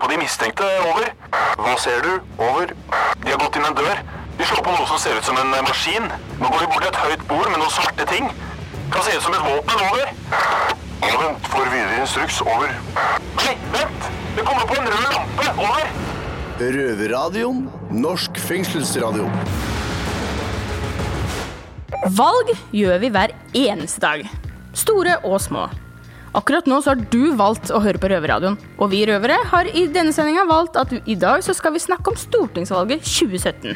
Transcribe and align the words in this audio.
på 0.00 0.08
de 0.10 0.16
mistenkte. 0.20 0.66
Over. 0.88 1.12
Hva 1.60 1.76
ser 1.80 2.00
du? 2.04 2.12
Over. 2.40 2.72
De 3.22 3.32
har 3.32 3.40
gått 3.42 3.58
inn 3.60 3.68
en 3.68 3.76
dør. 3.76 4.00
De 4.38 4.46
slår 4.48 4.62
på 4.64 4.72
noe 4.72 4.86
som 4.88 5.00
ser 5.02 5.18
ut 5.18 5.26
som 5.26 5.38
en 5.40 5.52
eh, 5.54 5.64
maskin. 5.66 6.06
Nå 6.40 6.48
går 6.48 6.64
de 6.64 6.68
bort 6.72 6.84
til 6.86 6.90
et 6.90 7.00
høyt 7.04 7.26
bord 7.28 7.50
med 7.52 7.60
noen 7.60 7.74
svarte 7.74 8.06
ting. 8.08 8.30
Kan 8.90 9.04
se 9.06 9.16
ut 9.16 9.26
som 9.26 9.36
et 9.36 9.44
våpen. 9.44 9.82
Over. 9.90 10.14
Ja, 11.04 11.16
vent. 11.20 11.50
Får 11.52 11.68
videre 11.74 11.98
instruks. 12.00 12.40
Over. 12.46 12.72
Nei, 13.40 13.56
vent! 13.74 14.08
Det 14.36 14.46
kommer 14.46 14.68
på 14.70 14.78
en 14.78 14.88
rød 14.88 15.04
lampe. 15.10 15.50
Over. 15.66 15.92
Røverradioen. 16.60 17.66
Norsk 17.90 18.40
fengselsradio. 18.40 19.28
Valg 22.16 22.54
gjør 22.72 22.98
vi 23.02 23.12
hver 23.12 23.36
eneste 23.66 24.00
dag. 24.00 24.26
Store 24.76 25.18
og 25.26 25.40
små. 25.42 25.68
Akkurat 26.30 26.66
nå 26.70 26.76
så 26.78 26.92
har 26.92 27.00
du 27.10 27.32
valgt 27.34 27.72
å 27.74 27.80
høre 27.82 27.98
på 27.98 28.06
Røverradioen. 28.12 28.54
Og 28.78 28.92
vi 28.92 29.02
røvere 29.08 29.40
har 29.50 29.66
i 29.74 29.88
denne 29.90 30.14
sendinga 30.14 30.44
valgt 30.46 30.76
at 30.78 30.92
i 31.02 31.16
dag 31.18 31.42
så 31.42 31.54
skal 31.56 31.74
vi 31.74 31.82
snakke 31.82 32.12
om 32.12 32.18
stortingsvalget 32.18 33.02
2017. 33.02 33.74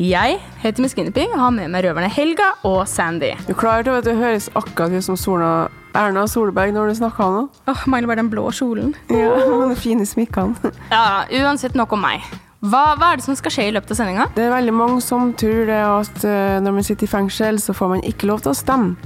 Jeg 0.00 0.38
heter 0.62 0.82
Miss 0.82 0.96
Guinevere 0.96 1.36
og 1.36 1.42
har 1.42 1.52
med 1.54 1.68
meg 1.70 1.84
røverne 1.84 2.08
Helga 2.10 2.54
og 2.66 2.80
Sandy. 2.90 3.34
Du 3.46 3.52
klarer 3.52 3.84
klar 3.84 4.00
til 4.00 4.14
det 4.14 4.16
høres 4.22 4.48
akkurat 4.56 4.96
ut 4.96 5.04
som 5.06 5.18
Sola, 5.20 5.50
Erna 5.94 6.24
Solberg 6.26 6.72
når 6.74 6.90
du 6.90 6.96
snakker 7.02 7.36
nå? 7.36 7.44
Åh, 7.70 7.84
Mangler 7.92 8.10
bare 8.10 8.22
den 8.24 8.32
blå 8.32 8.48
kjolen. 8.56 8.96
Ja, 9.12 9.36
de 9.68 9.76
fine 9.78 10.08
smikkene. 10.08 10.72
Ja, 10.94 11.28
uansett 11.44 11.76
nok 11.78 11.92
om 11.94 12.02
meg. 12.08 12.24
Hva, 12.64 12.94
hva 12.96 13.12
er 13.12 13.20
det 13.20 13.28
som 13.28 13.36
skal 13.36 13.52
skje 13.52 13.68
i 13.68 13.76
løpet 13.76 13.92
av 13.92 14.00
sendinga? 14.00 14.30
Det 14.34 14.48
er 14.48 14.56
veldig 14.56 14.72
mange 14.74 15.04
som 15.04 15.34
tror 15.36 15.66
det 15.68 15.78
at 15.84 16.24
eh, 16.24 16.58
når 16.64 16.78
man 16.80 16.86
sitter 16.88 17.04
i 17.04 17.12
fengsel, 17.12 17.60
så 17.60 17.76
får 17.76 17.92
man 17.92 18.06
ikke 18.08 18.32
lov 18.32 18.40
til 18.40 18.54
å 18.54 18.56
stemme. 18.56 18.96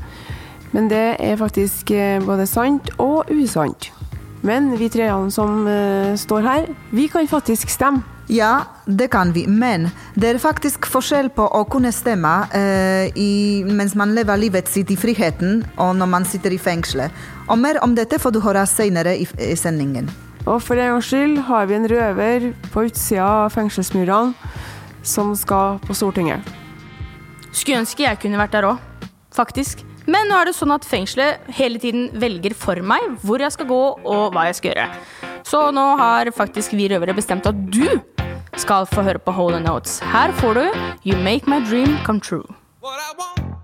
Men 0.72 0.90
det 0.90 1.16
er 1.20 1.38
faktisk 1.40 1.90
eh, 1.90 2.18
både 2.24 2.46
sant 2.46 2.90
og 2.98 3.30
usant. 3.32 3.90
Men 4.46 4.70
vi 4.78 4.90
treene 4.92 5.32
som 5.34 5.66
eh, 5.66 6.14
står 6.18 6.46
her, 6.46 6.70
vi 6.94 7.08
kan 7.10 7.28
faktisk 7.28 7.70
stemme. 7.72 8.04
Ja, 8.28 8.66
det 8.84 9.06
kan 9.08 9.32
vi, 9.32 9.46
men 9.48 9.86
det 10.12 10.34
er 10.34 10.38
faktisk 10.42 10.84
forskjell 10.92 11.30
på 11.32 11.46
å 11.48 11.62
kunne 11.72 11.88
stemme 11.96 12.32
eh, 12.52 13.08
i, 13.16 13.64
mens 13.64 13.94
man 13.96 14.12
lever 14.12 14.36
livet 14.36 14.68
sitt 14.68 14.92
i 14.92 14.98
friheten, 15.00 15.62
og 15.80 15.94
når 15.96 16.10
man 16.12 16.28
sitter 16.28 16.52
i 16.52 16.60
fengselet. 16.60 17.08
Og 17.48 17.56
mer 17.56 17.80
om 17.80 17.96
dette 17.96 18.20
får 18.20 18.36
du 18.36 18.42
høre 18.44 18.66
senere 18.68 19.16
i, 19.16 19.24
i 19.24 19.56
sendingen. 19.56 20.12
Og 20.44 20.60
for 20.60 20.76
en 20.76 20.92
gangs 20.92 21.08
skyld 21.08 21.40
har 21.48 21.72
vi 21.72 21.78
en 21.80 21.88
røver 21.88 22.50
på 22.68 22.84
utsida 22.90 23.24
av 23.46 23.56
fengselsmurene 23.56 24.36
som 25.08 25.32
skal 25.32 25.80
på 25.88 25.96
Stortinget. 25.96 26.44
Skulle 27.48 27.80
ønske 27.80 28.04
jeg 28.04 28.20
kunne 28.20 28.40
vært 28.40 28.58
der 28.58 28.68
òg, 28.74 29.08
faktisk. 29.32 29.87
Men 30.08 30.30
nå 30.30 30.38
er 30.40 30.48
det 30.48 30.56
sånn 30.56 30.72
at 30.72 30.86
fengselet 30.88 31.50
hele 31.58 31.80
tiden 31.82 32.06
velger 32.16 32.54
for 32.56 32.80
meg 32.80 33.04
hvor 33.20 33.42
jeg 33.44 33.52
skal 33.52 33.68
gå 33.68 33.80
og 33.98 34.32
hva 34.32 34.46
jeg 34.48 34.56
skal 34.56 34.72
gjøre. 34.72 34.86
Så 35.48 35.60
nå 35.76 35.84
har 36.00 36.30
faktisk 36.32 36.72
vi 36.76 36.88
røvere 36.88 37.16
bestemt 37.16 37.48
at 37.48 37.58
du 37.68 38.00
skal 38.58 38.88
få 38.88 39.04
høre 39.04 39.20
på 39.20 39.34
Hole 39.36 39.60
Notes. 39.60 39.98
Her 40.00 40.32
får 40.40 40.56
du 40.56 40.64
You 41.04 41.20
Make 41.20 41.50
My 41.50 41.60
Dream 41.60 41.98
Come 42.08 42.24
True. 42.24 42.46
What 42.80 42.96
I 43.04 43.12
want, 43.20 43.57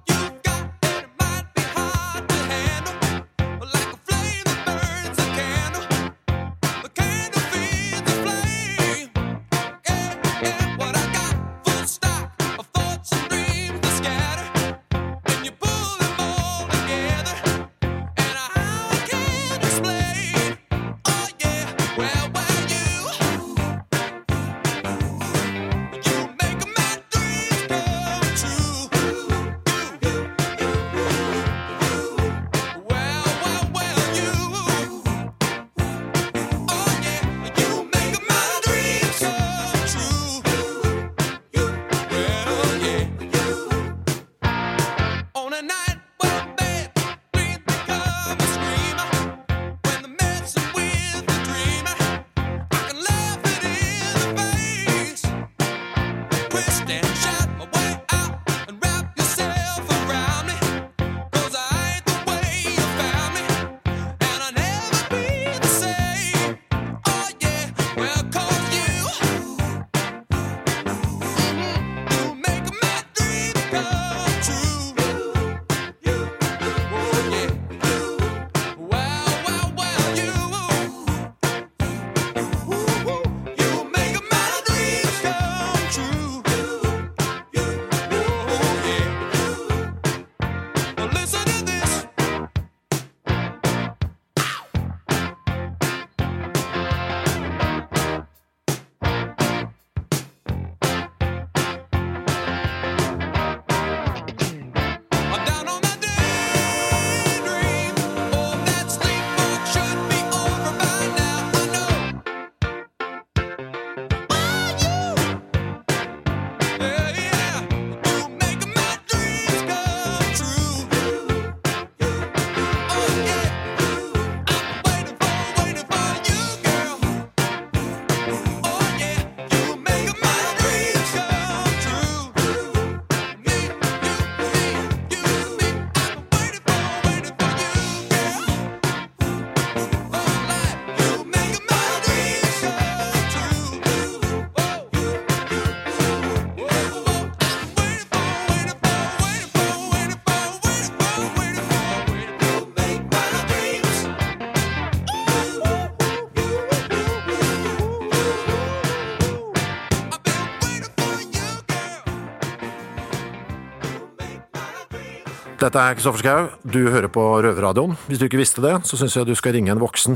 Dette 165.75 165.89
er 165.91 165.97
Kristoffer 165.99 166.23
Schau. 166.23 166.43
Du 166.71 166.85
hører 166.87 167.11
på 167.11 167.23
Røverradioen. 167.43 167.97
Hvis 168.07 168.21
du 168.21 168.29
ikke 168.29 168.39
visste 168.39 168.63
det, 168.63 168.77
så 168.87 168.95
syns 168.95 169.17
jeg 169.17 169.27
du 169.27 169.33
skal 169.35 169.57
ringe 169.57 169.73
en 169.73 169.81
voksen 169.83 170.15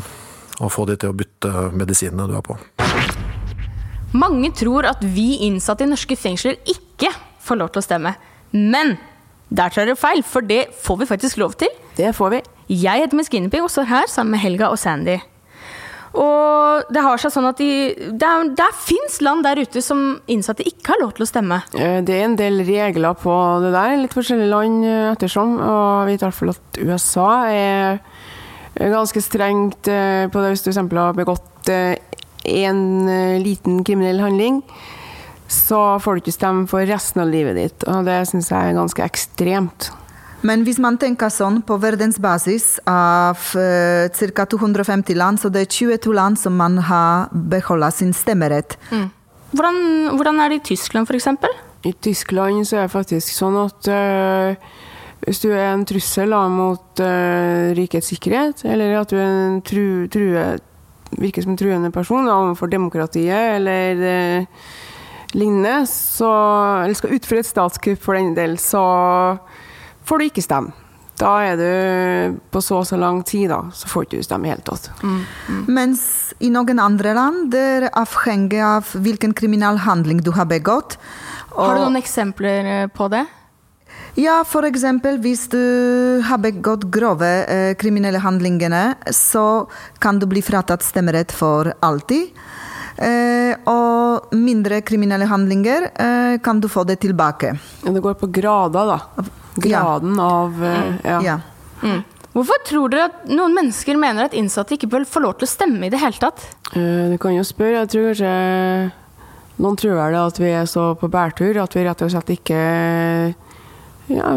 og 0.62 0.70
få 0.70 0.84
de 0.86 0.94
til 0.94 1.10
å 1.10 1.16
bytte 1.18 1.50
medisinene 1.74 2.28
du 2.30 2.36
er 2.38 2.44
på. 2.46 2.54
Mange 4.14 4.52
tror 4.54 4.86
at 4.86 5.02
vi 5.02 5.40
innsatte 5.48 5.82
i 5.82 5.90
norske 5.90 6.14
fengsler 6.14 6.60
ikke 6.62 7.10
får 7.42 7.58
lov 7.58 7.72
til 7.74 7.82
å 7.82 7.86
stemme. 7.88 8.12
Men 8.54 8.94
der 9.50 9.74
tar 9.74 9.88
dere 9.88 9.98
feil, 9.98 10.22
for 10.22 10.46
det 10.46 10.68
får 10.78 11.00
vi 11.02 11.10
faktisk 11.10 11.42
lov 11.42 11.58
til. 11.58 11.74
Det 11.98 12.14
får 12.14 12.36
vi. 12.36 12.40
Jeg 12.78 13.02
heter 13.02 13.18
Miss 13.18 13.34
Guinevere 13.34 13.66
og 13.66 13.74
står 13.74 13.90
her 13.90 14.06
sammen 14.14 14.36
med 14.36 14.44
Helga 14.44 14.70
og 14.70 14.78
Sandy. 14.78 15.18
Og 16.16 16.88
det 16.94 17.02
har 17.04 17.20
seg 17.20 17.32
sånn 17.34 17.48
at 17.50 17.60
de, 17.60 17.70
det, 18.16 18.28
er, 18.28 18.76
fins 18.80 19.18
land 19.24 19.44
der 19.44 19.60
ute 19.60 19.82
som 19.84 20.18
innsatte 20.30 20.66
ikke 20.66 20.94
har 20.94 21.02
lov 21.02 21.14
til 21.16 21.26
å 21.26 21.28
stemme. 21.28 21.60
Eh, 21.76 22.00
Det 22.06 22.16
er 22.16 22.24
en 22.24 22.38
del 22.38 22.62
regler 22.66 23.18
på 23.18 23.34
det 23.64 23.74
der, 23.74 23.96
litt 24.00 24.16
forskjellige 24.16 24.52
land 24.52 24.88
eh, 24.88 25.10
ettersom. 25.12 25.58
Og 25.60 26.08
vi 26.08 26.16
vet 26.16 26.24
i 26.24 26.28
hvert 26.28 26.38
fall 26.38 26.54
at 26.54 26.80
USA 26.80 27.30
er 27.52 28.00
ganske 28.78 29.22
strengt 29.24 29.90
eh, 29.90 30.28
på 30.30 30.42
det 30.44 30.54
hvis 30.54 30.64
du 30.64 30.70
eksempel 30.72 31.02
har 31.02 31.18
begått 31.18 31.44
en 31.68 32.78
liten 33.42 33.82
kriminell 33.84 34.22
handling, 34.22 34.62
så 35.52 35.98
får 36.00 36.16
du 36.16 36.22
ikke 36.22 36.36
stemme 36.38 36.68
for 36.70 36.86
resten 36.88 37.20
av 37.20 37.28
livet 37.28 37.58
ditt. 37.58 37.84
Og 37.90 38.06
det 38.08 38.22
syns 38.30 38.48
jeg 38.54 38.70
er 38.70 38.78
ganske 38.78 39.04
ekstremt. 39.04 39.90
Men 40.46 40.62
hvis 40.66 40.78
man 40.78 40.98
tenker 41.00 41.32
sånn 41.34 41.62
på 41.66 41.78
verdensbasis 41.82 42.78
av 42.86 43.40
uh, 43.58 44.06
ca. 44.06 44.44
250 44.46 45.18
land, 45.18 45.40
så 45.42 45.50
det 45.50 45.64
er 45.64 45.72
22 45.98 46.14
land 46.14 46.38
som 46.38 46.54
man 46.58 46.78
har 46.86 47.32
beholdt 47.32 47.98
sin 47.98 48.14
stemmerett. 48.14 48.78
Hvordan, 49.50 49.80
hvordan 50.14 50.38
er 50.44 50.52
det 50.52 50.60
i 50.60 50.66
Tyskland, 50.74 51.08
f.eks.? 51.08 51.32
I 51.88 51.94
Tyskland 52.04 52.66
så 52.68 52.78
er 52.78 52.86
det 52.86 52.94
faktisk 52.94 53.34
sånn 53.34 53.58
at 53.64 53.90
uh, 53.90 54.70
hvis 55.26 55.42
du 55.42 55.50
er 55.50 55.72
en 55.72 55.86
trussel 55.88 56.30
da, 56.34 56.44
mot 56.52 57.02
uh, 57.02 57.74
rikets 57.78 58.12
sikkerhet, 58.12 58.62
eller 58.68 58.98
at 59.00 59.10
du 59.10 59.18
er 59.18 59.26
en 59.26 59.62
tru, 59.66 60.06
true, 60.12 60.44
virker 61.18 61.44
som 61.44 61.54
en 61.54 61.60
truende 61.60 61.90
person 61.94 62.28
da, 62.28 62.36
overfor 62.44 62.70
demokratiet 62.70 63.56
eller 63.58 64.04
uh, 64.04 64.68
lignende, 65.34 65.80
så, 65.90 66.30
eller 66.84 66.98
skal 66.98 67.16
utføre 67.18 67.42
et 67.42 67.50
statskupp 67.50 68.04
for 68.04 68.18
den 68.18 68.36
del, 68.38 68.58
så 68.62 68.84
får 70.08 70.18
du 70.20 70.28
ikke 70.28 70.44
stemme. 70.44 70.74
Da 71.18 71.32
er 71.42 71.56
du 71.58 72.36
på 72.52 72.60
så 72.62 72.76
og 72.78 72.86
så 72.86 72.98
lang 72.98 73.24
tid, 73.26 73.48
da, 73.50 73.64
så 73.74 73.88
får 73.90 74.06
du 74.06 74.16
ikke 74.16 74.28
stemme 74.28 74.46
i 74.46 74.52
det 74.52 74.54
hele 74.54 74.66
tatt. 74.68 74.86
Mens 75.66 76.02
i 76.38 76.50
noen 76.54 76.78
andre 76.78 77.14
land 77.18 77.48
det 77.54 77.64
er 77.78 77.88
avhengig 77.98 78.60
av 78.62 78.92
hvilken 78.94 79.34
kriminell 79.34 79.80
handling 79.82 80.22
du 80.22 80.30
har 80.36 80.46
begått. 80.46 80.94
Har 81.56 81.74
du 81.74 81.88
noen 81.88 81.98
eksempler 81.98 82.70
eh, 82.70 82.86
på 82.94 83.10
det? 83.10 83.24
Ja, 84.18 84.40
eksempel 84.66 85.18
hvis 85.22 85.48
du 85.50 86.22
har 86.26 86.38
begått 86.42 86.88
grove 86.90 87.28
eh, 87.46 87.74
kriminelle 87.78 88.18
handlingene, 88.22 88.94
så 89.10 89.68
kan 89.98 90.18
du 90.18 90.26
bli 90.26 90.42
fratatt 90.42 90.82
stemmerett 90.82 91.34
for 91.34 91.72
alltid. 91.80 92.30
Eh, 92.98 93.54
og 93.70 94.34
mindre 94.34 94.80
kriminelle 94.82 95.26
handlinger 95.30 95.90
eh, 95.94 96.38
kan 96.42 96.58
du 96.60 96.66
få 96.68 96.82
det 96.84 96.98
tilbake. 97.04 97.52
Ja, 97.84 97.92
det 97.94 98.02
går 98.02 98.18
på 98.18 98.26
grader, 98.26 98.94
da. 98.94 99.26
Graden 99.64 100.20
av 100.22 100.62
eh, 100.64 100.94
ja. 101.04 101.18
Ja. 101.24 101.38
Hvorfor 102.34 102.60
tror 102.66 102.92
dere 102.92 103.08
at 103.08 103.26
noen 103.30 103.56
mennesker 103.56 103.98
mener 103.98 104.28
at 104.28 104.36
innsatte 104.36 104.76
ikke 104.76 104.90
bør 104.92 105.06
få 105.08 105.22
lov 105.24 105.38
til 105.38 105.48
å 105.48 105.50
stemme 105.50 105.88
i 105.88 105.92
det 105.92 106.00
hele 106.02 106.20
tatt? 106.22 106.44
Uh, 106.74 107.10
Du 107.12 107.18
kan 107.22 107.34
jo 107.34 107.44
spørre. 107.46 107.82
Jeg 107.82 107.92
tror 107.94 108.08
kanskje 108.12 108.32
noen 109.58 109.78
tror 109.78 109.96
vel 109.98 110.16
at 110.20 110.38
vi 110.38 110.50
er 110.54 110.66
så 110.70 110.92
på 110.98 111.08
bærtur 111.10 111.58
at 111.58 111.74
vi 111.74 111.82
rett 111.86 112.02
og 112.04 112.12
slett 112.12 112.28
ikke 112.30 112.58
ja, 114.08 114.28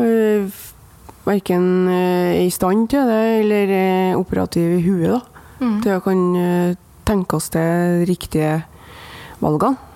verken 1.27 1.67
er 1.93 2.39
i 2.41 2.49
stand 2.53 2.89
til 2.89 3.05
det 3.05 3.21
eller 3.43 3.75
er 3.75 4.17
operative 4.17 4.79
i 4.79 4.85
huet 4.87 5.13
da, 5.13 5.21
til 5.83 5.93
å 5.93 6.01
kan 6.01 6.23
eh, 6.41 6.73
tenke 7.05 7.37
oss 7.37 7.51
de 7.53 7.61
riktige 8.09 8.63
valgene. 9.43 9.90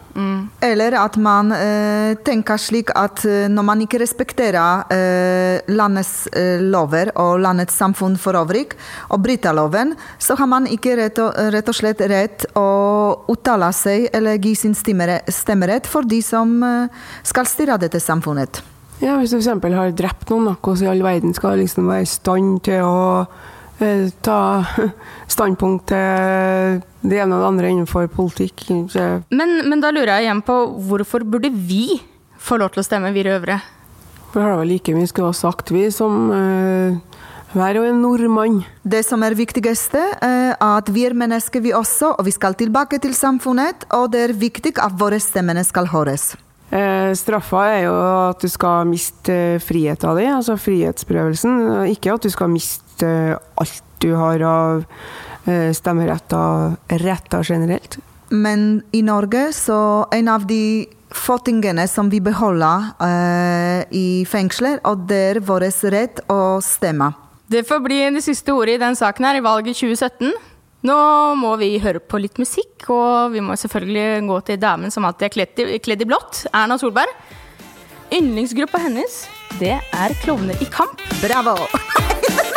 Eller 0.63 0.95
at 0.99 1.17
man 1.19 1.51
eh, 1.51 2.15
tenker 2.23 2.59
slik 2.61 2.91
at 2.95 3.25
eh, 3.27 3.47
når 3.51 3.65
man 3.67 3.81
ikke 3.83 3.99
respekterer 3.99 4.85
eh, 4.93 5.73
landets 5.75 6.27
eh, 6.31 6.61
lover 6.63 7.11
og 7.19 7.41
landets 7.43 7.75
samfunn 7.75 8.15
for 8.19 8.37
øvrig, 8.39 8.69
og 9.11 9.23
bryter 9.25 9.55
loven, 9.55 9.95
så 10.19 10.37
har 10.39 10.47
man 10.51 10.69
ikke 10.71 10.95
rett 10.99 11.19
og, 11.19 11.35
rett 11.53 11.71
og 11.71 11.75
slett 11.75 12.03
rett 12.09 12.47
å 12.55 12.67
uttale 13.31 13.71
seg 13.75 14.07
eller 14.15 14.39
gi 14.39 14.55
sin 14.55 14.75
stemmerett 14.75 15.89
for 15.89 16.07
de 16.07 16.21
som 16.23 16.55
eh, 16.63 17.03
skal 17.23 17.49
styre 17.49 17.79
dette 17.81 17.99
samfunnet. 17.99 18.63
Ja, 19.03 19.17
Hvis 19.19 19.33
du 19.35 19.41
f.eks. 19.41 19.51
har 19.75 19.91
drept 19.91 20.31
noen, 20.31 20.47
da, 20.47 20.55
hvordan 20.55 20.87
i 20.87 20.91
all 20.93 21.03
verden 21.03 21.35
skal 21.35 21.59
liksom 21.59 21.91
være 21.91 22.05
i 22.05 22.09
stand 22.09 22.61
til 22.63 22.87
å 22.87 23.25
ta 24.25 24.39
standpunkt 25.35 25.89
til 25.91 26.81
det 27.05 27.21
ene 27.21 27.35
og 27.35 27.43
det 27.43 27.49
andre 27.51 27.71
innenfor 27.73 28.09
politikk? 28.13 28.67
Men, 29.29 29.57
men 29.67 29.83
da 29.83 29.91
lurer 29.91 30.15
jeg 30.15 30.29
igjen 30.29 30.43
på 30.47 30.59
hvorfor 30.87 31.27
burde 31.27 31.51
vi 31.51 31.99
få 32.39 32.59
lov 32.61 32.71
til 32.73 32.83
å 32.83 32.87
stemme, 32.87 33.13
vi 33.15 33.25
røvere? 33.27 33.59
for 34.35 34.43
det 34.43 34.51
har 34.51 34.57
vel 34.59 34.73
like 34.73 34.91
mye 34.91 35.07
skulle 35.07 35.31
ha 35.31 35.35
sagt, 35.37 35.71
vi, 35.71 35.85
som 35.95 36.27
uh, 36.27 37.21
hver 37.55 37.77
og 37.79 37.85
en 37.87 38.01
nordmann. 38.03 38.57
Det 38.83 38.99
som 39.07 39.23
er 39.23 39.37
viktigste, 39.39 40.01
er 40.19 40.57
at 40.59 40.91
vi 40.91 41.05
er 41.07 41.15
mennesker 41.15 41.63
vi 41.63 41.71
også, 41.71 42.17
og 42.17 42.27
vi 42.27 42.33
skal 42.35 42.57
tilbake 42.59 42.99
til 42.99 43.15
samfunnet, 43.15 43.87
og 43.95 44.09
det 44.11 44.25
er 44.25 44.35
viktig 44.35 44.75
at 44.83 44.97
våre 44.99 45.21
stemmer 45.23 45.63
skal 45.63 45.87
høres. 45.87 46.33
Eh, 46.75 47.13
straffa 47.15 47.61
er 47.69 47.81
jo 47.85 47.93
at 48.25 48.43
du 48.43 48.51
skal 48.51 48.89
miste 48.89 49.37
friheta 49.63 50.11
din, 50.17 50.33
altså 50.35 50.57
frihetsberøvelsen. 50.59 51.85
Ikke 51.93 52.17
at 52.17 52.25
du 52.25 52.33
skal 52.33 52.51
miste 52.51 52.83
eh, 52.83 52.84
alt 53.03 53.83
du 53.99 54.13
har 54.13 54.41
av 54.45 54.83
eh, 55.45 55.71
stemmeretter 55.73 56.75
retter 57.01 57.43
generelt. 57.43 57.97
Men 58.29 58.81
i 58.91 59.01
Norge 59.05 59.51
så 59.53 60.07
en 60.11 60.29
av 60.29 60.45
de 60.47 60.87
få 61.15 61.37
tingene 61.45 61.85
som 61.87 62.09
vi 62.11 62.19
beholder 62.23 62.89
eh, 63.05 63.83
i 63.95 64.07
fengsler, 64.29 64.81
og 64.87 65.05
det 65.09 65.21
er 65.29 65.41
vår 65.45 65.69
rett 65.93 66.19
å 66.31 66.59
stemme. 66.63 67.13
Det 67.47 67.63
får 67.67 67.81
bli 67.85 68.01
det 68.15 68.23
siste 68.25 68.53
ordet 68.53 68.75
i 68.75 68.81
den 68.81 68.97
saken 68.97 69.27
her 69.27 69.37
i 69.39 69.45
valget 69.45 69.77
2017. 69.77 70.33
Nå 70.85 70.97
må 71.39 71.55
vi 71.61 71.75
høre 71.81 72.01
på 72.01 72.19
litt 72.21 72.37
musikk, 72.41 72.87
og 72.93 73.33
vi 73.33 73.41
må 73.41 73.57
selvfølgelig 73.57 74.25
gå 74.27 74.41
til 74.49 74.59
damen 74.61 74.93
som 74.93 75.05
alltid 75.07 75.29
er 75.29 75.33
kledd 75.33 75.63
i, 75.63 75.79
kledd 75.81 76.03
i 76.05 76.09
blått, 76.09 76.43
Erna 76.53 76.77
Solberg. 76.81 77.13
Yndlingsgruppa 78.13 78.81
hennes, 78.83 79.23
det 79.61 79.77
er 79.79 80.19
Klovner 80.21 80.61
i 80.61 80.69
kamp. 80.69 81.01
Bravo! 81.23 81.57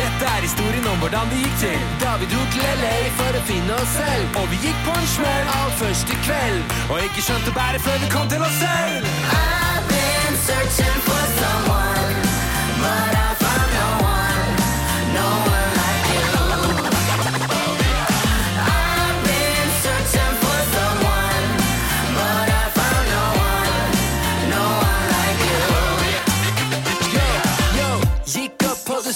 Dette 0.00 0.24
er 0.34 0.40
historien 0.46 0.86
om 0.92 0.98
hvordan 1.02 1.26
det 1.32 1.38
gikk 1.44 1.56
til. 1.64 1.80
Da 2.02 2.10
vi 2.20 2.26
dro 2.32 2.42
til 2.54 2.64
LA 2.82 2.96
for 3.18 3.32
å 3.40 3.42
finne 3.50 3.72
oss 3.80 3.92
selv. 3.96 4.24
Og 4.40 4.46
vi 4.52 4.56
gikk 4.66 4.78
på 4.86 4.92
en 5.00 5.08
smell 5.16 5.46
av 5.60 5.68
første 5.80 6.14
kveld. 6.26 6.60
Og 6.90 6.96
ikke 7.06 7.22
skjønte 7.28 7.50
bæret 7.58 7.80
før 7.86 7.96
vi 8.04 8.08
kom 8.16 8.26
til 8.32 8.40
oss 8.48 8.58
selv. 8.60 9.10
I've 9.38 9.84
been 9.92 10.34
searching 10.46 10.98
for 11.08 11.22
someone 11.40 12.22
But 12.82 13.14
I 13.14 13.41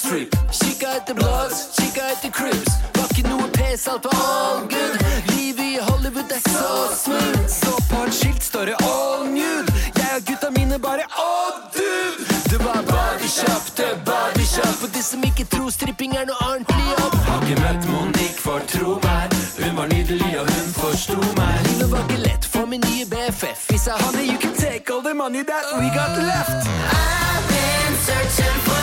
strip 0.07 0.37
Kikka 0.51 0.89
etter 0.97 1.15
bloods, 1.15 1.59
kikka 1.77 2.05
etter 2.13 2.31
cribs. 2.31 2.73
Var 2.97 3.09
ikke 3.11 3.29
noe 3.29 3.49
pes, 3.57 3.87
alt 3.89 4.05
var 4.05 4.19
all 4.23 4.61
good. 4.71 4.95
Livet 5.33 5.65
i 5.65 5.79
Hollywood 5.89 6.33
er 6.37 6.43
så 6.47 6.71
smooth. 7.03 7.47
Så 7.49 7.73
på 7.91 8.03
et 8.07 8.15
skilt 8.15 8.45
står 8.45 8.71
det 8.71 8.77
all 8.87 9.27
nude. 9.33 9.73
Jeg 9.99 10.11
og 10.19 10.23
gutta 10.29 10.51
mine 10.59 10.79
bare, 10.79 11.07
all 11.27 11.57
dude! 11.75 12.27
Det 12.51 12.59
var 12.65 12.81
body 12.93 13.29
shop, 13.29 13.65
det 13.77 13.87
er 13.93 13.99
body 14.07 14.45
shop 14.47 14.85
Og 14.85 14.95
de 14.95 15.03
som 15.03 15.25
ikke 15.25 15.45
tror 15.45 15.71
stripping 15.71 16.15
er 16.17 16.29
noe 16.31 16.39
ordentlig 16.51 16.87
jobb. 16.93 17.17
Har 17.29 17.43
ikke 17.43 17.59
møtt 17.65 17.91
Monique, 17.91 18.41
for 18.47 18.63
tro 18.73 18.95
meg. 19.07 19.35
Hun 19.61 19.77
var 19.81 19.91
nydelig 19.95 20.33
og 20.41 20.47
hun 20.53 20.73
forsto 20.79 21.19
meg. 21.41 21.59
Livet 21.73 21.91
var 21.93 22.07
ikke 22.07 22.23
lett 22.29 22.49
for 22.55 22.71
min 22.71 22.85
nye 22.87 23.05
BFF 23.13 23.69
Vi 23.73 23.79
sa, 23.79 23.99
honey, 24.05 24.31
you 24.31 24.39
can 24.39 24.55
take 24.55 24.91
all 24.93 25.03
the 25.03 25.15
money 25.15 25.43
that 25.43 25.65
we 25.81 25.89
got 26.01 26.17
left. 26.31 26.71
I've 26.95 27.45
been 27.53 27.95
searching 28.09 28.59
for 28.69 28.76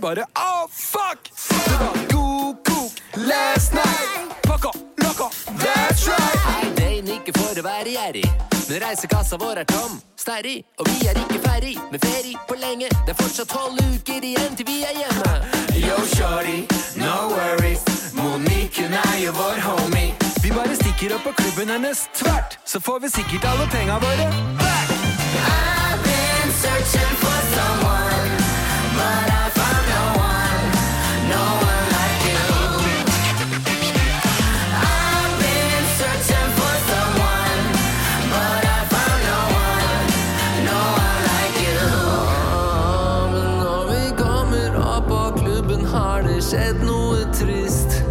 Bare, 0.00 0.26
oh 0.34 0.66
fuck! 0.70 1.30
Det 1.48 1.76
var 1.80 1.94
god 2.10 2.56
kok 2.64 2.92
last 3.14 3.72
night. 3.72 4.42
Pakka, 4.42 4.70
lokka, 4.96 5.30
that's 5.58 6.06
right. 6.08 6.80
Hei, 6.80 7.00
ikke 7.00 7.32
for 7.38 7.56
å 7.56 7.62
være 7.64 7.94
gjerrig. 7.94 8.24
Men 8.68 8.80
reisekassa 8.82 9.38
vår 9.40 9.62
er 9.62 9.68
tom, 9.70 9.96
sterri, 10.20 10.58
Og 10.78 10.88
vi 10.90 11.08
er 11.08 11.16
ikke 11.16 11.40
ferdig 11.48 11.74
med 11.90 12.04
ferie 12.04 12.36
på 12.48 12.58
lenge. 12.60 12.90
Det 13.06 13.14
er 13.14 13.18
fortsatt 13.22 13.48
tolv 13.48 13.80
uker 13.94 14.24
igjen 14.24 14.56
til 14.58 14.68
vi 14.68 14.82
er 14.84 15.00
hjemme. 15.00 15.32
Yo, 15.80 15.96
shorty, 16.12 16.66
no 17.00 17.32
worries. 17.32 17.84
Monique, 18.12 18.82
hun 18.82 18.92
er 18.92 19.16
jo 19.24 19.32
vår 19.32 19.64
homie. 19.64 20.12
Vi 20.42 20.52
bare 20.52 20.76
stikker 20.76 21.16
opp 21.16 21.24
på 21.24 21.32
klubben 21.40 21.72
hennes 21.72 22.04
tvert 22.14 22.58
Så 22.64 22.80
får 22.80 23.00
vi 23.00 23.08
sikkert 23.16 23.48
alle 23.48 23.66
penga 23.72 23.98
våre. 23.98 24.28
Back 24.60 24.92
I've 25.46 26.04
been 26.04 26.50
searching 26.60 27.16
for 27.22 27.38
someone 27.56 28.65
Skjedd 46.46 46.84
noe 46.86 47.24
trist. 47.34 48.04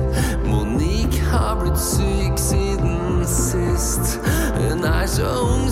Monique 0.44 1.22
har 1.32 1.56
blitt 1.62 1.80
syk 1.80 2.36
siden 2.36 3.24
sist. 3.24 4.18
Hun 4.58 4.84
er 4.84 5.08
så 5.08 5.30
ung, 5.40 5.65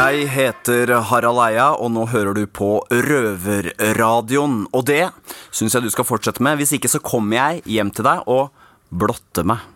Jeg 0.00 0.30
heter 0.32 0.88
Harald 1.10 1.36
Eia, 1.44 1.66
og 1.76 1.90
nå 1.92 2.06
hører 2.08 2.32
du 2.32 2.46
på 2.48 2.78
Røverradioen. 2.88 4.62
Og 4.72 4.86
det 4.88 5.10
syns 5.52 5.74
jeg 5.76 5.84
du 5.84 5.90
skal 5.92 6.06
fortsette 6.08 6.40
med. 6.40 6.56
Hvis 6.56 6.72
ikke 6.72 6.88
så 6.88 7.02
kommer 7.04 7.36
jeg 7.36 7.60
hjem 7.74 7.90
til 7.92 8.06
deg 8.06 8.22
og 8.24 8.48
blotter 8.88 9.44
meg. 9.44 9.66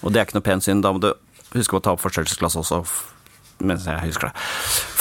Og 0.00 0.14
det 0.14 0.22
er 0.22 0.24
ikke 0.24 0.38
noe 0.38 0.46
pent 0.46 0.64
syn. 0.64 0.80
Da 0.80 0.94
må 0.94 1.02
du 1.04 1.10
huske 1.52 1.76
å 1.76 1.82
ta 1.84 1.92
opp 1.92 2.00
forstørrelsesglasset 2.06 2.62
også, 2.62 2.80
mens 3.68 3.84
jeg 3.84 4.06
husker 4.06 4.30
det. 4.30 4.46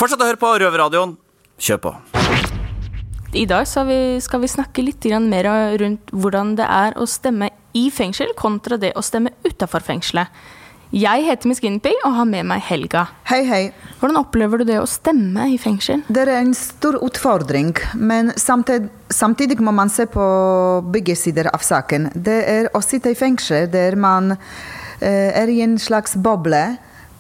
Fortsett 0.02 0.20
å 0.20 0.28
høre 0.28 0.42
på 0.42 0.52
Røverradioen. 0.66 1.16
Kjør 1.56 1.82
på. 1.88 1.96
I 3.40 3.48
dag 3.48 3.72
vi, 3.88 4.02
skal 4.20 4.44
vi 4.44 4.52
snakke 4.52 4.84
litt 4.84 5.08
mer 5.30 5.48
rundt 5.80 6.12
hvordan 6.12 6.58
det 6.60 6.68
er 6.68 7.00
å 7.00 7.08
stemme 7.08 7.54
i 7.72 7.88
fengsel 7.88 8.36
kontra 8.36 8.76
det 8.84 8.92
å 9.00 9.06
stemme 9.06 9.32
utafor 9.48 9.80
fengselet. 9.80 10.28
Jeg 10.94 11.26
heter 11.26 11.50
Miss 11.50 11.62
Guinevere 11.64 11.98
og 12.06 12.14
har 12.20 12.28
med 12.30 12.46
meg 12.46 12.62
Helga. 12.68 13.08
Hei, 13.26 13.42
hei. 13.50 13.62
Hvordan 13.98 14.20
opplever 14.20 14.62
du 14.62 14.68
det 14.70 14.78
å 14.78 14.86
stemme 14.90 15.48
i 15.50 15.58
fengsel? 15.58 16.04
Det 16.08 16.26
er 16.28 16.36
en 16.38 16.54
stor 16.58 17.00
utfordring, 17.04 17.74
men 17.98 18.30
samtidig, 18.38 18.92
samtidig 19.10 19.58
må 19.66 19.74
man 19.74 19.90
se 19.90 20.06
på 20.06 20.26
begge 20.94 21.16
sider 21.18 21.50
av 21.50 21.66
saken. 21.66 22.12
Det 22.14 22.38
er 22.52 22.70
å 22.78 22.84
sitte 22.86 23.10
i 23.10 23.18
fengsel 23.18 23.66
der 23.74 23.98
man 23.98 24.36
eh, 24.36 25.32
er 25.34 25.50
i 25.50 25.62
en 25.66 25.80
slags 25.82 26.14
boble 26.22 26.64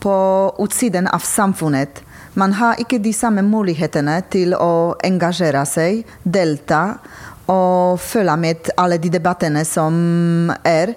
på 0.03 0.15
utsiden 0.61 1.09
av 1.09 1.25
samfunnet. 1.25 2.03
Man 2.37 2.53
har 2.59 2.77
ikke 2.77 2.99
de 3.01 3.15
samme 3.15 3.41
mulighetene 3.47 4.19
til 4.29 4.53
å 4.59 4.93
engasjere 5.07 5.65
seg, 5.65 6.03
delta 6.21 6.99
og 7.49 8.01
følge 8.01 8.35
med 8.41 8.73
alle 8.77 8.99
de 9.01 9.09
debattene 9.13 9.65
som 9.65 10.51
er. 10.67 10.93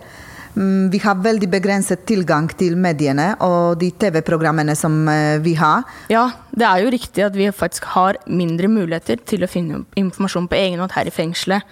Mm, 0.55 0.91
Vi 0.91 0.99
har 1.03 1.19
veldig 1.23 1.49
begrenset 1.51 2.07
tilgang 2.09 2.49
til 2.59 2.77
mediene 2.77 3.35
og 3.45 3.79
de 3.81 3.91
TV-programmene 3.91 4.77
som 4.77 5.09
eh, 5.09 5.39
vi 5.45 5.55
har. 5.59 5.85
Ja, 6.13 6.29
det 6.55 6.67
er 6.69 6.85
jo 6.85 6.95
riktig 6.95 7.27
at 7.27 7.37
vi 7.37 7.51
faktisk 7.53 7.91
har 7.97 8.19
mindre 8.27 8.69
muligheter 8.69 9.21
til 9.25 9.45
å 9.45 9.51
finne 9.51 9.85
informasjon 9.97 10.49
på 10.49 10.59
egen 10.59 10.81
hånd 10.81 10.95
her 10.97 11.11
i 11.11 11.15
fengselet. 11.15 11.63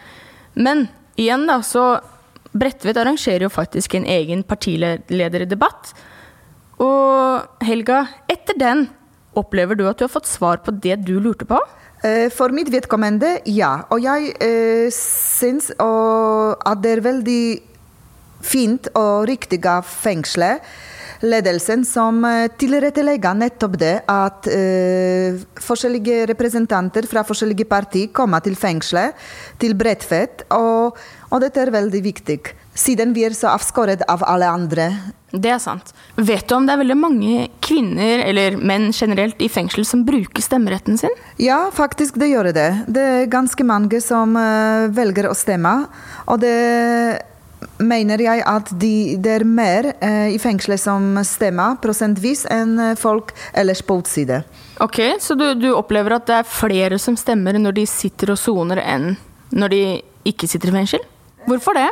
Men 0.55 0.89
igjen, 1.17 1.47
da, 1.49 1.61
så 1.65 1.97
Bredtvet 2.57 2.97
arrangerer 2.97 3.45
jo 3.45 3.53
faktisk 3.53 3.99
en 3.99 4.07
egen 4.09 4.41
partilederdebatt. 4.49 5.91
Og 6.81 7.65
Helga, 7.67 8.07
etter 8.33 8.57
den, 8.57 8.87
opplever 9.37 9.77
du 9.77 9.85
at 9.89 9.99
du 9.99 10.07
har 10.07 10.13
fått 10.13 10.31
svar 10.31 10.63
på 10.65 10.73
det 10.73 11.03
du 11.05 11.19
lurte 11.21 11.45
på? 11.49 11.59
Eh, 12.05 12.29
For 12.33 12.53
mitt 12.57 12.71
vedkommende, 12.73 13.39
ja. 13.45 13.83
Og 13.93 14.01
jeg 14.05 14.33
eh, 14.41 14.89
syns 14.95 15.69
at 15.77 16.83
det 16.83 16.97
er 16.97 17.05
veldig 17.05 17.43
fint 18.45 18.91
og 18.95 19.27
riktig 19.31 19.63
av 19.71 19.87
fengselet, 19.89 20.65
ledelsen, 21.25 21.85
som 21.89 22.21
eh, 22.29 22.47
tilrettelegger 22.61 23.39
nettopp 23.41 23.79
det 23.81 23.95
at 24.11 24.49
eh, 24.53 25.39
forskjellige 25.65 26.27
representanter 26.33 27.09
fra 27.09 27.25
forskjellige 27.27 27.69
partier 27.71 28.13
kommer 28.17 28.45
til 28.45 28.57
fengselet, 28.59 29.17
til 29.63 29.77
Bredtvet, 29.79 30.47
og, 30.57 30.99
og 31.31 31.45
dette 31.45 31.63
er 31.63 31.75
veldig 31.75 32.03
viktig. 32.05 32.41
Siden 32.77 33.15
vi 33.17 33.25
er 33.25 33.33
så 33.33 33.55
avskåret 33.55 34.03
av 34.13 34.25
alle 34.29 34.49
andre. 34.53 34.91
Det 35.33 35.51
er 35.51 35.61
sant. 35.61 35.95
Vet 36.17 36.45
du 36.49 36.55
om 36.57 36.67
det 36.69 36.75
er 36.75 36.81
veldig 36.83 36.97
mange 37.01 37.47
kvinner, 37.65 38.21
eller 38.29 38.59
menn 38.61 38.91
generelt, 38.95 39.41
i 39.41 39.49
fengsel 39.53 39.85
som 39.89 40.05
bruker 40.07 40.45
stemmeretten 40.45 41.01
sin? 41.01 41.17
Ja, 41.41 41.67
faktisk 41.75 42.21
det 42.21 42.31
gjør 42.31 42.53
det. 42.57 42.69
Det 42.93 43.07
er 43.15 43.33
ganske 43.33 43.65
mange 43.67 44.01
som 44.05 44.37
eh, 44.41 44.93
velger 44.97 45.31
å 45.31 45.37
stemme. 45.37 45.79
Og 46.29 46.45
det 46.45 46.55
mener 47.79 48.21
jeg 48.21 48.43
at 48.47 48.71
de, 48.81 49.17
det 49.23 49.33
er 49.41 49.45
mer 49.49 49.91
eh, 50.01 50.35
i 50.35 50.39
fengselet 50.41 50.81
som 50.81 51.17
stemmer 51.27 51.79
prosentvis 51.83 52.45
enn 52.53 52.77
eh, 52.83 52.97
folk 52.99 53.33
ellers 53.57 53.83
på 53.87 53.99
utside. 54.01 54.43
Ok, 54.83 55.01
Så 55.21 55.35
du, 55.35 55.49
du 55.55 55.71
opplever 55.75 56.19
at 56.19 56.27
det 56.29 56.41
er 56.41 56.51
flere 56.51 56.99
som 57.01 57.17
stemmer 57.17 57.59
når 57.61 57.79
de 57.81 57.87
sitter 57.89 58.35
og 58.35 58.41
soner, 58.41 58.83
enn 58.85 59.15
når 59.57 59.73
de 59.73 59.85
ikke 60.29 60.49
sitter 60.51 60.73
i 60.73 60.77
fengsel? 60.81 61.07
Hvorfor 61.47 61.79
det? 61.79 61.89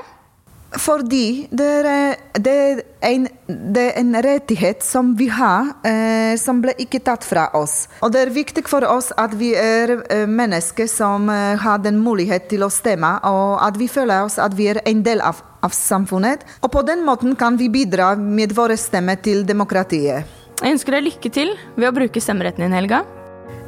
Fordi 0.79 1.47
det 1.51 1.65
er, 1.65 1.87
eh, 1.87 2.41
det 2.41 2.53
er, 2.53 2.81
en, 3.09 3.29
det 3.47 3.83
er 3.83 3.99
en 4.01 4.17
rettighet 4.25 4.83
som 4.83 5.13
vi 5.17 5.29
har, 5.31 5.71
eh, 5.87 6.35
som 6.41 6.61
ble 6.63 6.75
ikke 6.79 7.03
tatt 7.05 7.25
fra 7.25 7.47
oss. 7.55 7.87
Og 8.03 8.13
det 8.13 8.25
er 8.25 8.35
viktig 8.35 8.67
for 8.69 8.87
oss 8.89 9.13
at 9.17 9.37
vi 9.39 9.53
er 9.55 10.01
eh, 10.11 10.27
mennesker 10.27 10.89
som 10.91 11.29
har 11.31 11.79
den 11.85 12.01
mulighet 12.03 12.49
til 12.51 12.65
å 12.67 12.73
stemme, 12.73 13.17
og 13.23 13.63
at 13.63 13.79
vi 13.79 13.89
føler 13.89 14.27
oss 14.27 14.39
at 14.43 14.57
vi 14.59 14.69
er 14.73 14.83
en 14.85 15.03
del 15.07 15.23
av, 15.23 15.43
av 15.65 15.75
samfunnet. 15.75 16.45
Og 16.63 16.73
på 16.75 16.85
den 16.87 17.05
måten 17.07 17.37
kan 17.41 17.59
vi 17.61 17.71
bidra 17.73 18.13
med 18.21 18.55
våre 18.57 18.77
stemmer 18.81 19.21
til 19.25 19.45
demokratiet. 19.49 20.29
Jeg 20.61 20.77
ønsker 20.77 20.97
deg 20.97 21.09
lykke 21.09 21.31
til 21.35 21.55
ved 21.75 21.89
å 21.89 21.95
bruke 21.97 22.23
stemmeretten 22.23 22.67
din, 22.67 22.77
Helga. 22.77 23.03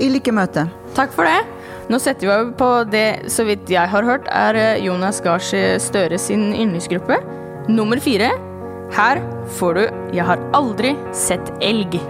I 0.01 0.11
like 0.13 0.33
møte. 0.33 0.67
Takk 0.97 1.15
for 1.17 1.29
det. 1.29 1.41
Nå 1.91 1.99
setter 2.03 2.27
vi 2.27 2.33
over 2.35 2.53
på 2.59 2.71
det, 2.91 3.31
så 3.31 3.47
vidt 3.47 3.71
jeg 3.71 3.91
har 3.91 4.07
hørt, 4.07 4.27
er 4.33 4.59
eh, 4.59 4.83
Jonas 4.85 5.21
Gahr 5.23 5.43
Støre 5.43 6.19
sin 6.19 6.51
yndlingsgruppe. 6.55 7.21
Nummer 7.69 8.01
fire. 8.03 8.33
Her 8.95 9.19
får 9.59 9.75
du 9.75 9.85
'Jeg 10.13 10.25
har 10.25 10.39
aldri 10.55 10.97
sett 11.13 11.51
elg'. 11.61 12.01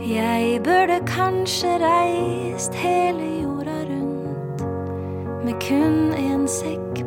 Jeg 0.00 0.62
burde 0.62 1.00
kanskje 1.06 1.78
reist 1.80 2.74
hele 2.74 3.42
jorda 3.42 3.78
rundt 3.88 4.64
med 5.44 5.54
kun 5.60 6.12
en 6.12 6.48
sekk 6.48 7.03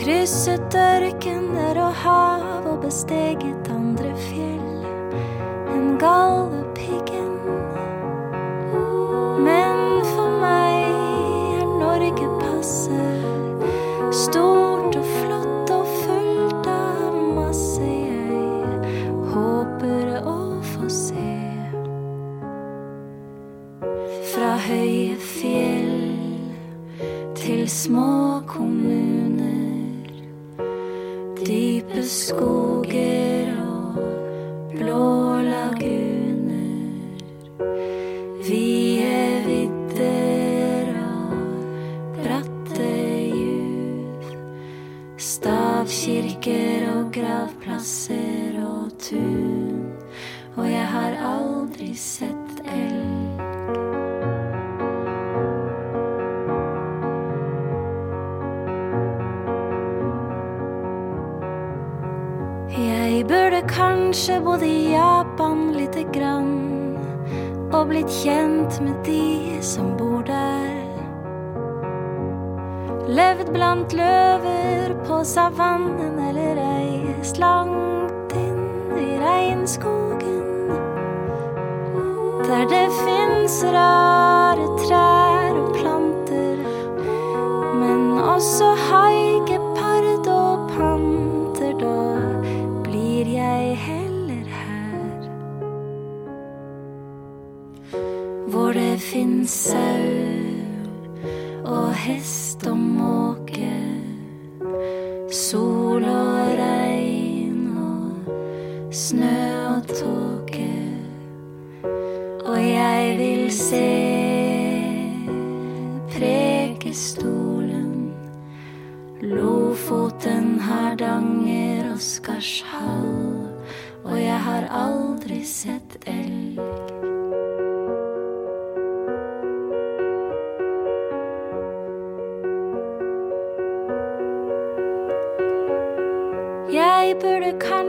Krysset 0.00 0.74
ørkener 0.74 1.76
og 1.76 1.94
hav 1.94 2.64
og 2.70 2.78
besteget 2.80 3.66
andre 3.68 4.14
fjell 4.16 4.86
enn 5.74 5.98
Galdhøpiggen. 6.00 7.34
Men 9.44 10.00
for 10.14 10.38
meg 10.40 10.88
er 10.88 11.66
Norge 11.82 12.30
passe 12.40 13.02
stort 14.22 14.96
og 15.02 15.04
flott 15.18 15.74
og 15.76 15.92
fullt 15.98 16.72
av 16.72 17.20
masse 17.36 17.84
jeg 17.84 18.80
håper 19.34 20.16
å 20.24 20.38
få 20.72 20.88
se. 20.96 21.28
Fra 24.32 24.54
høye 24.64 25.20
fjell 25.28 25.96
til 27.36 27.66
små 27.68 28.40
kommuner, 28.48 29.19
dype 31.46 32.02
skoger 32.02 33.52
og 33.62 33.94
blå 34.74 35.40
laguner. 35.46 37.22
Vide 38.44 39.44
vidder 39.46 40.90
og 41.04 41.32
bratte 42.18 42.90
juv. 43.30 44.28
Stavkirker 45.16 46.90
og 46.96 47.12
gravplasser 47.14 48.60
og 48.64 48.90
tun. 48.98 49.88
Og 50.56 50.70
jeg 50.70 50.86
har 50.96 51.18
aldri 51.34 51.94
sett 51.94 52.64
elg. 52.66 53.19
Jeg 63.20 63.26
burde 63.28 63.58
kanskje 63.68 64.38
bodd 64.40 64.62
i 64.64 64.94
Japan 64.94 65.74
lite 65.74 66.06
grann 66.08 66.94
og 67.68 67.90
blitt 67.90 68.08
kjent 68.22 68.78
med 68.80 68.94
de 69.04 69.58
som 69.60 69.90
bor 69.98 70.22
der. 70.24 70.78
Levd 73.12 73.50
blant 73.52 73.92
løver 73.92 74.96
på 75.04 75.20
savannen 75.28 76.16
eller 76.30 76.62
reist 76.62 77.36
langt 77.42 78.32
inn 78.40 78.96
i 78.96 79.20
regnskogen. 79.20 80.72
Der 82.48 82.64
det 82.72 82.86
fins 83.02 83.60
rare 83.76 84.64
trær 84.86 85.60
og 85.60 85.76
planter, 85.76 86.64
men 87.84 88.16
også 88.16 88.79
fins 99.60 99.68
sau 99.68 100.00
og 101.64 101.94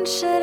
burde 0.05 0.40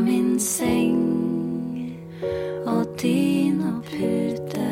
min 0.00 0.38
seng 0.40 1.00
og 2.66 2.86
din 3.02 3.60
og 3.60 3.82
pute 3.84 4.70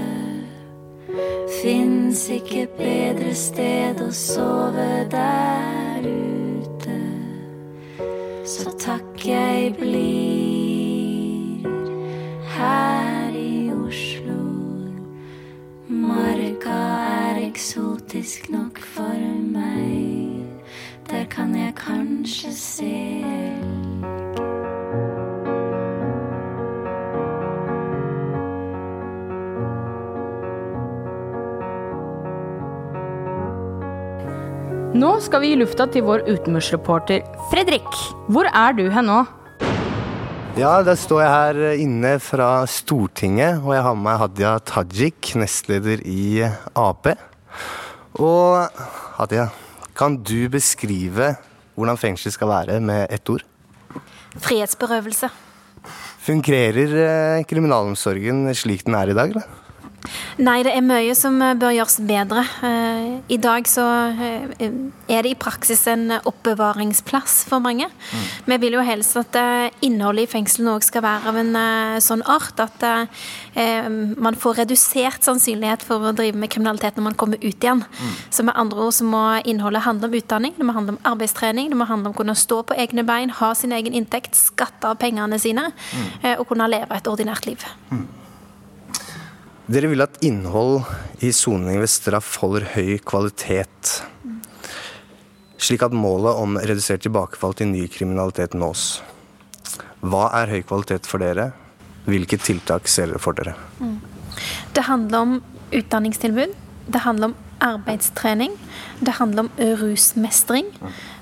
Fins 1.63 2.29
ikke 2.31 2.69
bedre 2.79 3.33
sted 3.35 3.99
å 4.05 4.13
sove 4.15 5.09
der 5.11 6.05
ute. 6.07 6.99
Så 8.47 8.71
takk 8.79 9.25
jeg 9.27 9.73
blir 9.81 11.67
her 12.53 13.35
i 13.35 13.73
Oslo. 13.75 14.39
Marka 15.89 16.79
er 17.25 17.43
eksotisk 17.49 18.53
nok 18.55 18.68
Nå 34.99 35.13
skal 35.23 35.45
vi 35.45 35.53
i 35.53 35.57
lufta 35.59 35.85
til 35.93 36.03
vår 36.03 36.25
utenriksreporter 36.27 37.21
Fredrik. 37.53 37.87
Hvor 38.27 38.49
er 38.51 38.73
du 38.75 38.89
hen 38.91 39.07
nå? 39.07 39.19
Ja, 40.59 40.81
da 40.83 40.97
står 40.99 41.21
jeg 41.23 41.31
her 41.31 41.83
inne 41.85 42.11
fra 42.19 42.49
Stortinget, 42.67 43.61
og 43.63 43.77
jeg 43.77 43.85
har 43.85 43.95
med 43.95 44.09
meg 44.09 44.19
Hadia 44.25 44.57
Tajik, 44.67 45.37
nestleder 45.39 46.03
i 46.03 46.43
Ap. 46.75 47.13
Og 48.19 48.81
Hadia, 49.21 49.47
kan 49.95 50.19
du 50.19 50.49
beskrive 50.51 51.31
hvordan 51.79 52.01
fengsel 52.01 52.35
skal 52.35 52.51
være 52.51 52.81
med 52.83 53.07
ett 53.15 53.31
ord? 53.31 53.47
Frihetsberøvelse. 54.35 55.31
Fungerer 56.27 56.99
eh, 57.05 57.47
kriminalomsorgen 57.47 58.49
slik 58.51 58.83
den 58.89 58.99
er 58.99 59.15
i 59.15 59.19
dag, 59.21 59.31
eller? 59.31 59.68
Nei, 60.39 60.61
det 60.63 60.71
er 60.71 60.85
mye 60.87 61.15
som 61.19 61.41
eh, 61.43 61.57
bør 61.59 61.73
gjøres 61.75 61.99
bedre. 62.07 62.45
Eh, 62.65 63.07
I 63.35 63.39
dag 63.43 63.67
så 63.69 63.85
eh, 64.15 64.67
er 65.11 65.27
det 65.27 65.33
i 65.33 65.39
praksis 65.39 65.83
en 65.91 66.13
oppbevaringsplass 66.19 67.41
for 67.49 67.63
mange. 67.65 67.89
Vi 68.47 68.59
vil 68.63 68.77
jo 68.79 68.85
helst 68.87 69.19
at 69.19 69.35
innholdet 69.85 70.29
i 70.29 70.31
fengslene 70.31 70.77
òg 70.77 70.87
skal 70.87 71.03
være 71.05 71.33
av 71.33 71.39
en 71.41 71.59
sånn 72.05 72.23
art 72.29 72.61
at 72.63 72.85
man 74.19 74.37
får 74.39 74.61
redusert 74.63 75.25
sannsynlighet 75.27 75.85
for 75.87 76.05
å 76.09 76.13
drive 76.17 76.39
med 76.39 76.53
kriminalitet 76.53 76.99
når 76.99 77.07
man 77.09 77.17
kommer 77.19 77.41
ut 77.43 77.65
igjen. 77.65 77.83
Så 78.31 78.45
med 78.47 78.57
andre 78.59 78.87
ord 78.89 78.97
så 78.97 79.07
må 79.09 79.23
innholdet 79.49 79.85
handle 79.87 80.11
om 80.11 80.19
utdanning, 80.19 80.55
det 80.59 80.69
må 80.69 80.77
handle 80.77 80.97
om 80.97 81.01
arbeidstrening, 81.09 81.73
det 81.73 81.81
må 81.81 81.89
handle 81.89 82.13
om 82.13 82.17
å 82.17 82.21
kunne 82.21 82.37
stå 82.39 82.63
på 82.69 82.79
egne 82.79 83.05
bein, 83.09 83.35
ha 83.41 83.51
sin 83.59 83.75
egen 83.77 83.97
inntekt, 83.97 84.39
skatte 84.39 84.93
av 84.93 85.01
pengene 85.03 85.41
sine 85.43 85.71
mm. 85.73 86.39
og 86.39 86.47
kunne 86.53 86.71
leve 86.71 87.01
et 87.01 87.11
ordinært 87.11 87.51
liv. 87.51 87.67
Dere 89.69 89.91
vil 89.91 90.01
at 90.01 90.15
innhold 90.25 90.87
i 91.21 91.29
soning 91.37 91.77
ved 91.77 91.91
straff 91.93 92.39
holder 92.41 92.65
høy 92.73 92.95
kvalitet, 93.05 93.99
slik 95.61 95.83
at 95.85 95.93
målet 95.93 96.41
om 96.41 96.57
redusert 96.57 97.03
tilbakefall 97.05 97.53
til 97.59 97.69
ny 97.69 97.83
kriminalitet 97.93 98.57
nås. 98.57 99.03
Hva 100.01 100.31
er 100.41 100.55
høy 100.55 100.63
kvalitet 100.65 101.05
for 101.11 101.21
dere? 101.21 101.51
Hvilke 102.09 102.39
tiltak 102.41 102.89
ser 102.89 103.13
dere 103.13 103.21
for 103.21 103.37
dere? 103.37 103.53
Det 104.73 104.87
handler 104.89 105.27
om 105.27 105.37
utdanningstilbud. 105.69 106.57
Det 106.89 107.01
handler 107.05 107.25
om 107.33 107.35
arbeidstrening. 107.61 108.53
Det 109.01 109.15
handler 109.19 109.41
om 109.47 109.51
rusmestring. 109.59 110.67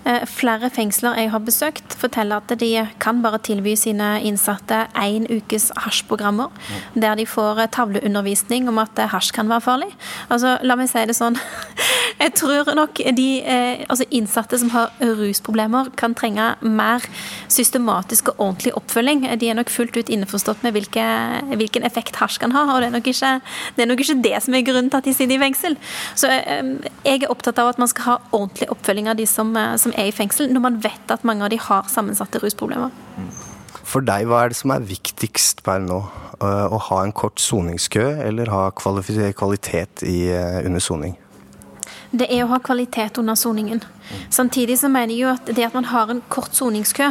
Eh, 0.07 0.27
Flere 0.27 0.71
fengsler 0.71 1.17
jeg 1.19 1.31
har 1.31 1.39
besøkt, 1.43 1.97
forteller 1.99 2.37
at 2.37 2.59
de 2.61 2.89
kan 3.01 3.23
bare 3.23 3.39
tilby 3.39 3.75
sine 3.75 4.21
innsatte 4.23 4.85
én 4.95 5.27
ukes 5.33 5.73
hasjprogrammer, 5.77 6.53
der 6.95 7.15
de 7.15 7.27
får 7.27 7.67
tavleundervisning 7.73 8.69
om 8.69 8.79
at 8.79 8.99
eh, 8.99 9.09
hasj 9.09 9.33
kan 9.33 9.49
være 9.49 9.61
farlig. 9.61 9.91
Altså, 10.31 10.59
la 10.63 10.77
meg 10.77 10.89
si 10.93 11.03
det 11.07 11.17
sånn. 11.17 11.39
Jeg 12.17 12.33
tror 12.39 12.71
nok 12.77 13.01
de 13.17 13.27
eh, 13.45 13.83
altså 13.93 14.07
innsatte 14.15 14.57
som 14.57 14.71
har 14.73 14.93
rusproblemer, 15.05 15.91
kan 16.01 16.15
trenge 16.17 16.47
mer 16.65 17.05
systematisk 17.53 18.31
og 18.33 18.41
ordentlig 18.41 18.73
oppfølging. 18.79 19.27
De 19.41 19.51
er 19.51 19.59
nok 19.59 19.73
fullt 19.73 19.99
ut 19.99 20.13
innforstått 20.13 20.65
med 20.65 20.73
hvilke, 20.77 21.05
hvilken 21.61 21.85
effekt 21.85 22.17
hasj 22.17 22.41
kan 22.41 22.57
ha, 22.57 22.65
og 22.73 22.81
det 22.81 22.89
er, 22.89 23.03
ikke, 23.03 23.33
det 23.77 23.85
er 23.85 23.91
nok 23.91 24.05
ikke 24.05 24.21
det 24.25 24.37
som 24.47 24.57
er 24.57 24.65
grunnen 24.65 24.89
til 24.93 25.03
at 25.03 25.09
de 25.09 25.15
sitter 25.17 25.37
i 25.37 25.43
fengsel. 25.43 25.77
Så 26.17 26.31
eh, 26.33 26.73
jeg 27.05 27.27
er 27.27 27.33
opptatt 27.33 27.61
av 27.61 27.75
at 27.75 27.83
man 27.83 27.93
skal 27.93 28.09
ha 28.09 28.17
ordentlig 28.31 28.71
oppfølging 28.73 29.13
av 29.13 29.21
de 29.21 29.29
som, 29.29 29.53
eh, 29.61 29.75
som 29.83 29.93
er 29.93 30.09
i 30.09 30.17
fengsel, 30.17 30.49
når 30.53 30.65
man 30.71 30.81
vet 30.87 31.13
at 31.13 31.27
mange 31.29 31.45
av 31.45 31.53
de 31.53 31.61
har 31.61 31.93
sammensatte 31.93 32.41
rusproblemer. 32.41 32.97
For 33.87 34.01
deg, 34.03 34.25
hva 34.27 34.47
er 34.47 34.55
det 34.55 34.59
som 34.59 34.73
er 34.73 34.89
viktigst 34.89 35.61
per 35.67 35.85
nå? 35.85 36.01
Å 36.37 36.79
ha 36.91 36.97
en 37.01 37.15
kort 37.17 37.41
soningskø, 37.41 38.03
eller 38.27 38.51
ha 38.53 38.67
kvalitet 38.77 40.03
i, 40.05 40.19
under 40.67 40.83
soning? 40.85 41.15
Det 42.17 42.29
er 42.33 42.45
å 42.45 42.51
ha 42.55 42.61
kvalitet 42.65 43.19
under 43.21 43.37
soningen. 43.37 43.83
Samtidig 44.33 44.79
så 44.81 44.89
mener 44.89 45.13
jeg 45.13 45.25
jo 45.25 45.33
at 45.35 45.51
det 45.57 45.67
at 45.67 45.75
man 45.77 45.91
har 45.91 46.13
en 46.13 46.23
kort 46.33 46.55
soningskø, 46.57 47.11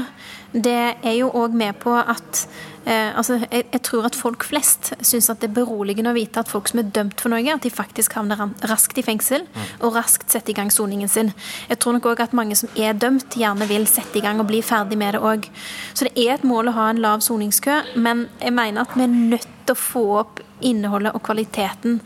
det 0.56 0.96
er 1.04 1.16
jo 1.18 1.28
òg 1.36 1.56
med 1.58 1.76
på 1.84 1.92
at 2.00 2.46
eh, 2.88 3.12
altså, 3.12 3.42
jeg, 3.44 3.66
jeg 3.74 3.82
tror 3.84 4.08
at 4.08 4.16
folk 4.16 4.46
flest 4.48 4.94
syns 5.04 5.28
at 5.30 5.42
det 5.44 5.50
er 5.50 5.58
beroligende 5.58 6.14
å 6.14 6.16
vite 6.16 6.40
at 6.40 6.52
folk 6.52 6.72
som 6.72 6.80
er 6.80 6.92
dømt 6.96 7.20
for 7.22 7.34
noe, 7.34 7.44
at 7.52 7.66
de 7.66 7.74
faktisk 7.74 8.16
havner 8.16 8.40
raskt 8.72 9.02
i 9.02 9.04
fengsel 9.06 9.44
og 9.82 9.98
raskt 9.98 10.32
setter 10.32 10.54
i 10.54 10.58
gang 10.58 10.72
soningen 10.72 11.12
sin. 11.12 11.34
Jeg 11.70 11.82
tror 11.84 11.98
nok 11.98 12.08
òg 12.14 12.24
at 12.24 12.38
mange 12.38 12.56
som 12.58 12.72
er 12.80 12.96
dømt, 12.96 13.36
gjerne 13.36 13.68
vil 13.70 13.90
sette 13.92 14.22
i 14.22 14.24
gang 14.24 14.40
og 14.40 14.48
bli 14.50 14.64
ferdig 14.66 15.00
med 15.02 15.18
det 15.18 15.26
òg. 15.26 15.50
Så 15.94 16.08
det 16.08 16.16
er 16.16 16.38
et 16.38 16.48
mål 16.48 16.72
å 16.72 16.78
ha 16.80 16.88
en 16.94 17.04
lav 17.04 17.26
soningskø, 17.26 17.82
men 18.00 18.30
jeg 18.40 18.56
mener 18.56 18.86
at 18.86 18.96
vi 18.96 19.06
er 19.06 19.20
nødt 19.36 19.55
å 19.72 19.78
få 19.78 20.04
opp 20.22 20.42
innholdet 20.66 21.16
og 21.16 21.24
kvaliteten 21.26 22.00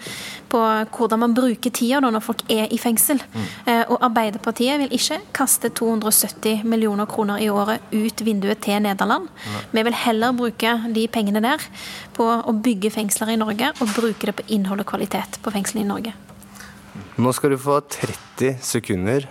på 0.50 0.60
hvordan 0.95 1.22
man 1.22 1.36
bruker 1.38 1.74
tida 1.76 2.00
når 2.02 2.24
folk 2.26 2.43
er 2.52 2.72
i 2.74 2.80
fengsel. 2.82 3.22
Mm. 3.34 3.48
og 3.91 3.98
Arbeiderpartiet 4.10 4.82
vil 4.82 4.95
ikke 4.95 5.19
kaste 5.36 5.69
270 5.78 6.63
millioner 6.69 7.10
kroner 7.10 7.41
i 7.43 7.50
året 7.54 7.93
ut 7.93 8.24
vinduet 8.26 8.62
til 8.65 8.82
Nederland. 8.84 9.30
Vi 9.72 9.84
vil 9.86 10.00
heller 10.04 10.36
bruke 10.36 10.76
de 10.95 11.06
pengene 11.12 11.43
der 11.45 11.63
på 12.17 12.26
å 12.26 12.56
bygge 12.56 12.91
fengsler 12.93 13.36
i 13.36 13.39
Norge, 13.39 13.72
og 13.80 13.93
bruke 13.95 14.30
det 14.30 14.36
på 14.39 14.48
innhold 14.56 14.84
og 14.84 14.89
kvalitet 14.89 15.39
på 15.43 15.54
fengslene 15.54 15.86
i 15.86 15.89
Norge. 15.89 16.15
Nå 17.19 17.34
skal 17.36 17.54
du 17.54 17.60
få 17.62 17.80
30 17.84 18.60
sekunder 18.65 19.28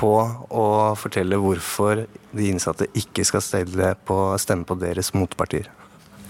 på 0.00 0.12
å 0.48 0.66
fortelle 0.96 1.38
hvorfor 1.40 2.06
de 2.32 2.48
innsatte 2.48 2.88
ikke 2.96 3.26
skal 3.28 3.44
på, 4.06 4.18
stemme 4.40 4.64
på 4.64 4.78
deres 4.80 5.12
motpartier. 5.14 5.68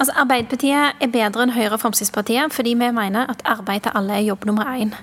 Altså, 0.00 0.14
Arbeiderpartiet 0.16 1.02
er 1.04 1.10
bedre 1.12 1.44
enn 1.44 1.52
Høyre 1.52 1.76
og 1.76 1.82
Fremskrittspartiet 1.82 2.54
fordi 2.56 2.72
vi 2.80 2.86
mener 2.96 3.28
at 3.28 3.42
arbeid 3.44 3.84
til 3.84 3.96
alle 3.98 4.14
er 4.16 4.24
jobb 4.24 4.46
nummer 4.48 4.70
én. 4.72 4.94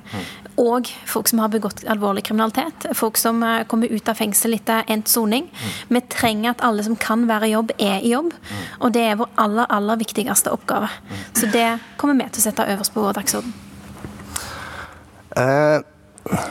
Og 0.57 0.89
folk 1.05 1.29
som 1.29 1.43
har 1.43 1.51
begått 1.53 1.83
alvorlig 1.86 2.23
kriminalitet. 2.25 2.88
Folk 2.97 3.19
som 3.21 3.43
eh, 3.45 3.62
kommer 3.69 3.93
ut 3.93 4.10
av 4.10 4.17
fengsel 4.17 4.57
etter 4.57 4.89
endt 4.89 5.12
soning. 5.12 5.51
Vi 5.93 6.01
trenger 6.10 6.55
at 6.55 6.65
alle 6.65 6.86
som 6.88 6.97
kan 6.97 7.27
være 7.29 7.51
i 7.51 7.53
jobb, 7.53 7.75
er 7.77 8.01
i 8.01 8.15
jobb. 8.15 8.33
Og 8.81 8.95
det 8.97 9.05
er 9.05 9.21
vår 9.21 9.29
aller, 9.45 9.69
aller 9.77 10.01
viktigste 10.01 10.55
oppgave. 10.55 10.89
Så 11.38 11.51
det 11.53 11.69
kommer 12.01 12.17
vi 12.17 12.31
til 12.31 12.41
å 12.41 12.47
sette 12.49 12.65
øverst 12.73 12.97
på 12.97 13.05
vår 13.05 13.21
dagsorden. 13.21 13.53
Eh, 15.38 15.77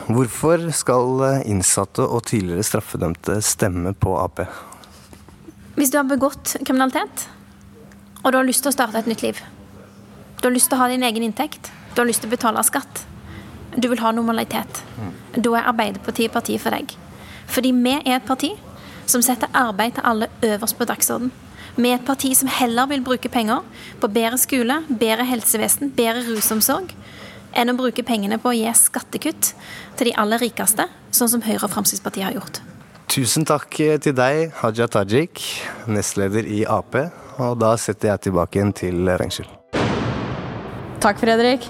hvorfor 0.07 0.69
skal 0.71 1.25
innsatte 1.43 2.07
og 2.07 2.29
tidligere 2.31 2.63
straffedømte 2.63 3.41
stemme 3.43 3.91
på 3.91 4.15
Ap? 4.23 4.45
Hvis 5.75 5.91
du 5.91 5.99
har 5.99 6.07
begått 6.07 6.55
kriminalitet, 6.63 7.27
og 8.23 8.31
du 8.31 8.37
har 8.37 8.47
lyst 8.47 8.65
til 8.65 8.71
å 8.71 8.75
starte 8.75 8.99
et 8.99 9.09
nytt 9.09 9.23
liv 9.25 9.41
Du 10.41 10.47
har 10.47 10.53
lyst 10.53 10.69
til 10.69 10.77
å 10.77 10.81
ha 10.81 10.87
din 10.91 11.03
egen 11.03 11.23
inntekt, 11.25 11.71
du 11.95 12.01
har 12.01 12.07
lyst 12.07 12.21
til 12.21 12.29
å 12.29 12.35
betale 12.35 12.61
skatt, 12.63 13.05
du 13.75 13.87
vil 13.89 14.01
ha 14.01 14.11
normalitet, 14.13 14.83
da 15.33 15.55
er 15.57 15.69
Arbeiderpartiet 15.71 16.33
partiet 16.33 16.61
for 16.61 16.73
deg. 16.73 16.93
Fordi 17.47 17.71
vi 17.73 17.95
er 17.97 18.19
et 18.19 18.27
parti 18.27 18.51
som 19.09 19.23
setter 19.25 19.49
arbeid 19.55 19.97
til 19.97 20.05
alle 20.05 20.29
øverst 20.45 20.77
på 20.77 20.85
dagsorden. 20.85 21.31
Vi 21.77 21.89
er 21.89 21.99
et 21.99 22.05
parti 22.05 22.33
som 22.37 22.49
heller 22.49 22.89
vil 22.89 23.03
bruke 23.05 23.29
penger 23.29 23.65
på 24.01 24.09
bedre 24.13 24.37
skole, 24.41 24.79
bedre 24.89 25.25
helsevesen, 25.29 25.91
bedre 25.97 26.23
rusomsorg, 26.25 26.93
enn 27.57 27.73
å 27.73 27.77
bruke 27.77 28.05
pengene 28.05 28.39
på 28.41 28.51
å 28.51 28.57
gi 28.57 28.71
skattekutt 28.77 29.53
til 29.97 30.09
de 30.09 30.15
aller 30.17 30.41
rikeste, 30.41 30.87
sånn 31.11 31.31
som 31.33 31.45
Høyre 31.45 31.63
og 31.65 31.73
Fremskrittspartiet 31.73 32.29
har 32.29 32.37
gjort. 32.37 32.61
Tusen 33.07 33.45
takk 33.47 33.71
til 33.71 34.13
deg, 34.13 34.51
Haja 34.59 34.85
Tajik, 34.91 35.39
nestleder 35.87 36.43
i 36.43 36.65
Ap. 36.67 36.97
Og 37.39 37.55
da 37.61 37.71
setter 37.79 38.11
jeg 38.11 38.27
tilbake 38.27 38.59
igjen 38.59 38.73
til 38.75 39.07
fengsel. 39.21 39.47
Takk, 40.99 41.21
Fredrik. 41.21 41.69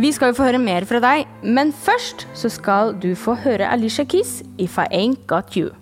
Vi 0.00 0.12
skal 0.16 0.30
jo 0.30 0.38
få 0.38 0.46
høre 0.48 0.60
mer 0.62 0.86
fra 0.88 1.00
deg, 1.02 1.28
men 1.44 1.74
først 1.76 2.24
så 2.32 2.48
skal 2.48 2.94
du 3.02 3.10
få 3.18 3.34
høre 3.42 3.68
Alicia 3.68 4.06
Keys, 4.08 4.40
If 4.56 4.78
I 4.78 4.86
Ain't 4.88 5.26
Got 5.28 5.56
You. 5.58 5.74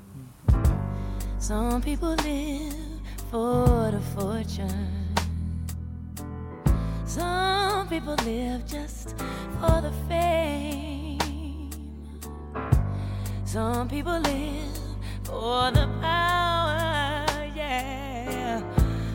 Some 1.38 1.80
people 1.80 2.16
live 2.24 2.74
for 3.30 3.94
a 3.94 4.02
fortune. 4.16 5.14
Some 7.06 7.86
people 7.88 8.16
live 8.26 8.66
just 8.66 9.14
for 9.60 9.80
the 9.80 9.92
fame. 10.08 11.20
Some 13.44 13.88
people 13.88 14.18
live 14.18 14.87
for 15.28 15.70
the 15.70 15.86
power, 16.00 17.26
yeah. 17.54 18.62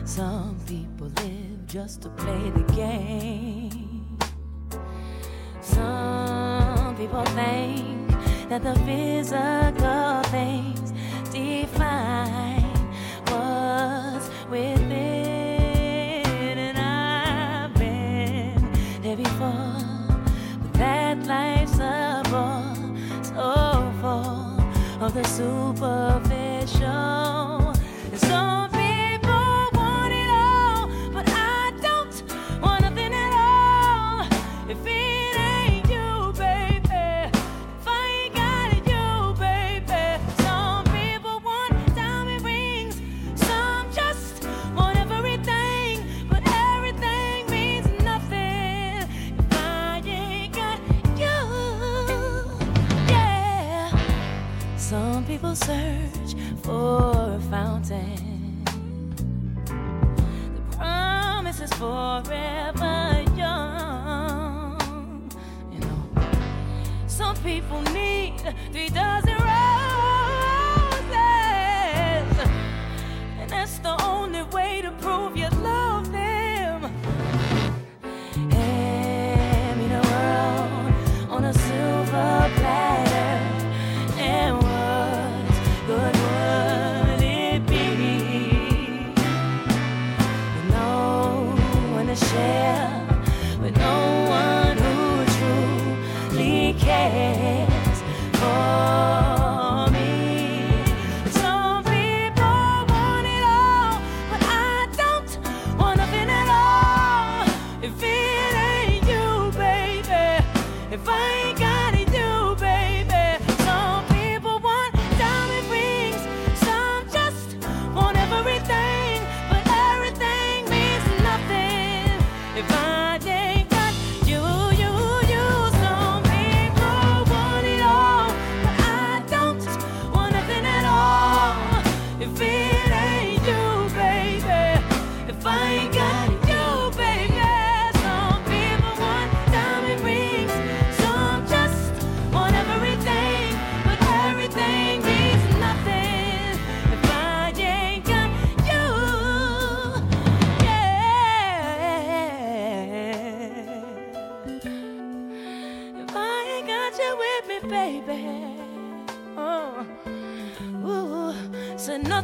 Some 0.04 0.56
people 0.64 1.08
live 1.16 1.66
just 1.66 2.02
to 2.02 2.08
play 2.10 2.50
the 2.50 2.62
game. 2.72 4.16
Some 5.60 6.94
people 6.96 7.24
think 7.40 8.10
that 8.48 8.62
the 8.62 8.74
physical 8.86 10.22
things 10.30 10.92
define 11.32 12.62
what's 13.30 14.30
within. 14.48 14.92
And 16.66 16.78
I've 16.78 17.74
been 17.74 18.62
there 19.02 19.16
before, 19.16 19.82
but 20.62 20.72
that 20.74 21.26
life's 21.26 21.78
a 21.80 22.22
bore 22.30 22.76
so 23.24 23.92
full 24.00 24.33
of 25.00 25.14
the 25.14 25.24
superficial. 25.24 26.43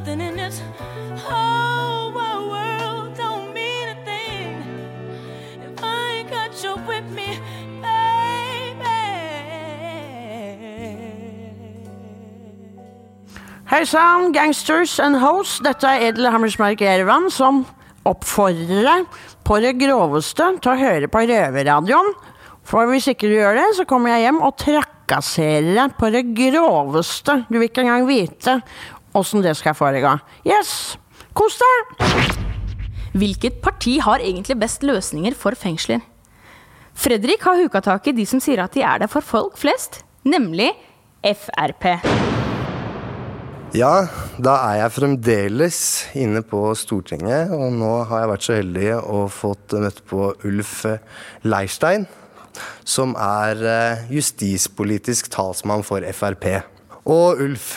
Nothing 0.00 0.20
in 0.20 0.36
this 0.36 0.62
whole 1.16 2.12
wide 2.12 2.48
world 2.48 3.16
don't 3.16 3.52
mean 3.52 3.88
a 3.88 4.04
thing. 4.04 4.62
If 5.60 5.84
I 5.84 6.20
ain't 6.20 6.30
got 6.30 6.64
you 6.64 6.76
with 6.86 7.10
me, 7.10 7.38
Hei 13.70 13.84
sann, 13.86 14.32
gangsters 14.32 14.98
and 14.98 15.20
hosts. 15.22 15.60
Dette 15.62 15.86
er 15.86 16.08
Edel 16.08 16.26
Hammersmark 16.26 16.80
Erevan 16.82 17.28
som 17.30 17.62
oppfordrer 18.02 18.82
deg 18.82 19.20
på 19.46 19.60
det 19.62 19.76
groveste 19.78 20.48
til 20.58 20.72
å 20.72 20.80
høre 20.80 21.06
på 21.12 21.22
Røverradioen. 21.30 22.10
For 22.66 22.90
hvis 22.90 23.06
ikke 23.12 23.30
du 23.30 23.36
gjør 23.36 23.60
det, 23.60 23.68
så 23.78 23.86
kommer 23.86 24.16
jeg 24.16 24.26
hjem 24.26 24.42
og 24.42 24.56
trakasserer 24.58 25.70
deg 25.76 25.94
på 26.00 26.10
det 26.10 26.24
groveste. 26.34 27.44
Du 27.46 27.60
vil 27.60 27.68
ikke 27.70 27.84
engang 27.86 28.10
vite 28.10 28.58
åssen 29.16 29.42
det 29.44 29.56
skal 29.58 29.76
foregå. 29.78 30.16
Yes! 30.46 30.96
Kos 31.36 31.58
deg! 31.60 32.06
Hvilket 33.10 33.58
parti 33.62 33.98
har 34.02 34.22
egentlig 34.22 34.58
best 34.60 34.84
løsninger 34.86 35.34
for 35.38 35.58
fengsler? 35.58 36.02
Fredrik 36.94 37.42
har 37.46 37.58
huka 37.58 37.80
tak 37.82 38.10
i 38.10 38.14
de 38.14 38.26
som 38.28 38.42
sier 38.42 38.62
at 38.62 38.74
de 38.76 38.84
er 38.86 39.02
der 39.02 39.10
for 39.10 39.24
folk 39.24 39.58
flest, 39.58 40.02
nemlig 40.26 40.72
Frp. 41.20 41.86
Ja, 43.76 44.08
da 44.42 44.56
er 44.66 44.80
jeg 44.80 44.94
fremdeles 44.96 45.76
inne 46.18 46.40
på 46.42 46.62
Stortinget, 46.74 47.52
og 47.54 47.70
nå 47.76 47.90
har 48.10 48.24
jeg 48.24 48.30
vært 48.32 48.46
så 48.46 48.56
heldig 48.56 48.88
å 48.98 49.20
fått 49.30 49.76
møte 49.78 50.02
på 50.10 50.32
Ulf 50.48 50.72
Leirstein, 51.46 52.08
som 52.82 53.14
er 53.14 53.62
eh, 53.62 54.02
justispolitisk 54.10 55.30
talsmann 55.30 55.86
for 55.86 56.02
Frp. 56.02 56.48
Og 57.06 57.44
Ulf, 57.46 57.76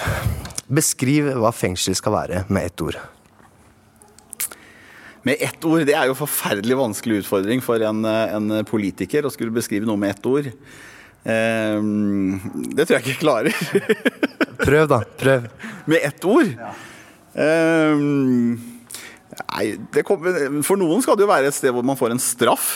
beskriv 0.73 1.31
hva 1.39 1.51
fengsel 1.55 1.97
skal 1.97 2.15
være 2.15 2.43
med 2.53 2.69
ett 2.69 2.85
ord. 2.85 2.97
Med 5.23 5.39
ett 5.39 5.63
ord, 5.63 5.85
Det 5.87 5.95
er 5.95 6.09
jo 6.09 6.15
en 6.15 6.19
forferdelig 6.19 6.77
vanskelig 6.77 7.21
utfordring 7.23 7.61
for 7.63 7.79
en, 7.79 8.03
en 8.05 8.57
politiker 8.67 9.23
å 9.23 9.31
skulle 9.31 9.55
beskrive 9.55 9.87
noe 9.87 9.99
med 9.99 10.17
ett 10.17 10.27
ord. 10.27 10.49
Um, 11.23 12.41
det 12.75 12.83
tror 12.83 12.97
jeg 12.97 13.03
ikke 13.05 13.13
jeg 13.13 13.21
klarer. 13.21 13.55
Prøv, 14.67 14.89
da. 14.91 14.99
Prøv. 15.19 15.47
med 15.87 16.03
ett 16.03 16.25
ord? 16.27 16.51
Ehm, 17.33 18.59
nei, 19.39 19.65
det 19.95 20.03
kommer, 20.05 20.35
for 20.65 20.79
noen 20.79 21.01
skal 21.03 21.17
det 21.17 21.25
jo 21.25 21.31
være 21.31 21.49
et 21.49 21.57
sted 21.57 21.73
hvor 21.73 21.85
man 21.85 21.99
får 21.99 22.15
en 22.15 22.21
straff. 22.21 22.75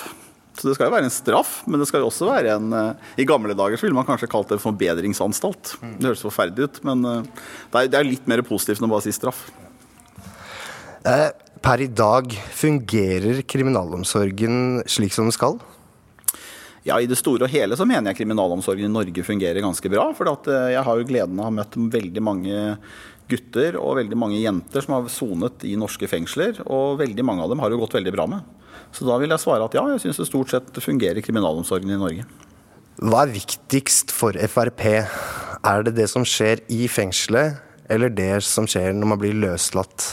Så 0.58 0.66
det 0.66 0.74
skal 0.74 0.90
jo 0.90 0.96
være 0.96 1.06
en 1.06 1.14
straff, 1.14 1.60
men 1.70 1.78
det 1.82 1.86
skal 1.90 2.02
jo 2.02 2.10
også 2.10 2.28
være 2.32 2.56
en 2.58 2.74
eh, 2.74 3.08
I 3.22 3.28
gamle 3.30 3.54
dager 3.58 3.78
så 3.78 3.86
ville 3.86 3.98
man 3.98 4.08
kanskje 4.08 4.30
kalt 4.32 4.50
det 4.50 4.58
en 4.58 4.64
forbedringsanstalt. 4.64 5.76
Det 6.00 6.10
høres 6.10 6.26
forferdelig 6.26 6.66
ut, 6.66 6.80
men 6.88 7.06
eh, 7.06 7.44
det 7.76 8.00
er, 8.00 8.08
litt 8.08 8.30
mer 8.30 8.42
positivt 8.48 8.82
enn 8.82 8.90
å 8.90 8.94
bare 8.96 9.06
si 9.06 9.14
straff. 9.14 9.44
Eh, 11.06 11.30
per 11.62 11.84
i 11.84 11.90
dag, 11.92 12.34
fungerer 12.58 13.44
kriminalomsorgen 13.46 14.82
slik 14.90 15.14
som 15.14 15.30
den 15.30 15.36
skal? 15.36 15.60
Ja, 16.88 17.02
I 17.04 17.08
det 17.10 17.18
store 17.20 17.48
og 17.48 17.52
hele 17.52 17.76
så 17.76 17.86
mener 17.88 18.14
jeg 18.14 18.22
kriminalomsorgen 18.22 18.88
i 18.88 18.94
Norge 18.94 19.24
fungerer 19.28 19.64
ganske 19.64 19.92
bra. 19.92 20.08
For 20.16 20.30
eh, 20.32 20.74
jeg 20.78 20.84
har 20.88 21.00
jo 21.00 21.08
gleden 21.10 21.40
av 21.40 21.48
å 21.48 21.50
ha 21.50 21.56
møtt 21.60 21.76
veldig 21.76 22.24
mange 22.24 22.62
gutter 23.28 23.76
og 23.76 23.98
veldig 24.00 24.16
mange 24.16 24.40
jenter 24.40 24.86
som 24.86 24.96
har 24.96 25.10
sonet 25.12 25.66
i 25.68 25.76
norske 25.80 26.08
fengsler. 26.08 26.62
Og 26.64 27.02
veldig 27.02 27.26
mange 27.28 27.44
av 27.44 27.52
dem 27.52 27.64
har 27.64 27.74
det 27.74 27.80
gått 27.82 27.98
veldig 28.00 28.14
bra 28.16 28.28
med. 28.32 28.68
Så 28.96 29.08
da 29.08 29.18
vil 29.20 29.34
jeg 29.34 29.44
svare 29.44 29.68
at 29.68 29.76
ja, 29.76 29.84
jeg 29.92 30.06
syns 30.06 30.22
det 30.22 30.30
stort 30.30 30.54
sett 30.54 30.80
fungerer 30.84 31.20
kriminalomsorgen 31.26 31.92
i 31.92 32.00
Norge. 32.00 32.28
Hva 32.98 33.26
er 33.26 33.36
viktigst 33.36 34.14
for 34.16 34.38
Frp? 34.50 34.86
Er 35.68 35.84
det 35.86 35.98
det 36.00 36.08
som 36.10 36.24
skjer 36.26 36.64
i 36.72 36.88
fengselet, 36.90 37.60
eller 37.92 38.14
det 38.14 38.40
som 38.48 38.66
skjer 38.70 38.96
når 38.96 39.12
man 39.12 39.22
blir 39.22 39.36
løslatt? 39.38 40.08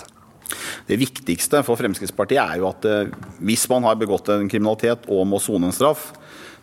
Det 0.88 0.98
viktigste 1.00 1.62
for 1.64 1.78
Fremskrittspartiet 1.80 2.42
er 2.42 2.60
jo 2.60 2.68
at 2.68 2.84
eh, 2.88 3.14
hvis 3.46 3.64
man 3.70 3.86
har 3.86 3.96
begått 4.00 4.28
en 4.34 4.50
kriminalitet 4.50 5.06
og 5.08 5.24
må 5.30 5.40
sone 5.42 5.70
en 5.70 5.76
straff, 5.76 6.10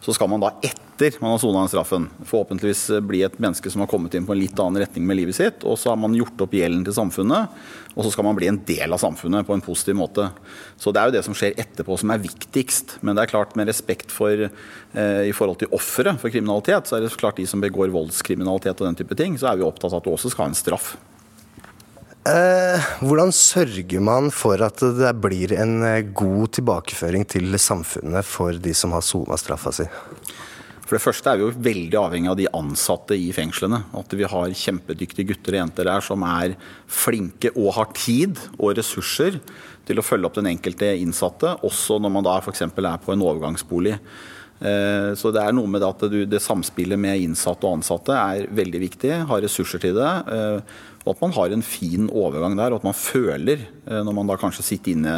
så 0.01 0.13
skal 0.13 0.29
man 0.31 0.41
da 0.41 0.49
etter 0.65 1.13
man 1.21 1.35
har 1.35 1.39
sona 1.41 1.67
straffen, 1.69 2.07
forhåpentligvis 2.25 2.87
bli 3.05 3.21
et 3.25 3.37
menneske 3.41 3.69
som 3.69 3.83
har 3.83 3.89
kommet 3.89 4.15
inn 4.17 4.25
på 4.25 4.33
en 4.33 4.39
litt 4.41 4.57
annen 4.61 4.81
retning 4.81 5.05
med 5.05 5.19
livet 5.19 5.37
sitt. 5.37 5.65
Og 5.65 5.77
så 5.77 5.91
har 5.91 5.99
man 6.01 6.15
gjort 6.17 6.41
opp 6.41 6.55
gjelden 6.57 6.81
til 6.85 6.95
samfunnet, 6.97 7.53
og 7.93 8.05
så 8.05 8.13
skal 8.13 8.25
man 8.25 8.37
bli 8.37 8.49
en 8.49 8.59
del 8.65 8.93
av 8.93 9.01
samfunnet 9.01 9.45
på 9.45 9.53
en 9.57 9.63
positiv 9.65 9.97
måte. 9.97 10.27
Så 10.81 10.93
det 10.93 11.01
er 11.01 11.09
jo 11.09 11.15
det 11.17 11.23
som 11.25 11.37
skjer 11.37 11.57
etterpå 11.61 11.99
som 12.01 12.13
er 12.13 12.21
viktigst. 12.21 12.97
Men 13.05 13.17
det 13.17 13.27
er 13.27 13.33
klart 13.33 13.53
med 13.57 13.69
respekt 13.69 14.13
for 14.13 14.47
eh, 14.47 15.23
i 15.29 15.35
forhold 15.37 15.61
til 15.61 15.73
offeret 15.77 16.21
for 16.21 16.33
kriminalitet, 16.33 16.89
så 16.89 16.97
er 16.97 17.05
det 17.05 17.13
klart 17.21 17.37
de 17.37 17.45
som 17.49 17.61
begår 17.61 17.93
voldskriminalitet 17.93 18.81
og 18.81 18.89
den 18.89 19.01
type 19.03 19.17
ting, 19.17 19.37
så 19.37 19.51
er 19.51 19.61
vi 19.61 19.69
opptatt 19.69 19.93
av 19.93 20.01
at 20.01 20.09
du 20.09 20.13
også 20.15 20.33
skal 20.33 20.47
ha 20.47 20.53
en 20.53 20.61
straff. 20.61 20.95
Eh, 22.21 22.89
hvordan 23.01 23.31
sørger 23.34 24.01
man 24.05 24.27
for 24.29 24.62
at 24.62 24.77
det 24.77 25.10
blir 25.23 25.55
en 25.57 25.79
eh, 25.81 26.03
god 26.13 26.51
tilbakeføring 26.53 27.23
til 27.25 27.49
samfunnet 27.57 28.27
for 28.29 28.53
de 28.62 28.75
som 28.77 28.93
har 28.93 29.01
sona 29.01 29.39
straffa 29.41 29.73
si? 29.73 29.88
For 30.86 30.99
det 30.99 31.01
første 31.01 31.31
er 31.31 31.39
vi 31.39 31.47
jo 31.47 31.63
veldig 31.65 31.97
avhengig 31.97 32.29
av 32.29 32.38
de 32.38 32.45
ansatte 32.53 33.17
i 33.17 33.31
fengslene. 33.34 33.79
At 33.97 34.13
vi 34.13 34.27
har 34.29 34.53
kjempedyktige 34.53 35.31
gutter 35.31 35.55
og 35.55 35.62
jenter 35.63 35.89
der 35.89 36.05
som 36.05 36.21
er 36.27 36.53
flinke 36.86 37.49
og 37.55 37.71
har 37.79 37.89
tid 37.97 38.38
og 38.60 38.75
ressurser 38.77 39.39
til 39.88 39.97
å 39.97 40.05
følge 40.05 40.29
opp 40.29 40.38
den 40.38 40.51
enkelte 40.51 40.91
innsatte, 41.01 41.55
også 41.65 41.97
når 42.03 42.13
man 42.19 42.27
da 42.27 42.38
f.eks. 42.38 42.67
er 42.67 43.01
på 43.01 43.15
en 43.15 43.25
overgangsbolig. 43.31 43.97
Eh, 44.62 45.10
Så 45.17 45.34
det 45.34 45.41
er 45.41 45.57
noe 45.57 45.65
med 45.65 45.81
det 45.81 45.89
at 45.89 46.05
det 46.29 46.43
samspillet 46.43 47.01
med 47.01 47.25
innsatte 47.25 47.65
og 47.65 47.79
ansatte 47.79 48.13
er 48.13 48.45
veldig 48.53 48.86
viktig. 48.86 49.15
Ha 49.25 49.41
ressurser 49.41 49.81
til 49.81 49.97
det. 49.97 50.13
Og 51.01 51.15
at 51.15 51.21
man 51.23 51.33
har 51.33 51.53
en 51.53 51.63
fin 51.65 52.09
overgang 52.09 52.57
der, 52.59 52.73
og 52.73 52.81
at 52.81 52.87
man 52.87 52.97
føler, 52.97 53.65
eh, 53.87 54.01
når 54.05 54.17
man 54.17 54.29
da 54.29 54.37
kanskje 54.41 54.65
sitter 54.67 54.93
inne 54.93 55.15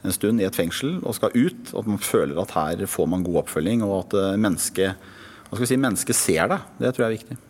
en 0.00 0.16
stund 0.16 0.40
i 0.40 0.46
et 0.48 0.56
fengsel 0.56 0.98
og 1.04 1.14
skal 1.18 1.34
ut, 1.36 1.70
at 1.76 1.86
man 1.86 2.00
føler 2.02 2.40
at 2.40 2.54
her 2.56 2.86
får 2.88 3.06
man 3.12 3.22
god 3.26 3.44
oppfølging, 3.44 3.84
og 3.86 4.06
at 4.06 4.18
eh, 4.18 4.40
mennesket, 4.40 5.06
si, 5.62 5.78
mennesket 5.78 6.18
ser 6.18 6.50
deg. 6.50 6.66
Det 6.80 6.92
tror 6.96 7.06
jeg 7.06 7.10
er 7.10 7.18
viktig. 7.20 7.40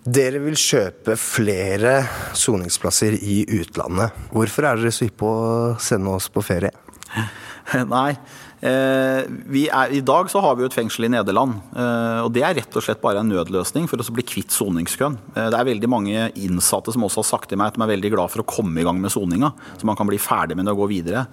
Dere 0.00 0.40
vil 0.40 0.56
kjøpe 0.56 1.12
flere 1.20 1.98
soningsplasser 2.38 3.18
i 3.20 3.42
utlandet. 3.58 4.16
Hvorfor 4.32 4.64
er 4.64 4.80
dere 4.80 4.94
så 4.96 5.04
hypp 5.04 5.18
på 5.20 5.28
å 5.28 5.50
sende 5.82 6.14
oss 6.16 6.30
på 6.32 6.40
ferie? 6.44 6.72
Nei. 7.90 8.14
Eh, 8.60 9.24
er, 9.24 9.92
I 9.96 10.02
dag 10.04 10.28
så 10.28 10.42
har 10.44 10.56
vi 10.56 10.64
jo 10.64 10.68
et 10.68 10.76
fengsel 10.76 11.06
i 11.08 11.12
Nederland. 11.14 11.56
Eh, 11.72 12.20
og 12.26 12.32
Det 12.34 12.44
er 12.44 12.58
rett 12.58 12.76
og 12.76 12.84
slett 12.84 13.00
bare 13.00 13.22
en 13.22 13.32
nødløsning 13.32 13.88
for 13.88 13.96
å 13.96 14.16
bli 14.16 14.26
kvitt 14.26 14.52
soningskøen. 14.52 15.16
Eh, 15.34 15.48
det 15.48 15.56
er 15.56 15.70
veldig 15.70 15.88
mange 15.88 16.28
innsatte 16.36 16.92
som 16.92 17.06
også 17.06 17.24
har 17.24 17.30
sagt 17.30 17.50
til 17.50 17.60
meg 17.60 17.72
at 17.72 17.80
de 17.80 17.84
er 17.86 17.94
veldig 17.96 18.12
glad 18.12 18.32
for 18.32 18.44
å 18.44 18.48
komme 18.48 18.80
i 18.80 18.84
gang 18.84 19.00
med 19.00 19.12
soninga. 19.12 19.54
Så 19.80 19.88
man 19.88 19.96
kan 19.96 20.08
bli 20.10 20.20
ferdig 20.20 20.58
med 20.58 20.68
det 20.68 20.76
og 20.76 20.84
gå 20.84 20.92
videre. 20.92 21.26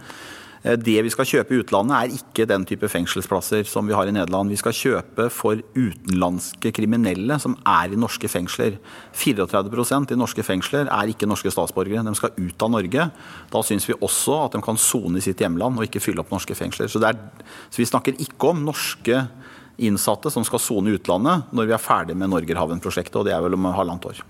Eh, 0.64 0.78
Det 0.78 1.04
vi 1.04 1.10
skal 1.10 1.26
kjøpe 1.26 1.54
i 1.54 1.60
utlandet, 1.62 1.96
er 1.98 2.18
ikke 2.18 2.48
den 2.48 2.66
type 2.66 2.88
fengselsplasser 2.88 3.66
som 3.68 3.88
vi 3.88 3.94
har 3.94 4.08
i 4.08 4.12
Nederland. 4.12 4.50
Vi 4.50 4.60
skal 4.60 4.74
kjøpe 4.74 5.30
for 5.30 5.62
utenlandske 5.76 6.72
kriminelle 6.72 7.40
som 7.40 7.58
er 7.66 7.94
i 7.94 8.00
norske 8.00 8.28
fengsler. 8.28 8.78
34% 9.14 10.12
i 10.12 10.20
norske 10.20 10.44
fengsler 10.44 10.88
er 10.88 11.12
ikke 11.12 11.28
norske 11.28 11.52
statsborgere. 11.52 12.06
De 12.06 12.16
skal 12.16 12.32
ut 12.38 12.64
av 12.64 12.72
Norge. 12.72 13.12
Da 13.52 13.64
syns 13.64 13.88
vi 13.88 13.98
også 14.00 14.46
at 14.46 14.58
de 14.58 14.62
kan 14.62 14.78
sone 14.78 15.18
i 15.18 15.22
sitt 15.26 15.40
hjemland 15.40 15.78
og 15.78 15.88
ikke 15.88 16.02
fylle 16.04 16.24
opp 16.24 16.32
norske 16.32 16.56
fengsler. 16.56 16.88
Så, 16.88 17.02
er, 17.04 17.18
så 17.70 17.82
vi 17.82 17.90
snakker 17.90 18.18
ikke 18.20 18.54
om 18.54 18.66
norske 18.66 19.28
innsatte 19.78 20.32
som 20.34 20.46
skal 20.46 20.62
sone 20.62 20.90
i 20.90 20.98
utlandet 20.98 21.52
når 21.54 21.70
vi 21.70 21.76
er 21.76 21.82
ferdig 21.82 22.18
med 22.18 22.32
Norgerhaven-prosjektet, 22.32 23.20
og 23.20 23.28
det 23.28 23.36
er 23.36 23.44
vel 23.46 23.58
om 23.58 23.70
halvannet 23.70 24.10
år. 24.10 24.24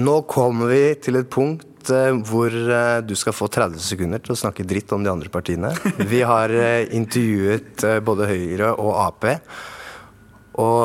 Nå 0.00 0.22
kommer 0.26 0.72
vi 0.72 0.94
til 1.04 1.20
et 1.20 1.28
punkt 1.30 1.68
eh, 1.92 2.12
hvor 2.28 2.52
eh, 2.52 3.00
du 3.04 3.14
skal 3.18 3.36
få 3.36 3.48
30 3.52 3.82
sekunder 3.82 4.22
til 4.22 4.34
å 4.34 4.38
snakke 4.38 4.66
dritt 4.68 4.92
om 4.96 5.04
de 5.04 5.12
andre 5.12 5.32
partiene. 5.32 5.72
Vi 6.12 6.22
har 6.24 6.52
eh, 6.54 6.86
intervjuet 6.96 7.84
både 8.06 8.30
Høyre 8.30 8.72
og 8.78 8.94
Ap. 9.02 9.28
Og 10.62 10.80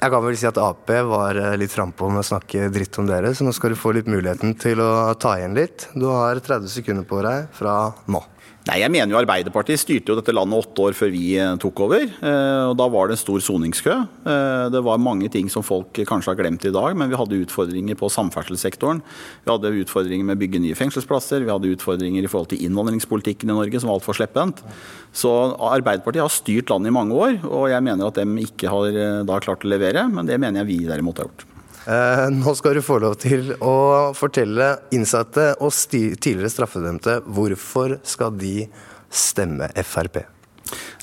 jeg 0.00 0.12
kan 0.12 0.24
vel 0.26 0.36
si 0.36 0.50
at 0.50 0.60
Ap 0.60 0.90
var 1.08 1.40
litt 1.56 1.72
frampå 1.72 2.10
med 2.12 2.24
å 2.24 2.28
snakke 2.34 2.68
dritt 2.74 2.98
om 3.00 3.08
dere, 3.08 3.32
så 3.32 3.46
nå 3.46 3.54
skal 3.56 3.72
du 3.72 3.80
få 3.80 3.94
litt 3.96 4.10
muligheten 4.10 4.56
til 4.60 4.82
å 4.84 5.14
ta 5.16 5.38
igjen 5.38 5.56
litt. 5.56 5.88
Du 5.96 6.10
har 6.10 6.42
30 6.42 6.68
sekunder 6.74 7.08
på 7.08 7.22
deg 7.24 7.48
fra 7.56 7.78
nå. 8.10 8.20
Nei, 8.64 8.78
jeg 8.80 8.88
mener 8.94 9.12
jo 9.12 9.18
Arbeiderpartiet 9.20 9.76
styrte 9.76 10.08
jo 10.08 10.14
dette 10.16 10.32
landet 10.32 10.56
åtte 10.56 10.86
år 10.86 10.94
før 10.96 11.10
vi 11.12 11.34
eh, 11.36 11.50
tok 11.60 11.82
over. 11.84 12.06
eh, 12.08 12.62
og 12.70 12.72
Da 12.80 12.86
var 12.88 13.10
det 13.10 13.18
en 13.18 13.20
stor 13.20 13.42
soningskø. 13.44 13.96
Eh, 14.24 14.70
Det 14.72 14.80
var 14.86 15.02
mange 15.04 15.28
ting 15.28 15.50
som 15.52 15.62
folk 15.62 15.92
kanskje 16.08 16.32
har 16.32 16.38
glemt 16.38 16.64
i 16.64 16.72
dag, 16.72 16.96
men 16.96 17.12
vi 17.12 17.18
hadde 17.20 17.42
utfordringer 17.44 18.00
på 18.00 18.08
samferdselssektoren. 18.08 19.04
Vi 19.44 19.52
hadde 19.52 19.74
utfordringer 19.84 20.24
med 20.24 20.38
å 20.38 20.42
bygge 20.46 20.64
nye 20.64 20.80
fengselsplasser. 20.80 21.44
Vi 21.44 21.52
hadde 21.52 21.76
utfordringer 21.76 22.24
i 22.24 22.32
forhold 22.32 22.54
til 22.54 22.64
innvandringspolitikken 22.64 23.52
i 23.52 23.58
Norge, 23.60 23.84
som 23.84 23.92
var 23.92 24.00
altfor 24.00 24.16
slepphendt. 24.16 24.64
Så 25.12 25.28
Arbeiderpartiet 25.60 26.24
har 26.24 26.32
styrt 26.32 26.72
landet 26.72 26.88
i 26.88 26.96
mange 26.96 27.12
år, 27.12 27.42
og 27.44 27.68
jeg 27.68 27.84
mener 27.84 28.08
at 28.08 28.16
de 28.16 28.48
ikke 28.48 28.72
har 28.72 29.24
da 29.28 29.42
klart 29.44 29.68
å 29.68 29.74
levere. 29.76 30.08
Men 30.08 30.24
det 30.24 30.40
mener 30.40 30.64
jeg 30.64 30.72
vi 30.72 30.86
derimot 30.88 31.20
har 31.20 31.28
gjort. 31.28 31.50
Eh, 31.84 32.26
nå 32.32 32.54
skal 32.56 32.78
du 32.78 32.80
få 32.84 32.96
lov 33.02 33.18
til 33.20 33.50
å 33.60 33.76
fortelle 34.16 34.70
innsatte 34.96 35.50
og 35.60 35.74
tidligere 35.92 36.52
straffedømte 36.52 37.18
hvorfor 37.28 37.98
skal 38.08 38.32
de 38.40 38.70
stemme 39.12 39.68
Frp. 39.84 40.22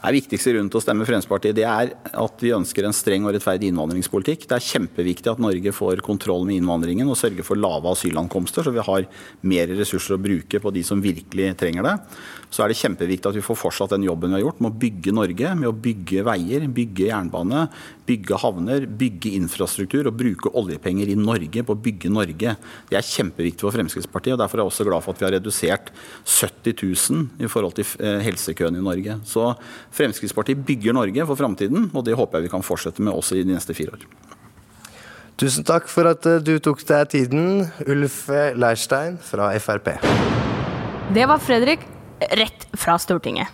Det 0.01 0.11
viktigste 0.15 0.55
rundt 0.55 0.73
å 0.73 0.81
stemme 0.81 1.05
Fremskrittspartiet 1.05 1.53
det 1.59 1.67
er 1.69 1.91
at 2.17 2.41
vi 2.41 2.49
ønsker 2.55 2.87
en 2.87 2.95
streng 2.97 3.27
og 3.27 3.35
rettferdig 3.35 3.69
innvandringspolitikk. 3.69 4.47
Det 4.49 4.57
er 4.57 4.65
kjempeviktig 4.65 5.29
at 5.29 5.43
Norge 5.43 5.73
får 5.77 6.01
kontroll 6.05 6.47
med 6.47 6.57
innvandringen 6.57 7.09
og 7.13 7.19
sørger 7.19 7.45
for 7.45 7.61
lave 7.61 7.93
asylankomster, 7.93 8.65
så 8.65 8.73
vi 8.73 8.81
har 8.87 9.05
mer 9.45 9.75
ressurser 9.77 10.17
å 10.17 10.23
bruke 10.23 10.63
på 10.63 10.73
de 10.73 10.81
som 10.87 11.03
virkelig 11.03 11.53
trenger 11.61 11.85
det. 11.85 11.95
Så 12.51 12.63
er 12.63 12.71
det 12.71 12.79
kjempeviktig 12.81 13.31
at 13.31 13.37
vi 13.37 13.45
får 13.45 13.59
fortsatt 13.61 13.95
den 13.95 14.05
jobben 14.07 14.33
vi 14.33 14.39
har 14.39 14.45
gjort 14.45 14.61
med 14.61 14.73
å 14.73 14.79
bygge 14.81 15.15
Norge, 15.15 15.53
med 15.55 15.71
å 15.71 15.75
bygge 15.87 16.25
veier, 16.27 16.67
bygge 16.67 17.07
jernbane, 17.07 17.65
bygge 18.07 18.41
havner, 18.43 18.85
bygge 18.85 19.33
infrastruktur 19.37 20.09
og 20.11 20.17
bruke 20.19 20.51
oljepenger 20.59 21.13
i 21.13 21.17
Norge 21.19 21.63
på 21.63 21.77
å 21.77 21.81
bygge 21.87 22.11
Norge. 22.11 22.55
Det 22.91 22.99
er 22.99 23.07
kjempeviktig 23.07 23.63
for 23.63 23.77
Fremskrittspartiet. 23.77 24.35
og 24.35 24.43
Derfor 24.43 24.59
er 24.59 24.65
jeg 24.65 24.73
også 24.73 24.87
glad 24.89 25.05
for 25.05 25.15
at 25.15 25.23
vi 25.23 25.29
har 25.29 25.35
redusert 25.37 25.93
70 26.27 26.75
000 26.83 27.45
i 27.47 27.51
forhold 27.51 27.79
til 27.79 27.87
helsekøene 28.21 28.51
helsekøen 28.51 28.79
i 28.79 28.83
Norge. 28.83 29.19
Så 29.25 29.53
Fremskrittspartiet 29.95 30.65
bygger 30.65 30.93
Norge 30.93 31.25
for 31.29 31.39
framtiden, 31.39 31.89
og 31.93 32.05
det 32.05 32.17
håper 32.17 32.39
jeg 32.39 32.49
vi 32.49 32.53
kan 32.55 32.65
fortsette 32.65 33.01
med 33.01 33.13
også 33.13 33.37
i 33.37 33.45
de 33.45 33.55
neste 33.55 33.75
fire 33.77 33.95
år. 33.95 34.05
Tusen 35.41 35.65
takk 35.65 35.87
for 35.89 36.05
at 36.11 36.25
eh, 36.29 36.41
du 36.43 36.59
tok 36.61 36.83
deg 36.85 37.07
tiden, 37.09 37.65
Ulf 37.87 38.27
Leirstein 38.29 39.17
fra 39.25 39.49
Frp. 39.57 39.95
Det 41.15 41.25
var 41.27 41.41
Fredrik 41.41 41.87
rett 42.37 42.67
fra 42.73 42.97
Stortinget. 42.99 43.47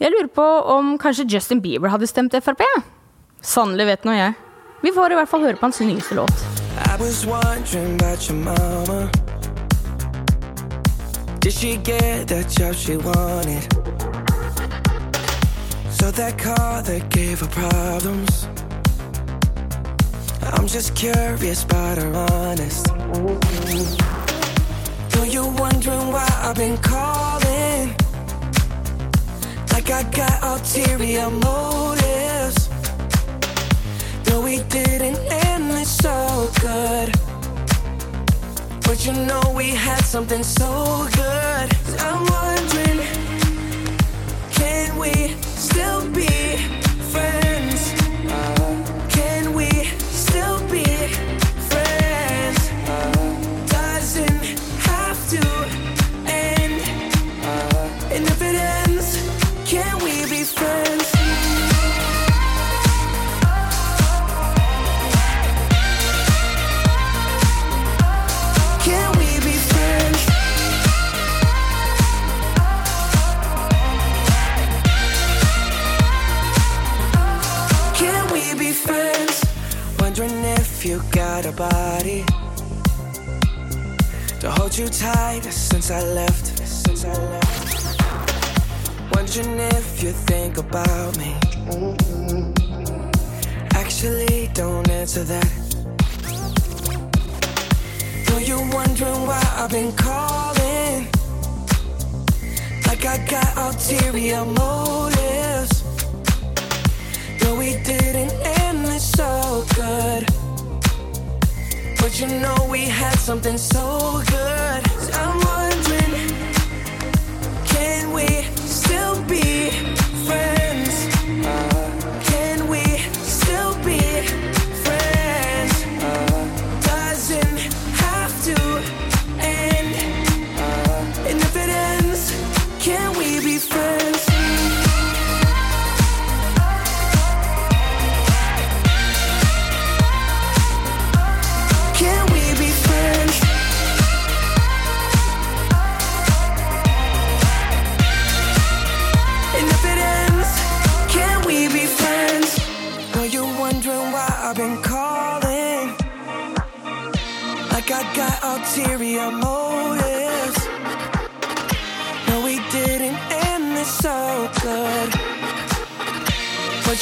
Jeg 0.00 0.10
lurer 0.10 0.28
på 0.34 0.44
om 0.74 0.96
kanskje 0.98 1.28
Justin 1.30 1.60
Bieber 1.62 1.88
hadde 1.92 2.06
stemt 2.10 2.34
Frp? 2.42 2.62
Sannelig 3.44 3.86
vet 3.86 4.04
nå 4.08 4.16
jeg. 4.16 4.34
Vi 4.82 4.92
får 4.92 5.14
i 5.14 5.18
hvert 5.20 5.30
fall 5.30 5.44
høre 5.46 5.56
på 5.56 5.68
hans 5.68 5.80
nyeste 5.80 6.14
låt. 6.18 6.34
I? 13.48 13.60
So 15.90 16.10
that 16.10 16.38
car 16.38 16.82
that 16.82 17.08
gave 17.10 17.40
her 17.40 17.48
problems. 17.48 18.48
I'm 20.52 20.66
just 20.66 20.94
curious 20.94 21.64
but 21.64 21.98
her 21.98 22.12
honest. 22.12 22.88
Though 25.14 25.24
you're 25.24 25.50
wondering 25.52 26.12
why 26.12 26.28
I've 26.42 26.56
been 26.56 26.76
calling. 26.78 27.94
Like 29.72 29.90
I 29.90 30.02
got 30.10 30.42
ulterior 30.42 31.30
motives. 31.30 32.68
Though 34.24 34.42
we 34.42 34.58
didn't 34.64 35.18
end 35.30 35.70
it 35.72 35.86
so 35.86 36.50
good. 36.60 37.12
But 38.86 39.06
you 39.06 39.12
know 39.12 39.42
we 39.54 39.70
had 39.70 40.04
something 40.04 40.42
so 40.42 41.08
good. 41.14 41.68
I'm 42.00 42.26
wondering, 42.26 43.00
can 44.50 44.98
we 44.98 45.34
still 45.42 46.08
be 46.10 46.33
you 80.84 81.00
got 81.12 81.46
a 81.46 81.52
body 81.52 82.22
to 84.38 84.50
hold 84.50 84.76
you 84.76 84.86
tight 84.88 85.42
since 85.44 85.90
I 85.90 86.02
left. 86.02 86.58
Since 86.66 87.06
I 87.06 87.12
left. 87.12 88.00
Wondering 89.14 89.58
if 89.60 90.02
you 90.02 90.12
think 90.12 90.58
about 90.58 91.16
me. 91.16 91.34
Actually, 93.72 94.50
don't 94.52 94.86
answer 94.90 95.24
that. 95.24 95.50
Though 98.26 98.38
you're 98.38 98.68
wondering 98.70 99.26
why 99.26 99.42
I've 99.56 99.70
been 99.70 99.92
calling. 99.92 101.08
Like 102.86 103.06
I 103.06 103.24
got 103.30 103.56
ulterior 103.56 104.44
motives. 104.44 105.82
Though 107.40 107.56
we 107.58 107.78
didn't 107.84 108.32
end 108.60 108.86
it 108.88 109.00
so 109.00 109.64
good. 109.76 110.33
You 112.16 112.28
know 112.28 112.68
we 112.70 112.84
had 112.84 113.18
something 113.18 113.58
so 113.58 114.22
good. 114.28 114.93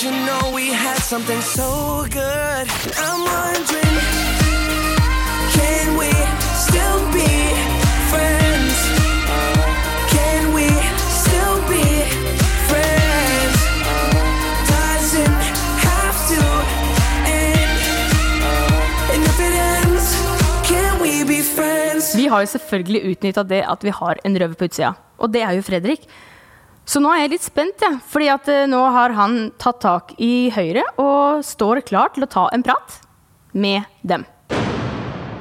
You 0.02 0.10
know 0.26 0.50
we 0.50 0.66
had 0.74 0.98
something 0.98 1.40
so 1.40 2.02
good. 2.10 2.66
I'm 3.06 3.20
wondering, 3.22 3.98
can 5.54 5.86
we 6.00 6.10
still 6.66 7.00
be 7.14 7.30
friends? 8.10 8.74
Can 10.10 10.42
we 10.56 10.66
still 11.22 11.56
be 11.70 11.86
friends? 12.70 13.58
Doesn't 14.74 15.38
have 15.86 16.18
to 16.32 16.40
end. 17.30 17.78
And 19.12 19.22
if 19.30 19.38
it 19.38 19.54
ends, 19.54 20.06
can 20.66 20.92
we 21.04 21.22
be 21.22 21.40
friends? 21.42 22.14
Vi 22.16 22.26
har 22.26 22.40
jo 22.40 22.46
selvfølgelig 22.46 23.04
utnytta 23.12 23.42
det 23.42 23.62
at 23.70 23.84
vi 23.84 23.90
har 23.90 24.18
en 24.24 24.40
røver 24.40 24.54
på 24.54 24.64
utsida, 24.64 24.92
og 25.18 25.32
det 25.32 25.42
er 25.42 25.52
jo 25.60 25.62
Fredrik. 25.62 26.08
Så 26.84 27.00
nå 27.02 27.12
er 27.14 27.24
jeg 27.24 27.34
litt 27.36 27.46
spent, 27.46 27.82
jeg. 27.82 28.00
Fordi 28.10 28.28
at 28.32 28.50
eh, 28.50 28.66
nå 28.70 28.80
har 28.94 29.14
han 29.16 29.52
tatt 29.60 29.80
tak 29.84 30.14
i 30.22 30.50
Høyre 30.54 30.84
og 31.00 31.44
står 31.46 31.84
klar 31.86 32.12
til 32.14 32.26
å 32.26 32.30
ta 32.30 32.48
en 32.54 32.64
prat 32.66 32.98
med 33.54 33.86
dem. 34.02 34.26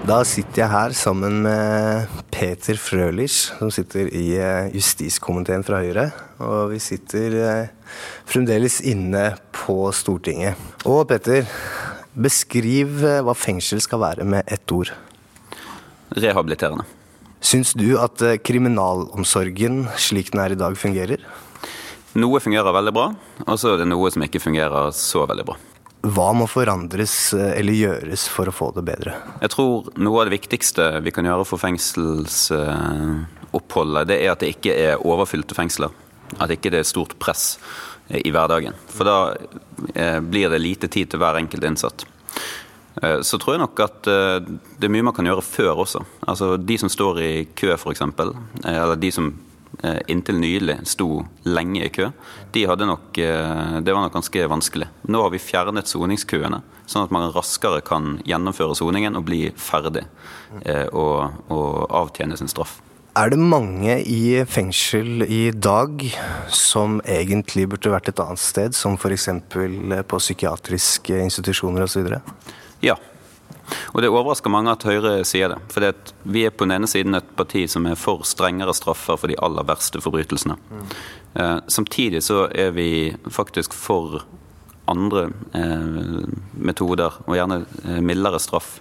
Da 0.01 0.23
sitter 0.25 0.63
jeg 0.63 0.71
her 0.71 0.95
sammen 0.97 1.43
med 1.45 2.13
Peter 2.33 2.77
Frølich, 2.81 3.51
som 3.57 3.69
sitter 3.73 4.09
i 4.17 4.31
eh, 4.37 4.69
justiskomiteen 4.73 5.65
fra 5.65 5.81
Høyre. 5.81 6.07
Og 6.45 6.75
vi 6.75 6.81
sitter 6.81 7.37
eh, 7.41 7.91
fremdeles 8.29 8.79
inne 8.89 9.31
på 9.55 9.83
Stortinget. 9.97 10.57
Og 10.85 11.03
Peter, 11.09 11.45
beskriv 12.11 13.01
hva 13.23 13.33
fengsel 13.37 13.81
skal 13.81 14.01
være 14.03 14.25
med 14.27 14.49
ett 14.51 14.73
ord. 14.75 14.93
Rehabiliterende. 16.11 17.00
Syns 17.41 17.73
du 17.73 17.97
at 17.97 18.21
eh, 18.21 18.37
kriminalomsorgen 18.37 19.87
slik 19.97 20.29
den 20.31 20.39
er 20.43 20.51
i 20.53 20.55
dag, 20.59 20.77
fungerer? 20.77 21.17
Noe 22.21 22.39
fungerer 22.43 22.73
veldig 22.75 22.93
bra, 22.93 23.07
og 23.47 23.59
så 23.59 23.67
er 23.73 23.77
det 23.81 23.87
noe 23.89 24.11
som 24.13 24.21
ikke 24.25 24.43
fungerer 24.43 24.91
så 24.93 25.25
veldig 25.29 25.45
bra. 25.47 25.55
Hva 26.01 26.33
må 26.37 26.45
forandres 26.49 27.33
eh, 27.37 27.57
eller 27.57 27.73
gjøres 27.77 28.27
for 28.29 28.47
å 28.49 28.53
få 28.53 28.71
det 28.77 28.83
bedre? 28.85 29.13
Jeg 29.41 29.49
tror 29.55 29.73
noe 29.97 30.21
av 30.21 30.25
det 30.29 30.37
viktigste 30.37 30.83
vi 31.01 31.11
kan 31.15 31.25
gjøre 31.25 31.45
for 31.49 31.57
fengselsoppholdet, 31.61 34.07
det 34.13 34.17
er 34.21 34.29
at 34.35 34.41
det 34.45 34.49
ikke 34.53 34.73
er 34.77 35.01
overfylte 35.01 35.55
fengsler. 35.57 35.89
At 36.37 36.51
ikke 36.53 36.69
det 36.71 36.79
er 36.83 36.87
stort 36.87 37.13
press 37.19 37.57
i 38.07 38.31
hverdagen. 38.31 38.73
For 38.91 39.03
da 39.07 39.35
eh, 39.95 40.19
blir 40.21 40.49
det 40.53 40.59
lite 40.61 40.87
tid 40.91 41.09
til 41.09 41.19
hver 41.21 41.35
enkelt 41.41 41.63
innsatt. 41.67 42.05
Eh, 43.01 43.21
Så 43.21 43.39
tror 43.39 43.55
jeg 43.55 43.63
nok 43.63 43.79
at 43.85 44.09
eh, 44.11 44.39
det 44.79 44.87
er 44.89 44.93
mye 44.93 45.05
man 45.07 45.15
kan 45.15 45.27
gjøre 45.29 45.45
før 45.45 45.85
også. 45.85 46.03
Altså 46.27 46.57
De 46.57 46.77
som 46.81 46.91
står 46.91 47.21
i 47.23 47.31
kø, 47.55 47.71
f.eks., 47.77 48.03
eller 48.65 48.95
de 48.99 49.11
som 49.15 49.31
eh, 49.83 50.01
inntil 50.11 50.39
nylig 50.41 50.79
sto 50.89 51.23
lenge 51.47 51.85
i 51.85 51.93
kø, 51.93 52.11
de 52.51 52.65
hadde 52.67 52.89
nok, 52.89 53.15
eh, 53.17 53.79
det 53.79 53.95
var 53.95 54.03
nok 54.05 54.17
ganske 54.19 54.45
vanskelig. 54.51 54.89
Nå 55.07 55.23
har 55.23 55.31
vi 55.31 55.39
fjernet 55.39 55.87
soningskøene, 55.87 56.61
sånn 56.85 57.07
at 57.07 57.15
man 57.15 57.31
raskere 57.31 57.81
kan 57.85 58.17
gjennomføre 58.27 58.75
soningen 58.75 59.15
og 59.15 59.27
bli 59.29 59.45
ferdig 59.55 60.03
eh, 60.65 60.87
og, 60.91 61.43
og 61.47 61.85
avtjene 62.03 62.37
sin 62.39 62.51
straff. 62.51 62.81
Er 63.11 63.27
det 63.33 63.41
mange 63.43 63.97
i 64.07 64.39
fengsel 64.47 65.25
i 65.27 65.49
dag 65.51 65.99
som 66.47 67.01
egentlig 67.03 67.65
burde 67.73 67.91
vært 67.91 68.07
et 68.07 68.21
annet 68.23 68.39
sted, 68.39 68.71
som 68.77 68.95
f.eks. 68.95 69.27
på 69.51 70.19
psykiatriske 70.23 71.19
institusjoner 71.19 71.83
osv.? 71.83 72.07
Ja. 72.81 72.97
Og 73.93 74.01
det 74.01 74.09
overrasker 74.11 74.51
mange 74.51 74.73
at 74.73 74.83
Høyre 74.87 75.21
sier 75.27 75.53
det. 75.53 75.59
For 75.71 75.85
vi 76.33 76.45
er 76.47 76.53
på 76.53 76.65
den 76.65 76.75
ene 76.75 76.89
siden 76.89 77.15
et 77.17 77.31
parti 77.37 77.63
som 77.71 77.85
er 77.87 77.99
for 77.99 78.25
strengere 78.27 78.73
straffer 78.75 79.19
for 79.19 79.31
de 79.31 79.39
aller 79.39 79.67
verste 79.67 80.01
forbrytelsene. 80.03 80.57
Eh, 81.33 81.57
samtidig 81.67 82.23
så 82.25 82.45
er 82.51 82.73
vi 82.75 82.89
faktisk 83.31 83.75
for 83.77 84.23
andre 84.91 85.29
eh, 85.55 86.23
metoder, 86.51 87.21
og 87.25 87.37
gjerne 87.37 87.61
eh, 87.85 88.01
mildere 88.03 88.41
straff, 88.43 88.79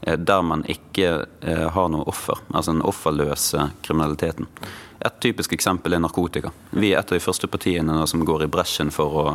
eh, 0.00 0.18
der 0.18 0.42
man 0.46 0.64
ikke 0.70 1.12
eh, 1.40 1.66
har 1.70 1.92
noe 1.92 2.08
offer. 2.10 2.40
Altså 2.50 2.74
den 2.74 2.82
offerløse 2.88 3.68
kriminaliteten. 3.86 4.48
Et 5.02 5.20
typisk 5.22 5.52
eksempel 5.54 5.94
er 5.94 6.02
narkotika. 6.02 6.52
Vi 6.70 6.92
er 6.92 7.00
et 7.00 7.10
av 7.12 7.18
de 7.18 7.22
første 7.22 7.50
partiene 7.50 8.04
som 8.10 8.22
går 8.26 8.46
i 8.46 8.50
bresjen 8.50 8.90
for 8.94 9.22
å, 9.22 9.26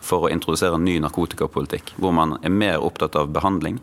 for 0.00 0.26
å 0.26 0.32
introdusere 0.32 0.78
en 0.78 0.86
ny 0.86 0.98
narkotikapolitikk, 1.02 1.94
hvor 2.00 2.14
man 2.16 2.36
er 2.42 2.54
mer 2.54 2.82
opptatt 2.82 3.16
av 3.18 3.32
behandling, 3.34 3.80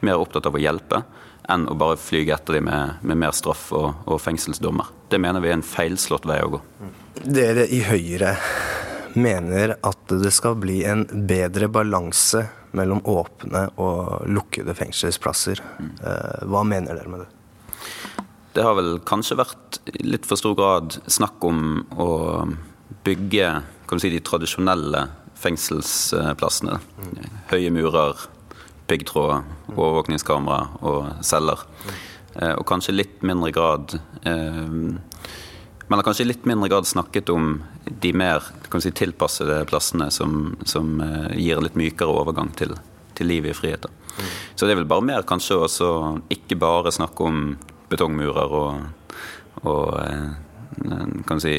mer 0.00 0.20
opptatt 0.20 0.48
av 0.48 0.56
å 0.58 0.62
hjelpe, 0.62 1.02
enn 1.50 1.66
å 1.68 1.74
bare 1.78 1.98
flyge 1.98 2.34
etter 2.34 2.58
dem 2.58 2.68
med, 2.70 2.98
med 3.02 3.18
mer 3.18 3.34
straff 3.34 3.70
og, 3.74 4.04
og 4.06 4.20
fengselsdommer. 4.22 4.90
Det 5.10 5.20
mener 5.22 5.42
vi 5.42 5.50
er 5.50 5.58
en 5.58 5.66
feilslått 5.66 6.26
vei 6.28 6.38
å 6.42 6.52
gå. 6.54 6.62
Dere 7.22 7.66
i 7.66 7.82
Høyre 7.86 8.36
mener 9.18 9.76
at 9.84 10.14
det 10.22 10.32
skal 10.32 10.56
bli 10.60 10.82
en 10.88 11.04
bedre 11.28 11.68
balanse 11.72 12.46
mellom 12.72 13.02
åpne 13.08 13.66
og 13.82 14.28
lukkede 14.32 14.74
fengselsplasser. 14.76 15.60
Eh, 15.80 16.44
Hva 16.48 16.64
mener 16.64 16.96
dere 16.96 17.12
med 17.12 17.24
det? 17.24 17.30
Det 18.52 18.64
har 18.64 18.76
vel 18.76 18.98
kanskje 19.08 19.38
vært 19.40 19.80
i 19.92 20.04
litt 20.06 20.28
for 20.28 20.40
stor 20.40 20.56
grad 20.56 20.96
snakk 21.10 21.44
om 21.48 21.82
å 21.96 22.08
bygge 23.04 23.52
si, 24.00 24.08
de 24.08 24.20
tradisjonelle 24.24 25.06
fengselsplassene. 25.42 26.78
Høye 27.50 27.70
murer, 27.74 28.18
piggtråd, 28.90 29.44
overvåkningskamera 29.74 30.82
og 30.82 31.24
celler. 31.26 31.62
Eh, 32.34 32.54
Og 32.56 32.64
kanskje 32.68 32.94
litt 32.96 33.22
mindre 33.22 33.50
grad 33.52 33.98
eh, 34.24 34.68
Man 35.88 35.98
har 35.98 36.06
kanskje 36.06 36.24
litt 36.24 36.46
mindre 36.48 36.70
grad 36.72 36.86
snakket 36.88 37.28
om 37.28 37.58
de 37.84 38.12
mer 38.16 38.46
si, 38.80 38.90
tilpassede 38.90 39.58
plassene 39.68 40.08
som, 40.10 40.54
som 40.64 41.00
eh, 41.04 41.36
gir 41.36 41.58
en 41.58 41.66
litt 41.66 41.76
mykere 41.76 42.08
overgang 42.08 42.48
til, 42.56 42.72
til 43.18 43.28
livet 43.28 43.52
i 43.52 43.58
frihet. 43.58 43.84
Så 44.56 44.64
det 44.64 44.72
er 44.72 44.80
vel 44.80 44.88
bare 44.88 45.04
mer 45.04 45.26
kanskje 45.28 45.58
også 45.66 45.90
ikke 46.32 46.56
bare 46.60 46.92
snakke 46.92 47.28
om 47.28 47.42
betongmurer 47.92 48.56
og, 48.56 49.18
og 49.68 51.40
si 51.42 51.54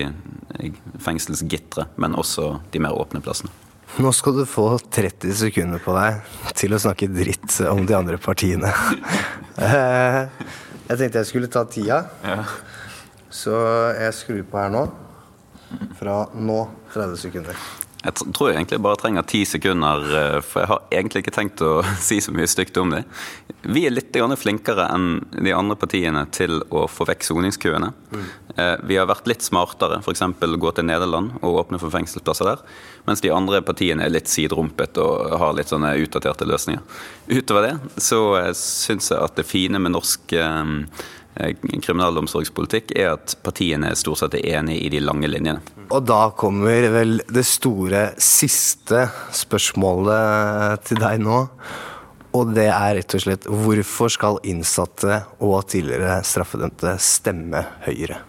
fengselsgitre, 1.01 1.86
men 2.01 2.17
også 2.17 2.55
de 2.73 2.81
mer 2.81 2.97
åpne 2.97 3.21
plassene. 3.21 3.53
Nå 4.01 4.09
skal 4.09 4.33
du 4.39 4.45
få 4.49 4.79
30 4.89 5.35
sekunder 5.37 5.81
på 5.83 5.93
deg 5.93 6.23
til 6.57 6.73
å 6.73 6.79
snakke 6.81 7.05
dritt 7.13 7.59
om 7.69 7.83
de 7.85 7.93
andre 7.93 8.17
partiene. 8.21 8.71
Eh, 9.53 10.15
jeg 10.87 10.97
tenkte 10.97 11.21
jeg 11.21 11.29
skulle 11.29 11.49
ta 11.53 11.61
tida, 11.69 11.99
så 13.29 13.53
jeg 13.93 14.15
skrur 14.17 14.39
på 14.49 14.57
her 14.57 14.73
nå. 14.73 14.81
Fra 15.99 16.15
nå 16.33 16.57
30 16.95 17.21
sekunder. 17.21 17.59
Jeg 18.04 18.34
tror 18.36 18.49
jeg 18.49 18.58
egentlig 18.58 18.82
bare 18.84 18.99
trenger 18.99 19.24
ti 19.28 19.45
sekunder, 19.47 20.01
eh, 20.20 20.39
for 20.43 20.64
jeg 20.64 20.70
har 20.74 20.82
egentlig 20.91 21.24
ikke 21.24 21.36
tenkt 21.38 21.62
å 21.64 21.78
si 22.08 22.20
så 22.24 22.34
mye 22.36 22.49
stygt 22.51 22.78
om 22.82 22.91
det. 22.91 23.04
Vi 23.64 23.86
er 23.88 23.95
litt 23.95 24.12
flinkere 24.39 24.89
enn 24.91 25.24
de 25.32 25.54
andre 25.56 25.78
partiene 25.80 26.26
til 26.36 26.60
å 26.70 26.84
få 26.91 27.08
vekk 27.08 27.24
soningskøene. 27.24 27.93
Eh, 28.58 28.76
Vi 28.84 28.97
har 28.99 29.08
vært 29.08 29.28
litt 29.32 29.41
smartere, 29.41 30.01
f.eks. 30.04 30.22
gå 30.60 30.72
til 30.76 30.86
Nederland 30.86 31.39
og 31.41 31.64
åpne 31.64 31.80
for 31.80 31.89
fengselsplasser 31.89 32.51
der. 32.51 32.66
Mens 33.08 33.24
de 33.24 33.32
andre 33.32 33.62
partiene 33.62 34.04
er 34.04 34.12
litt 34.12 34.28
siderumpet 34.28 34.99
og 34.99 35.39
har 35.39 35.56
litt 35.56 35.72
sånne 35.72 35.95
utdaterte 36.04 36.47
løsninger. 36.47 36.84
Utover 37.32 37.70
det 37.70 38.04
så 38.04 38.22
eh, 38.41 38.54
syns 38.58 39.14
jeg 39.14 39.24
at 39.24 39.39
det 39.39 39.47
fine 39.47 39.80
med 39.80 39.95
norsk 39.95 40.36
kriminalomsorgspolitikk 41.36 42.93
er 42.97 43.13
at 43.15 43.36
partiene 43.45 43.93
stort 43.97 44.21
sett 44.21 44.38
er 44.38 44.59
enig 44.59 44.79
i 44.84 44.91
de 44.93 45.01
lange 45.03 45.29
linjene. 45.29 45.61
Og 45.89 46.05
da 46.05 46.27
kommer 46.38 46.89
vel 46.93 47.17
det 47.29 47.45
store 47.47 48.11
siste 48.21 49.07
spørsmålet 49.36 50.86
til 50.89 51.01
deg 51.03 51.23
nå. 51.23 51.39
Og 52.34 52.53
det 52.55 52.69
er 52.73 52.95
rett 52.97 53.13
og 53.13 53.21
slett 53.21 53.45
hvorfor 53.45 54.13
skal 54.13 54.39
innsatte 54.49 55.21
og 55.43 55.67
tidligere 55.69 56.21
straffedømte 56.25 56.95
stemme 57.01 57.61
Høyre? 57.86 58.23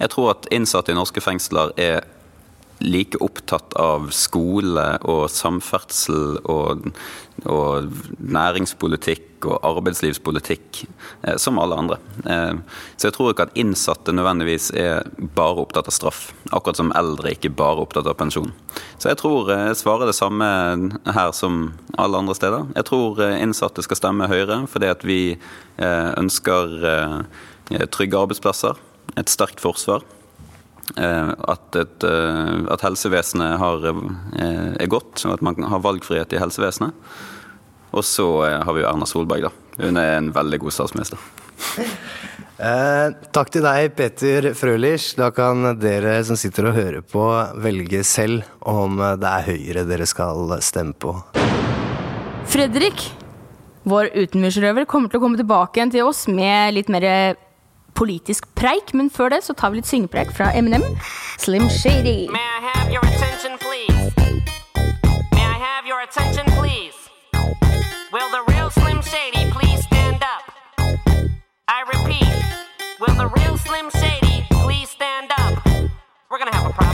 Jeg 0.00 0.12
tror 0.12 0.34
at 0.34 0.48
innsatte 0.52 0.92
i 0.92 0.96
norske 0.96 1.20
fengsler 1.24 1.72
er 1.80 2.04
like 2.84 3.18
opptatt 3.24 3.74
av 3.80 4.10
skole 4.14 4.84
og 5.08 5.26
samferdsel 5.32 6.40
og, 6.44 6.90
og 7.48 7.92
næringspolitikk 8.20 9.46
og 9.46 9.60
arbeidslivspolitikk 9.68 10.82
eh, 11.22 11.36
som 11.40 11.60
alle 11.60 11.78
andre. 11.78 11.98
Eh, 12.24 12.80
så 12.96 13.08
jeg 13.08 13.16
tror 13.16 13.32
ikke 13.32 13.46
at 13.48 13.58
innsatte 13.58 14.14
nødvendigvis 14.16 14.70
er 14.76 15.06
bare 15.36 15.64
opptatt 15.64 15.88
av 15.90 15.96
straff, 15.96 16.22
akkurat 16.50 16.80
som 16.80 16.92
eldre 16.98 17.32
ikke 17.36 17.52
bare 17.56 17.84
opptatt 17.84 18.08
av 18.08 18.18
pensjon. 18.20 18.52
Så 18.98 19.10
jeg 19.10 19.20
tror 19.20 19.52
eh, 19.52 19.68
jeg 19.70 19.80
svarer 19.82 20.10
det 20.10 20.16
samme 20.18 20.48
her 21.16 21.32
som 21.36 21.70
alle 21.96 22.20
andre 22.20 22.36
steder. 22.38 22.68
Jeg 22.76 22.88
tror 22.90 23.22
eh, 23.24 23.38
innsatte 23.44 23.84
skal 23.86 24.00
stemme 24.00 24.30
Høyre 24.30 24.64
fordi 24.70 24.90
at 24.92 25.06
vi 25.06 25.20
eh, 25.36 26.10
ønsker 26.16 26.76
trygge 27.90 28.14
arbeidsplasser, 28.14 28.76
et 29.18 29.30
sterkt 29.30 29.58
forsvar. 29.58 30.04
Eh, 30.94 31.32
At, 31.50 31.74
et, 31.76 32.04
eh, 32.06 32.58
at 32.70 32.84
helsevesenet 32.86 33.58
har, 33.58 33.86
eh, 33.90 34.76
er 34.78 34.86
godt, 34.86 35.24
og 35.26 35.34
at 35.34 35.42
man 35.42 35.66
har 35.66 35.82
valgfrihet 35.82 36.32
i 36.32 36.40
helsevesenet. 36.40 36.94
Og 37.96 38.04
så 38.04 38.26
har 38.62 38.72
vi 38.74 38.82
jo 38.82 38.88
Erna 38.88 39.06
Solberg, 39.08 39.48
da. 39.48 39.50
Hun 39.82 39.96
er 39.96 40.16
en 40.18 40.32
veldig 40.32 40.60
god 40.60 40.78
statsminister. 40.78 41.18
Eh, 42.56 43.10
takk 43.36 43.50
til 43.52 43.60
deg, 43.60 43.90
Peter 43.92 44.46
Frølich. 44.56 45.10
Da 45.18 45.26
kan 45.28 45.74
dere 45.76 46.14
som 46.24 46.38
sitter 46.40 46.70
og 46.70 46.78
hører 46.78 47.02
på, 47.04 47.20
velge 47.60 48.00
selv 48.00 48.46
om 48.64 48.96
det 48.96 49.28
er 49.28 49.44
Høyre 49.44 49.82
dere 49.84 50.06
skal 50.08 50.54
stemme 50.64 50.96
på. 50.96 51.12
Fredrik, 52.48 53.10
vår 53.84 54.08
utenmyrsrøver, 54.16 54.88
kommer 54.88 55.12
til 55.12 55.20
å 55.20 55.26
komme 55.26 55.36
tilbake 55.36 55.76
igjen 55.76 55.92
til 55.98 56.08
oss 56.08 56.24
med 56.32 56.78
litt 56.78 56.88
mer 56.88 57.36
politisk 57.96 58.46
preik, 58.54 58.92
men 58.94 59.10
før 59.10 59.32
det 59.34 59.42
så 59.46 59.56
tar 59.56 59.72
vi 59.72 59.80
litt 59.80 59.88
syngepreik 59.88 60.30
fra 60.36 60.52
Eminem. 60.56 60.84
Slim 61.40 61.68
Shady. 61.72 62.28
May 62.30 62.46
I 62.58 62.60
have 62.70 62.92
your 62.92 63.04
attention, 63.04 63.58
please? 63.58 64.12
May 65.36 65.46
I 65.54 65.58
have 65.68 65.84
your 65.90 66.00
attention, 66.04 66.44
please? 66.58 66.96
Will 68.12 68.30
the 68.36 68.44
real 68.52 68.70
Slim 68.70 69.00
Shady 69.02 69.50
please 69.50 69.82
stand 69.88 70.22
up? 70.22 70.44
I 71.68 71.80
repeat, 71.94 72.34
will 73.00 73.16
the 73.16 73.28
real 73.38 73.56
Slim 73.58 73.90
Shady 73.90 74.44
please 74.62 74.88
stand 74.88 75.30
up? 75.38 75.54
We're 76.30 76.38
gonna 76.38 76.54
have 76.54 76.70
a 76.70 76.72
problem 76.72 76.85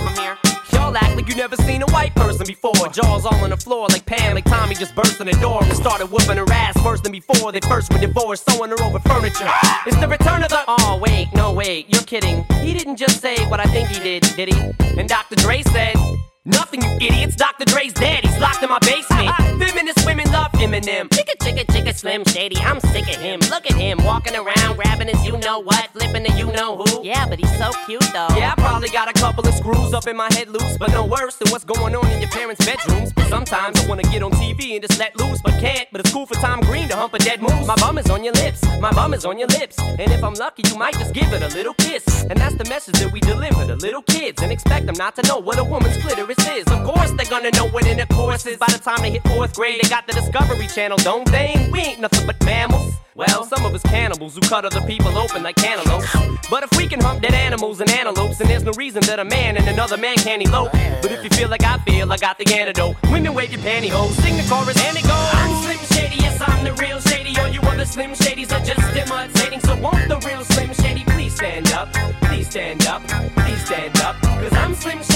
like 1.23 1.31
you 1.31 1.37
never 1.37 1.57
seen 1.57 1.83
a 1.83 1.87
white 1.87 2.14
person 2.14 2.47
before. 2.47 2.89
Jaws 2.89 3.25
all 3.25 3.35
on 3.45 3.51
the 3.51 3.57
floor 3.57 3.87
like 3.89 4.05
Pam, 4.07 4.35
like 4.35 4.45
Tommy 4.45 4.75
just 4.75 4.95
burst 4.95 5.20
in 5.20 5.27
the 5.27 5.33
door 5.35 5.62
and 5.62 5.73
started 5.77 6.07
whooping 6.07 6.37
her 6.37 6.53
ass 6.53 6.75
worse 6.85 7.01
than 7.01 7.12
before. 7.12 7.53
They 7.53 7.61
first 7.61 7.93
were 7.93 7.99
divorced, 7.99 8.51
sewing 8.51 8.70
her 8.70 8.83
over 8.83 8.99
furniture. 9.01 9.49
It's 9.87 9.97
the 9.99 10.09
return 10.09 10.43
of 10.43 10.51
the. 10.51 10.62
Oh, 10.66 10.99
wait, 11.01 11.29
no, 11.35 11.53
wait, 11.53 11.93
you're 11.93 12.03
kidding. 12.03 12.45
He 12.62 12.73
didn't 12.73 12.97
just 12.97 13.20
say 13.20 13.37
what 13.47 13.61
I 13.61 13.64
think 13.64 13.89
he 13.89 14.01
did, 14.01 14.23
did 14.37 14.53
he? 14.53 14.99
And 14.99 15.09
Dr. 15.09 15.37
Dre 15.37 15.62
said. 15.62 15.97
Nothing, 16.45 16.82
you 16.82 16.90
idiots. 16.97 17.36
Dr. 17.36 17.64
Dre's 17.66 17.93
dead. 17.93 18.24
He's 18.24 18.36
locked 18.40 18.64
in 18.64 18.68
my 18.68 18.80
basement. 18.80 19.28
Uh-huh. 19.28 19.59
Feminist 19.59 20.05
women 20.05 20.26
love 20.32 20.51
Eminem. 20.53 21.09
Chicka, 21.11 21.36
chicka, 21.40 21.64
chicka, 21.66 21.95
Slim 21.95 22.24
Shady, 22.24 22.57
I'm 22.57 22.80
sick 22.80 23.09
of 23.09 23.20
him. 23.20 23.38
Look 23.49 23.70
at 23.70 23.76
him 23.76 24.03
walking 24.05 24.34
around, 24.34 24.74
grabbing 24.74 25.07
his 25.07 25.24
you 25.24 25.36
know 25.38 25.61
what, 25.61 25.90
flipping 25.93 26.24
the 26.24 26.32
you 26.32 26.51
know 26.51 26.78
who. 26.78 27.05
Yeah, 27.05 27.28
but 27.28 27.38
he's 27.38 27.59
so 27.59 27.70
cute 27.86 28.03
though. 28.12 28.26
Yeah, 28.34 28.55
I 28.57 28.61
probably 28.61 28.88
got 28.88 29.09
a 29.09 29.12
couple 29.12 29.47
of 29.47 29.55
screws 29.55 29.95
up 29.95 30.09
in 30.09 30.16
my 30.16 30.28
head 30.32 30.49
loose, 30.49 30.76
but 30.78 30.90
no 30.90 31.07
worse 31.07 31.36
than 31.36 31.49
what's 31.53 31.64
going 31.64 31.95
on 31.95 32.11
in 32.11 32.20
your 32.20 32.30
parents' 32.30 32.64
bedrooms. 32.66 33.12
Sometimes 33.28 33.78
I 33.78 33.86
wanna 33.86 34.03
get 34.03 34.24
on 34.24 34.32
TV 34.32 34.74
and 34.74 34.82
just 34.82 34.99
let 34.99 35.16
loose, 35.20 35.40
but 35.43 35.53
can't. 35.61 35.88
But 35.93 36.01
it's 36.01 36.12
cool 36.12 36.26
for 36.26 36.34
Tom 36.34 36.61
Green 36.61 36.88
to 36.88 36.97
hump 36.97 37.14
a 37.14 37.18
dead 37.18 37.40
moose. 37.40 37.66
My 37.68 37.76
bum 37.76 37.99
is 37.99 38.11
on 38.11 38.24
your 38.24 38.34
lips, 38.34 38.64
my 38.80 38.90
bum 38.90 39.14
is 39.14 39.24
on 39.24 39.38
your 39.38 39.49
lips, 39.49 39.78
and 39.78 40.11
if 40.11 40.24
I'm 40.24 40.34
lucky, 40.34 40.64
you 40.68 40.76
might 40.76 40.95
just 40.95 41.14
give 41.14 41.32
it 41.32 41.43
a 41.43 41.55
little 41.55 41.74
kiss. 41.74 42.24
And 42.24 42.36
that's 42.36 42.57
the 42.57 42.64
message 42.68 42.97
that 42.99 43.12
we 43.12 43.20
deliver 43.20 43.64
to 43.64 43.76
little 43.76 44.03
kids, 44.03 44.43
and 44.43 44.51
expect 44.51 44.86
them 44.86 44.97
not 44.99 45.14
to 45.16 45.22
know 45.28 45.38
what 45.38 45.59
a 45.59 45.64
woman's 45.64 45.97
Of 46.39 46.85
course, 46.85 47.11
they're 47.12 47.26
gonna 47.28 47.51
know 47.51 47.68
what 47.68 47.87
intercourse 47.87 48.47
is. 48.47 48.57
By 48.57 48.66
the 48.66 48.78
time 48.78 49.03
they 49.03 49.11
hit 49.11 49.22
fourth 49.24 49.55
grade, 49.55 49.80
they 49.83 49.89
got 49.89 50.07
the 50.07 50.12
Discovery 50.12 50.66
Channel, 50.66 50.97
don't 50.99 51.30
they? 51.30 51.68
We 51.72 51.80
ain't 51.80 52.01
nothing 52.01 52.26
but 52.26 52.43
mammals. 52.45 52.95
Well, 53.14 53.45
some 53.45 53.66
of 53.66 53.74
us 53.74 53.83
cannibals 53.83 54.35
who 54.35 54.41
cut 54.41 54.64
other 54.64 54.80
people 54.87 55.18
open 55.18 55.43
like 55.43 55.57
cantaloupes. 55.57 56.09
But 56.49 56.62
if 56.62 56.76
we 56.76 56.87
can 56.87 57.01
hump 57.01 57.20
dead 57.20 57.35
animals 57.35 57.80
and 57.80 57.91
antelopes, 57.91 58.39
then 58.39 58.49
there's 58.49 58.64
no 58.64 58.72
reason 58.72 59.03
that 59.03 59.18
a 59.18 59.24
man 59.24 59.59
and 59.59 59.68
another 59.68 59.99
man 59.99 60.16
can't 60.16 60.43
elope. 60.43 60.72
But 60.72 61.12
if 61.12 61.22
you 61.22 61.30
feel 61.30 61.51
like 61.51 61.64
I 61.64 61.76
feel, 61.78 62.11
I 62.11 62.16
got 62.16 62.39
the 62.39 62.47
antidote. 62.55 62.97
Women 63.11 63.35
wave 63.35 63.53
your 63.53 63.61
pantyhose, 63.61 64.12
sing 64.22 64.37
the 64.37 64.45
chorus, 64.49 64.78
and 64.87 64.97
it 64.97 65.03
goes. 65.03 65.12
I'm 65.12 65.62
Slim 65.62 65.78
Shady, 65.93 66.16
yes, 66.16 66.41
I'm 66.41 66.64
the 66.64 66.72
real 66.74 67.01
Shady. 67.01 67.39
All 67.39 67.49
you 67.49 67.61
other 67.61 67.85
Slim 67.85 68.12
Shadys 68.12 68.51
are 68.53 68.64
just 68.64 68.97
imitating. 68.97 69.61
So 69.61 69.76
won't 69.76 70.09
the 70.09 70.18
real 70.26 70.45
Slim 70.45 70.72
Shady 70.72 71.05
please 71.05 71.35
stand 71.35 71.70
up? 71.72 71.93
Please 72.22 72.49
stand 72.49 72.87
up, 72.87 73.03
please 73.37 73.62
stand 73.66 74.01
up. 74.01 74.16
Cause 74.22 74.53
I'm 74.55 74.74
Slim 74.74 75.03
Shady, 75.03 75.12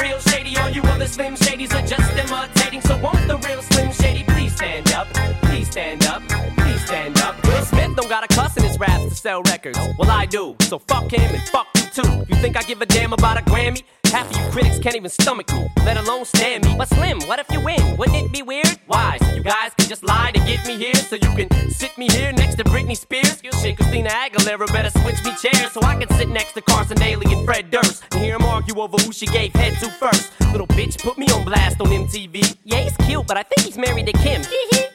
real 0.00 0.18
Shady. 0.18 0.56
All 0.56 0.70
you 0.70 0.82
other 0.82 1.06
Slim 1.06 1.34
Shadys 1.36 1.72
are 1.74 1.86
just 1.86 2.10
imitating. 2.12 2.80
So 2.80 2.96
won't 2.98 3.26
the 3.28 3.38
real 3.38 3.62
Slim 3.62 3.92
Shady 3.92 4.24
please 4.24 4.54
stand 4.54 4.92
up, 4.92 5.08
please 5.42 5.70
stand 5.70 6.06
up, 6.06 6.22
please 6.56 6.84
stand 6.84 7.18
up. 7.20 7.42
Will 7.44 7.64
Smith 7.64 7.96
don't 7.96 8.08
got 8.08 8.24
a 8.24 8.34
cuss 8.34 8.56
in 8.56 8.64
his 8.64 8.78
raps 8.78 9.04
to 9.08 9.14
sell 9.14 9.42
records. 9.42 9.78
Well, 9.98 10.10
I 10.10 10.26
do. 10.26 10.56
So 10.62 10.78
fuck 10.78 11.12
him 11.12 11.34
and 11.34 11.42
fuck 11.48 11.66
you 11.76 12.02
too. 12.02 12.24
You 12.28 12.36
think 12.36 12.56
I 12.56 12.62
give 12.62 12.80
a 12.82 12.86
damn 12.86 13.12
about 13.12 13.38
a 13.38 13.42
Grammy? 13.42 13.82
Half 14.06 14.30
of 14.30 14.36
you 14.36 14.50
critics 14.52 14.78
can't 14.78 14.94
even 14.96 15.10
stomach 15.10 15.52
me, 15.52 15.66
let 15.84 15.96
alone 15.96 16.24
stand 16.24 16.64
me. 16.64 16.74
But 16.76 16.88
Slim, 16.88 17.20
what 17.22 17.38
if 17.38 17.50
you 17.50 17.60
win? 17.60 17.96
Wouldn't 17.96 18.16
it 18.16 18.32
be 18.32 18.42
weird? 18.42 18.78
Why? 18.86 19.18
Guys 19.44 19.74
can 19.76 19.90
just 19.90 20.02
lie 20.02 20.30
to 20.32 20.40
get 20.46 20.66
me 20.66 20.78
here, 20.78 20.94
so 20.94 21.16
you 21.16 21.28
can 21.36 21.50
sit 21.68 21.98
me 21.98 22.08
here 22.08 22.32
next 22.32 22.54
to 22.54 22.64
Britney 22.64 22.96
Spears. 22.96 23.42
Shit, 23.60 23.76
Christina 23.76 24.08
Aguilera 24.08 24.66
better 24.72 24.88
switch 25.00 25.22
me 25.22 25.32
chairs 25.36 25.70
so 25.70 25.82
I 25.82 25.96
can 25.96 26.08
sit 26.16 26.30
next 26.30 26.54
to 26.54 26.62
Carson 26.62 26.96
Daly 26.96 27.30
and 27.30 27.44
Fred 27.44 27.70
Durst 27.70 28.04
and 28.12 28.22
hear 28.22 28.38
them 28.38 28.46
argue 28.46 28.80
over 28.80 28.96
who 28.96 29.12
she 29.12 29.26
gave 29.26 29.52
head 29.52 29.74
to 29.80 29.90
first. 29.90 30.32
Little 30.52 30.66
bitch 30.68 30.98
put 31.02 31.18
me 31.18 31.26
on 31.26 31.44
blast 31.44 31.78
on 31.82 31.88
MTV. 31.88 32.56
Yeah, 32.64 32.78
he's 32.78 32.96
cute, 33.06 33.26
but 33.26 33.36
I 33.36 33.42
think 33.42 33.66
he's 33.66 33.76
married 33.76 34.06
to 34.06 34.12
Kim. 34.12 34.40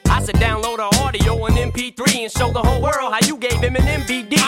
I 0.09 0.25
should 0.25 0.35
download 0.37 0.77
her 0.77 0.99
audio 1.05 1.33
on 1.45 1.51
MP3 1.51 2.23
and 2.23 2.31
show 2.31 2.51
the 2.51 2.63
whole 2.63 2.81
world 2.81 3.13
how 3.13 3.19
you 3.27 3.37
gave 3.37 3.61
him 3.61 3.75
an 3.75 3.83
MVD. 3.83 4.38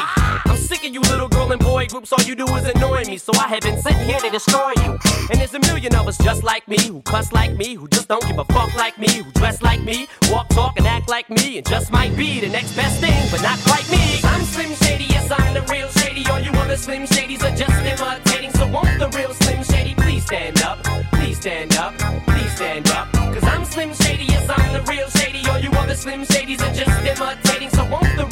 Groups, 1.92 2.14
all 2.14 2.24
you 2.24 2.36
do 2.36 2.46
is 2.56 2.66
annoy 2.70 3.04
me, 3.06 3.18
so 3.18 3.32
I 3.36 3.48
have 3.50 3.62
been 3.62 3.80
sitting 3.82 4.06
here 4.06 4.20
to 4.20 4.30
destroy 4.30 4.72
you. 4.84 4.98
And 5.30 5.40
there's 5.40 5.54
a 5.54 5.60
million 5.60 5.94
of 5.96 6.08
us 6.08 6.18
just 6.18 6.42
like 6.42 6.66
me, 6.68 6.78
who 6.88 7.02
cuss 7.02 7.34
like 7.34 7.58
me, 7.58 7.76
who 7.76 7.88
just 7.90 8.08
don't 8.08 8.26
give 8.26 8.40
a 8.40 8.46
fuck 8.46 8.74
like 8.76 8.98
me, 8.98 9.10
who 9.22 9.30
dress 9.34 9.62
like 9.62 9.82
me, 9.84 10.08
walk, 10.30 10.48
talk, 10.50 10.78
and 10.78 10.88
act 10.88 11.10
like 11.10 11.30
me, 11.30 11.58
and 11.58 11.68
just 11.68 11.92
might 11.92 12.16
be 12.16 12.40
the 12.40 12.48
next 12.48 12.76
best 12.76 13.02
thing, 13.02 13.22
but 13.30 13.42
not 13.42 13.60
quite 13.66 13.88
me. 13.92 14.22
I'm 14.24 14.42
Slim 14.44 14.74
Shady, 14.76 15.04
yes, 15.06 15.30
I'm 15.32 15.54
the 15.54 15.62
real 15.64 15.90
Shady. 15.90 16.26
All 16.32 16.40
you 16.40 16.52
other 16.52 16.78
Slim 16.78 17.04
Shadys 17.04 17.44
are 17.44 17.56
just 17.56 17.78
imitating, 17.84 18.52
so 18.52 18.68
won't 18.68 18.98
the 18.98 19.10
real 19.18 19.34
Slim 19.34 19.62
Shady 19.64 19.94
please 19.96 20.24
stand 20.26 20.62
up, 20.62 20.82
please 21.14 21.38
stand 21.38 21.76
up, 21.76 21.94
please 22.26 22.56
stand 22.56 22.88
up. 22.92 23.12
Cause 23.12 23.44
I'm 23.44 23.66
Slim 23.66 23.94
Shady, 23.94 24.26
yes, 24.26 24.50
I'm 24.50 24.74
the 24.74 24.82
real 24.90 25.10
Shady. 25.10 25.44
All 25.50 25.60
you 25.60 25.72
other 25.72 25.96
Slim 25.96 26.22
Shadys 26.24 26.62
are 26.62 26.74
just 26.74 27.06
imitating, 27.06 27.70
so 27.70 27.84
won't 27.90 28.16
the 28.16 28.31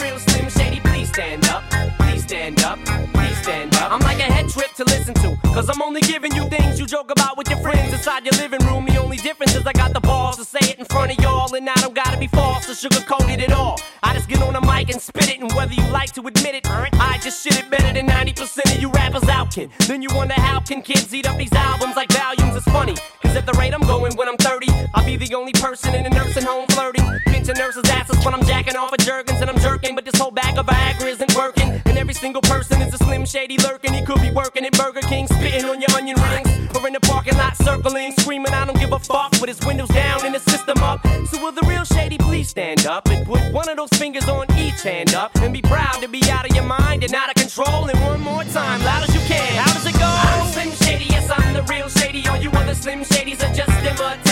to 4.79 4.85
listen 4.85 5.13
to, 5.13 5.35
cause 5.53 5.69
I'm 5.69 5.81
only 5.81 5.99
giving 5.99 6.33
you 6.33 6.47
things 6.47 6.79
you 6.79 6.85
joke 6.85 7.11
about 7.11 7.37
with 7.37 7.49
your 7.49 7.59
friends 7.59 7.91
inside 7.91 8.23
your 8.23 8.35
living 8.35 8.65
room. 8.65 8.85
The 8.85 8.95
only 8.95 9.17
difference 9.17 9.53
is 9.53 9.67
I 9.67 9.73
got 9.73 9.91
the 9.93 9.99
balls 9.99 10.37
to 10.37 10.45
say 10.45 10.59
it 10.71 10.79
in 10.79 10.85
front 10.85 11.11
of 11.11 11.21
y'all, 11.21 11.53
and 11.53 11.69
I 11.69 11.73
don't 11.75 11.93
gotta 11.93 12.17
be 12.17 12.27
false 12.27 12.69
or 12.69 12.87
sugarcoat 12.87 13.29
it 13.29 13.41
at 13.41 13.51
all. 13.51 13.77
I 14.03 14.13
just 14.13 14.29
get 14.29 14.41
on 14.41 14.53
the 14.53 14.61
mic 14.61 14.89
and 14.89 15.01
spit 15.01 15.29
it, 15.29 15.41
and 15.41 15.51
whether 15.51 15.73
you 15.73 15.85
like 15.91 16.13
to 16.13 16.21
admit 16.25 16.55
it, 16.55 16.65
I 16.69 17.19
just 17.21 17.43
shit 17.43 17.59
it 17.59 17.69
better 17.69 17.91
than 17.91 18.07
90% 18.07 18.73
of 18.73 18.81
you 18.81 18.89
rappers 18.91 19.27
out 19.27 19.53
can. 19.53 19.69
Then 19.79 20.01
you 20.01 20.07
wonder 20.15 20.35
how 20.35 20.61
can 20.61 20.81
kids 20.81 21.13
eat 21.13 21.27
up 21.27 21.37
these 21.37 21.51
albums 21.51 21.97
like 21.97 22.09
volumes? 22.13 22.55
It's 22.55 22.65
funny, 22.71 22.95
cause 23.21 23.35
at 23.35 23.45
the 23.45 23.53
rate 23.59 23.73
I'm 23.73 23.81
going 23.81 24.15
when 24.15 24.29
I'm 24.29 24.37
30, 24.37 24.67
I'll 24.95 25.05
be 25.05 25.17
the 25.17 25.35
only 25.35 25.51
person 25.53 25.93
in 25.93 26.05
a 26.05 26.09
nursing 26.09 26.45
home 26.45 26.67
flirting. 26.67 27.03
Pinching 27.27 27.57
nurses' 27.57 27.89
asses 27.89 28.23
when 28.23 28.33
I'm 28.33 28.45
jacking 28.45 28.77
off 28.77 28.93
of 28.93 28.99
Jergens 28.99 29.41
and 29.41 29.49
I'm 29.49 29.59
jerking, 29.59 29.93
but 29.95 30.05
this 30.05 30.17
whole 30.17 30.31
bag 30.31 30.57
of 30.57 30.67
Viagra 30.67 31.07
isn't 31.07 31.28
single 32.19 32.41
person 32.41 32.81
is 32.81 32.93
a 32.93 32.97
slim 32.97 33.25
shady 33.25 33.57
lurking. 33.57 33.93
He 33.93 34.03
could 34.03 34.21
be 34.21 34.29
working 34.31 34.65
at 34.65 34.73
Burger 34.73 35.01
King, 35.01 35.25
spitting 35.27 35.65
on 35.65 35.79
your 35.79 35.91
onion 35.95 36.17
rings, 36.19 36.49
or 36.75 36.85
in 36.85 36.93
the 36.93 36.99
parking 36.99 37.37
lot 37.37 37.55
circling, 37.55 38.11
screaming, 38.19 38.53
I 38.53 38.65
don't 38.65 38.77
give 38.77 38.91
a 38.91 38.99
fuck, 38.99 39.31
with 39.39 39.47
his 39.47 39.59
windows 39.65 39.87
down 39.89 40.25
and 40.25 40.33
his 40.33 40.43
system 40.43 40.77
up. 40.79 40.99
So 41.29 41.41
will 41.41 41.53
the 41.53 41.65
real 41.65 41.85
shady 41.85 42.17
please 42.17 42.49
stand 42.49 42.85
up 42.85 43.07
and 43.07 43.25
put 43.25 43.41
one 43.53 43.69
of 43.69 43.77
those 43.77 43.89
fingers 43.97 44.27
on 44.27 44.45
each 44.57 44.83
hand 44.83 45.13
up 45.15 45.33
and 45.37 45.53
be 45.53 45.61
proud 45.61 46.01
to 46.01 46.09
be 46.09 46.21
out 46.29 46.47
of 46.47 46.53
your 46.53 46.65
mind 46.65 47.03
and 47.05 47.13
out 47.13 47.29
of 47.29 47.35
control? 47.35 47.89
And 47.89 47.99
one 48.01 48.19
more 48.19 48.43
time, 48.43 48.83
loud 48.83 49.07
as 49.07 49.15
you 49.15 49.21
can. 49.21 49.55
How 49.55 49.73
does 49.73 49.85
it 49.85 49.97
go? 49.97 50.05
I'm 50.05 50.47
Slim 50.51 50.71
Shady, 50.71 51.05
yes, 51.05 51.31
I'm 51.31 51.53
the 51.53 51.63
real 51.63 51.87
shady. 51.87 52.27
All 52.27 52.37
you 52.37 52.51
other 52.51 52.75
Slim 52.75 53.01
Shadys 53.01 53.39
are 53.47 53.53
just 53.53 53.69
imitating. 53.69 54.28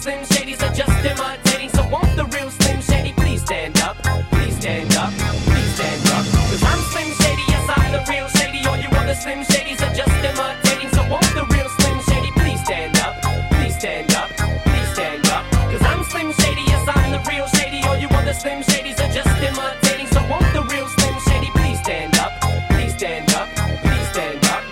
Slim 0.00 0.24
Shadys 0.24 0.62
are 0.64 0.72
just 0.72 1.04
imitating. 1.04 1.68
So 1.68 1.86
won't 1.88 2.16
the 2.16 2.24
real 2.32 2.50
Slim 2.50 2.80
Shady 2.80 3.12
please 3.12 3.42
stand 3.42 3.78
up? 3.82 3.98
Please 4.32 4.56
stand 4.56 4.96
up, 4.96 5.12
please 5.12 5.74
stand 5.76 6.08
up. 6.16 6.24
Cause 6.48 6.62
I'm 6.64 6.80
Slim 6.88 7.12
Shady, 7.20 7.44
yes, 7.52 7.68
I'm 7.68 7.92
the 7.92 8.00
real 8.08 8.26
shady. 8.28 8.64
All 8.64 8.78
you 8.78 8.88
other 8.96 9.14
Slim 9.14 9.44
Shadys 9.44 9.82
are 9.84 9.92
just 9.92 10.08
imitating. 10.24 10.88
So 10.96 11.04
won't 11.04 11.28
the 11.36 11.44
real 11.52 11.68
Slim 11.76 12.00
Shady 12.08 12.32
please 12.32 12.64
stand 12.64 12.96
up? 12.96 13.12
Please 13.52 13.76
stand 13.76 14.10
up, 14.14 14.30
please 14.64 14.88
stand 14.94 15.26
up. 15.28 15.44
Cause 15.68 15.82
I'm 15.84 16.02
Slim 16.04 16.32
Shady, 16.32 16.64
yes, 16.64 16.88
I'm 16.88 17.12
the 17.12 17.20
real 17.28 17.46
shady. 17.60 17.82
All 17.84 17.98
you 17.98 18.08
other 18.08 18.32
Slim 18.32 18.62
Shadys 18.62 18.96
are 19.04 19.12
just 19.12 19.28
imitating. 19.36 20.06
So 20.06 20.24
won't 20.32 20.48
the 20.56 20.64
real 20.72 20.88
Slim 20.88 21.16
Shady 21.28 21.50
please 21.56 21.78
stand 21.80 22.16
up? 22.16 22.32
Please 22.72 22.94
stand 22.96 23.28
up, 23.34 23.48
please 23.84 24.08
stand 24.16 24.40
up. 24.48 24.64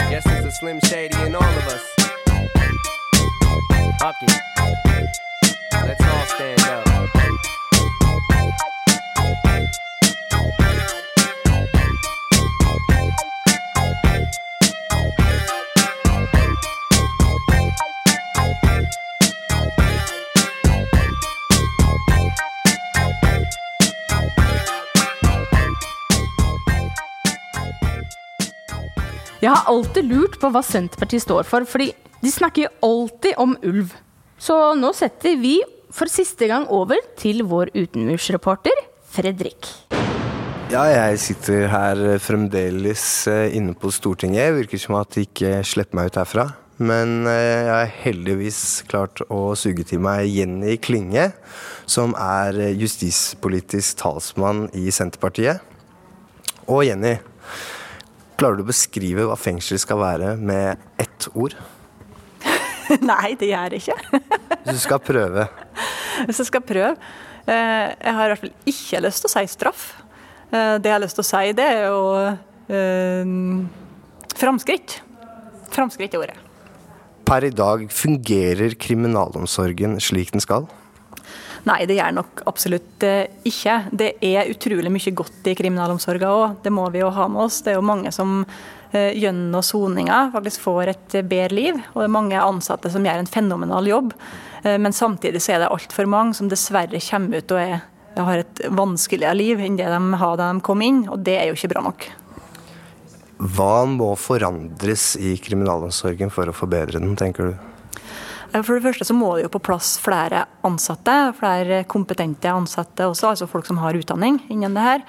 Guess 0.08 0.24
there's 0.24 0.46
a 0.46 0.50
Slim 0.50 0.80
Shady 0.80 1.15
Fuck 4.06 4.45
Jeg 29.36 29.52
har 29.52 29.66
alltid 29.68 30.06
lurt 30.08 30.38
på 30.40 30.48
hva 30.48 30.62
Senterpartiet 30.64 31.26
står 31.26 31.44
for, 31.44 31.66
fordi 31.68 31.90
de 32.22 32.30
snakker 32.32 32.72
alltid 32.84 33.36
om 33.42 33.52
ulv. 33.68 33.92
Så 34.40 34.56
nå 34.80 34.92
setter 34.96 35.36
vi 35.40 35.58
for 35.92 36.08
siste 36.08 36.48
gang 36.48 36.64
over 36.72 37.00
til 37.20 37.42
vår 37.48 37.74
utenmursreporter 37.76 38.80
Fredrik. 39.12 39.68
Ja, 40.72 40.86
jeg 40.88 41.20
sitter 41.22 41.68
her 41.70 42.00
fremdeles 42.18 43.04
eh, 43.30 43.52
inne 43.54 43.76
på 43.76 43.92
Stortinget. 43.94 44.56
Virker 44.56 44.80
som 44.82 44.96
at 44.98 45.12
de 45.14 45.26
ikke 45.28 45.60
slipper 45.68 46.00
meg 46.00 46.10
ut 46.10 46.18
herfra. 46.18 46.48
Men 46.80 47.28
eh, 47.28 47.68
jeg 47.68 47.70
har 47.70 47.94
heldigvis 48.02 48.60
klart 48.88 49.20
å 49.28 49.52
suge 49.56 49.84
til 49.86 50.00
meg 50.04 50.26
Jenny 50.32 50.74
Klinge, 50.80 51.30
som 51.84 52.16
er 52.18 52.56
eh, 52.56 52.74
justispolitisk 52.80 54.00
talsmann 54.00 54.66
i 54.76 54.88
Senterpartiet. 54.88 55.60
Og 56.66 56.82
Jenny, 56.88 57.18
klarer 58.36 58.58
du 58.58 58.64
å 58.64 58.68
beskrive 58.68 59.26
hva 59.28 59.36
fengsel 59.40 59.80
skal 59.80 60.00
være 60.00 60.34
med 60.36 60.82
ett 61.00 61.28
ord? 61.34 61.56
Nei, 63.10 63.34
det 63.38 63.48
gjør 63.50 63.76
jeg 63.76 63.82
ikke. 63.82 64.20
Hvis 64.62 64.78
du 64.78 64.82
skal 64.84 65.00
prøve. 65.02 65.46
Hvis 66.26 66.40
jeg 66.40 66.48
skal 66.48 66.62
prøve 66.64 66.92
eh, 67.44 67.88
Jeg 67.92 68.14
har 68.16 68.24
i 68.24 68.30
hvert 68.32 68.40
fall 68.44 68.54
ikke 68.72 69.00
lyst 69.04 69.24
til 69.24 69.28
å 69.30 69.34
si 69.34 69.44
straff. 69.52 69.86
Eh, 70.52 70.76
Det 70.78 70.88
jeg 70.90 70.94
har 70.94 71.02
lyst 71.02 71.18
til 71.18 71.24
å 71.24 71.28
si, 71.28 71.44
det 71.58 71.66
er 71.66 71.84
jo 71.88 72.00
eh, 72.70 73.34
framskritt. 74.38 75.00
Framskritt 75.74 76.14
er 76.16 76.24
ordet. 76.24 76.38
Per 77.26 77.42
i 77.42 77.50
dag 77.50 77.88
fungerer 77.90 78.76
kriminalomsorgen 78.78 79.98
slik 80.00 80.30
den 80.36 80.44
skal? 80.44 80.68
Nei, 81.66 81.80
det 81.88 81.96
gjør 81.98 82.12
nok 82.14 82.44
absolutt 82.46 83.02
eh, 83.02 83.26
ikke. 83.48 83.80
Det 83.90 84.12
er 84.22 84.52
utrolig 84.52 84.90
mye 84.94 85.12
godt 85.18 85.48
i 85.50 85.54
kriminalomsorgen 85.58 86.30
òg, 86.30 86.58
det 86.62 86.70
må 86.70 86.84
vi 86.94 87.02
jo 87.02 87.10
ha 87.10 87.26
med 87.26 87.48
oss. 87.48 87.58
Det 87.66 87.72
er 87.72 87.80
jo 87.80 87.86
mange 87.88 88.12
som 88.14 88.36
eh, 88.92 89.16
gjennom 89.18 89.64
soninga 89.66 90.28
faktisk 90.34 90.62
får 90.62 90.92
et 90.92 91.16
bedre 91.26 91.58
liv, 91.58 91.80
og 91.90 92.04
det 92.04 92.06
er 92.06 92.14
mange 92.14 92.44
ansatte 92.44 92.92
som 92.94 93.06
gjør 93.06 93.24
en 93.24 93.32
fenomenal 93.32 93.90
jobb. 93.90 94.14
Eh, 94.62 94.78
Men 94.78 94.94
samtidig 94.94 95.42
så 95.42 95.56
er 95.56 95.64
det 95.64 95.72
altfor 95.74 96.06
mange 96.06 96.38
som 96.38 96.52
dessverre 96.52 97.02
kommer 97.02 97.42
ut 97.42 97.56
og 97.56 97.62
er, 97.64 97.82
har 98.14 98.44
et 98.44 98.62
vanskeligere 98.70 99.34
liv 99.34 99.66
enn 99.66 99.80
det 99.80 99.90
de 99.90 100.20
har 100.22 100.38
da 100.38 100.52
de 100.52 100.62
kom 100.62 100.86
inn, 100.86 101.02
og 101.10 101.26
det 101.26 101.34
er 101.40 101.50
jo 101.50 101.58
ikke 101.58 101.74
bra 101.74 101.82
nok. 101.88 102.06
Hva 103.36 103.84
må 103.90 104.14
forandres 104.16 105.16
i 105.18 105.34
kriminalomsorgen 105.42 106.30
for 106.32 106.46
å 106.46 106.54
forbedre 106.56 107.02
den, 107.02 107.18
tenker 107.18 107.50
du? 107.50 107.66
Eh, 108.52 108.62
For 108.62 108.76
det 108.76 108.84
første 108.86 109.06
så 109.08 109.16
må 109.16 109.34
det 109.36 109.46
jo 109.46 109.52
på 109.56 109.62
plass 109.68 109.96
flere 110.02 110.44
ansatte, 110.66 111.14
flere 111.38 111.82
kompetente 111.90 112.50
ansatte 112.50 113.06
også, 113.06 113.32
altså 113.32 113.48
folk 113.50 113.66
som 113.68 113.78
har 113.82 113.96
utdanning 113.98 114.40
innen 114.50 114.74
det 114.76 114.84
her. 114.84 115.04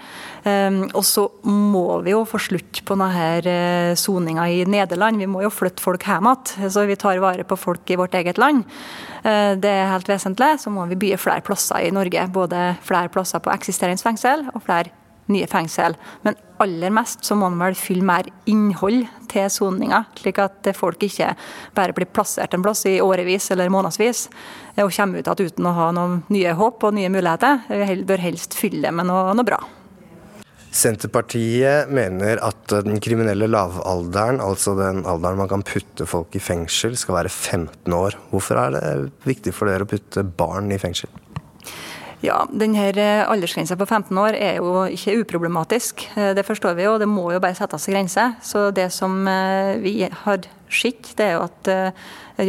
Um, 0.48 0.84
og 0.94 1.04
så 1.04 1.26
må 1.48 2.02
vi 2.06 2.14
jo 2.14 2.24
få 2.30 2.40
slutt 2.40 2.84
på 2.88 2.98
denne 3.00 3.96
soninga 4.00 4.46
i 4.54 4.62
Nederland. 4.70 5.20
Vi 5.20 5.30
må 5.30 5.42
jo 5.44 5.52
flytte 5.54 5.84
folk 5.84 6.06
hjem 6.08 6.30
igjen, 6.30 6.70
så 6.72 6.86
vi 6.88 7.00
tar 7.00 7.20
vare 7.24 7.44
på 7.48 7.58
folk 7.60 7.90
i 7.90 7.98
vårt 8.00 8.16
eget 8.18 8.38
land. 8.38 8.64
Eh, 9.24 9.56
Det 9.58 9.72
er 9.72 9.92
helt 9.92 10.08
vesentlig. 10.08 10.60
Så 10.60 10.70
må 10.72 10.86
vi 10.88 10.96
bygge 10.96 11.18
flere 11.18 11.42
plasser 11.42 11.88
i 11.88 11.92
Norge. 11.92 12.28
Både 12.32 12.78
flere 12.82 13.10
plasser 13.10 13.40
på 13.40 13.52
eksisterende 13.54 14.02
fengsel 14.02 14.48
og 14.54 14.62
flere 14.64 14.94
nye 15.34 15.48
fengsel. 15.50 15.96
Men 16.26 16.38
aller 16.64 16.94
mest 16.94 17.26
så 17.26 17.38
må 17.38 17.50
man 17.52 17.68
vel 17.68 17.78
fylle 17.80 18.06
mer 18.08 18.30
innhold 18.50 19.06
til 19.32 19.50
soninga, 19.52 20.04
slik 20.18 20.42
at 20.42 20.72
folk 20.78 21.04
ikke 21.06 21.34
bare 21.78 21.96
blir 21.96 22.10
plassert 22.10 22.56
en 22.56 22.66
plass 22.66 22.86
i 22.90 22.98
årevis 23.04 23.52
eller 23.54 23.72
månedsvis 23.74 24.28
eh, 24.76 24.86
og 24.86 24.94
kommer 24.96 25.22
ut 25.22 25.28
igjen 25.28 25.52
uten 25.52 25.70
å 25.70 25.76
ha 25.78 25.90
noen 25.96 26.22
nye 26.34 26.56
håp 26.58 26.88
og 26.88 26.96
nye 26.98 27.12
muligheter. 27.14 27.66
Vi 27.70 28.00
bør 28.08 28.24
helst 28.24 28.58
fylle 28.58 28.88
det 28.88 28.96
med 28.96 29.10
noe, 29.12 29.34
noe 29.38 29.48
bra. 29.48 29.62
Senterpartiet 30.78 31.90
mener 31.90 32.38
at 32.46 32.74
den 32.86 33.00
kriminelle 33.02 33.48
lavalderen, 33.50 34.42
altså 34.44 34.76
den 34.78 35.06
alderen 35.10 35.40
man 35.40 35.50
kan 35.50 35.64
putte 35.66 36.06
folk 36.06 36.36
i 36.38 36.42
fengsel, 36.44 36.98
skal 37.00 37.22
være 37.22 37.32
15 37.32 37.96
år. 37.98 38.18
Hvorfor 38.30 38.60
er 38.62 38.76
det 38.76 38.84
viktig 39.26 39.56
for 39.56 39.72
dere 39.72 39.88
å 39.88 39.90
putte 39.90 40.26
barn 40.28 40.70
i 40.76 40.78
fengsel? 40.82 41.10
Ja, 42.26 42.40
denne 42.50 42.88
aldersgrensa 43.30 43.76
på 43.78 43.86
15 43.86 44.18
år 44.18 44.34
er 44.42 44.56
jo 44.58 44.88
ikke 44.90 45.20
uproblematisk. 45.22 46.08
Eh, 46.18 46.34
Det 46.34 46.46
forstår 46.46 46.74
vi 46.74 46.88
jo, 46.88 46.98
det 46.98 47.08
må 47.08 47.32
jo 47.32 47.40
bare 47.40 47.54
settes 47.54 47.88
en 47.88 47.94
grense. 47.94 48.24
Så 48.42 48.72
det 48.74 48.92
som 48.92 49.28
eh, 49.28 49.78
vi 49.78 50.02
har 50.02 50.40
sett, 50.68 51.14
det 51.16 51.28
er 51.28 51.36
jo 51.38 51.44
at 51.46 51.70
eh, 51.70 51.92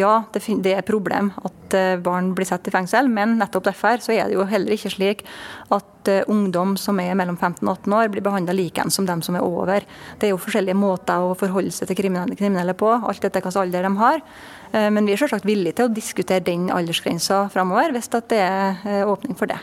ja, 0.01 0.25
det 0.33 0.73
er 0.73 0.81
et 0.81 0.89
problem 0.89 1.31
at 1.45 1.75
eh, 1.77 2.01
barn 2.01 2.33
blir 2.37 2.49
satt 2.49 2.67
i 2.69 2.73
fengsel, 2.73 3.09
men 3.13 3.37
nettopp 3.39 3.69
derfor 3.69 4.01
så 4.01 4.13
er 4.17 4.29
det 4.29 4.39
jo 4.39 4.49
heller 4.49 4.73
ikke 4.73 4.93
slik 4.93 5.25
at 5.69 6.09
eh, 6.09 6.25
ungdom 6.29 6.77
som 6.81 6.99
er 7.05 7.13
mellom 7.15 7.37
15 7.37 7.61
og 7.69 7.77
18 7.85 7.97
år 8.01 8.09
blir 8.13 8.25
behandla 8.25 8.57
likeens 8.57 8.97
som 8.97 9.05
dem 9.09 9.21
som 9.21 9.37
er 9.37 9.45
over. 9.45 9.85
Det 10.19 10.29
er 10.29 10.33
jo 10.33 10.41
forskjellige 10.41 10.81
måter 10.81 11.29
å 11.29 11.37
forholde 11.37 11.77
seg 11.77 11.93
til 11.93 12.01
kriminelle 12.01 12.73
på, 12.73 12.89
alt 12.89 13.21
etter 13.21 13.45
hvilken 13.45 13.63
alder 13.67 13.85
de 13.85 13.93
har. 14.01 14.25
Eh, 14.73 14.91
Men 14.91 15.07
vi 15.07 15.15
er 15.15 15.21
selvsagt 15.21 15.47
villige 15.49 15.79
til 15.79 15.89
å 15.89 15.95
diskutere 15.95 16.45
den 16.45 16.69
aldersgrensa 16.75 17.47
framover, 17.53 17.95
hvis 17.95 18.11
det 18.13 18.41
er 18.41 18.83
eh, 18.85 19.05
åpning 19.09 19.37
for 19.39 19.51
det. 19.51 19.59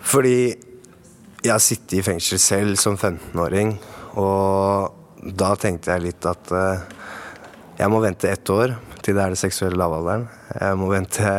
Fordi 0.00 0.54
jeg 1.40 1.52
har 1.52 1.62
sittet 1.62 1.98
i 1.98 2.04
fengsel 2.04 2.40
selv 2.42 2.78
som 2.80 2.96
15-åring, 2.96 3.74
og 4.20 5.32
da 5.36 5.54
tenkte 5.60 5.92
jeg 5.92 6.06
litt 6.06 6.28
at 6.28 6.52
eh, 6.56 6.84
jeg 7.80 7.90
må 7.92 8.00
vente 8.04 8.30
ett 8.30 8.52
år 8.52 8.76
til 9.00 9.16
det 9.16 9.24
er 9.24 9.32
det 9.32 9.40
seksuelle 9.40 9.80
lavalderen. 9.80 10.26
Jeg 10.52 10.76
må 10.76 10.90
vente 10.92 11.30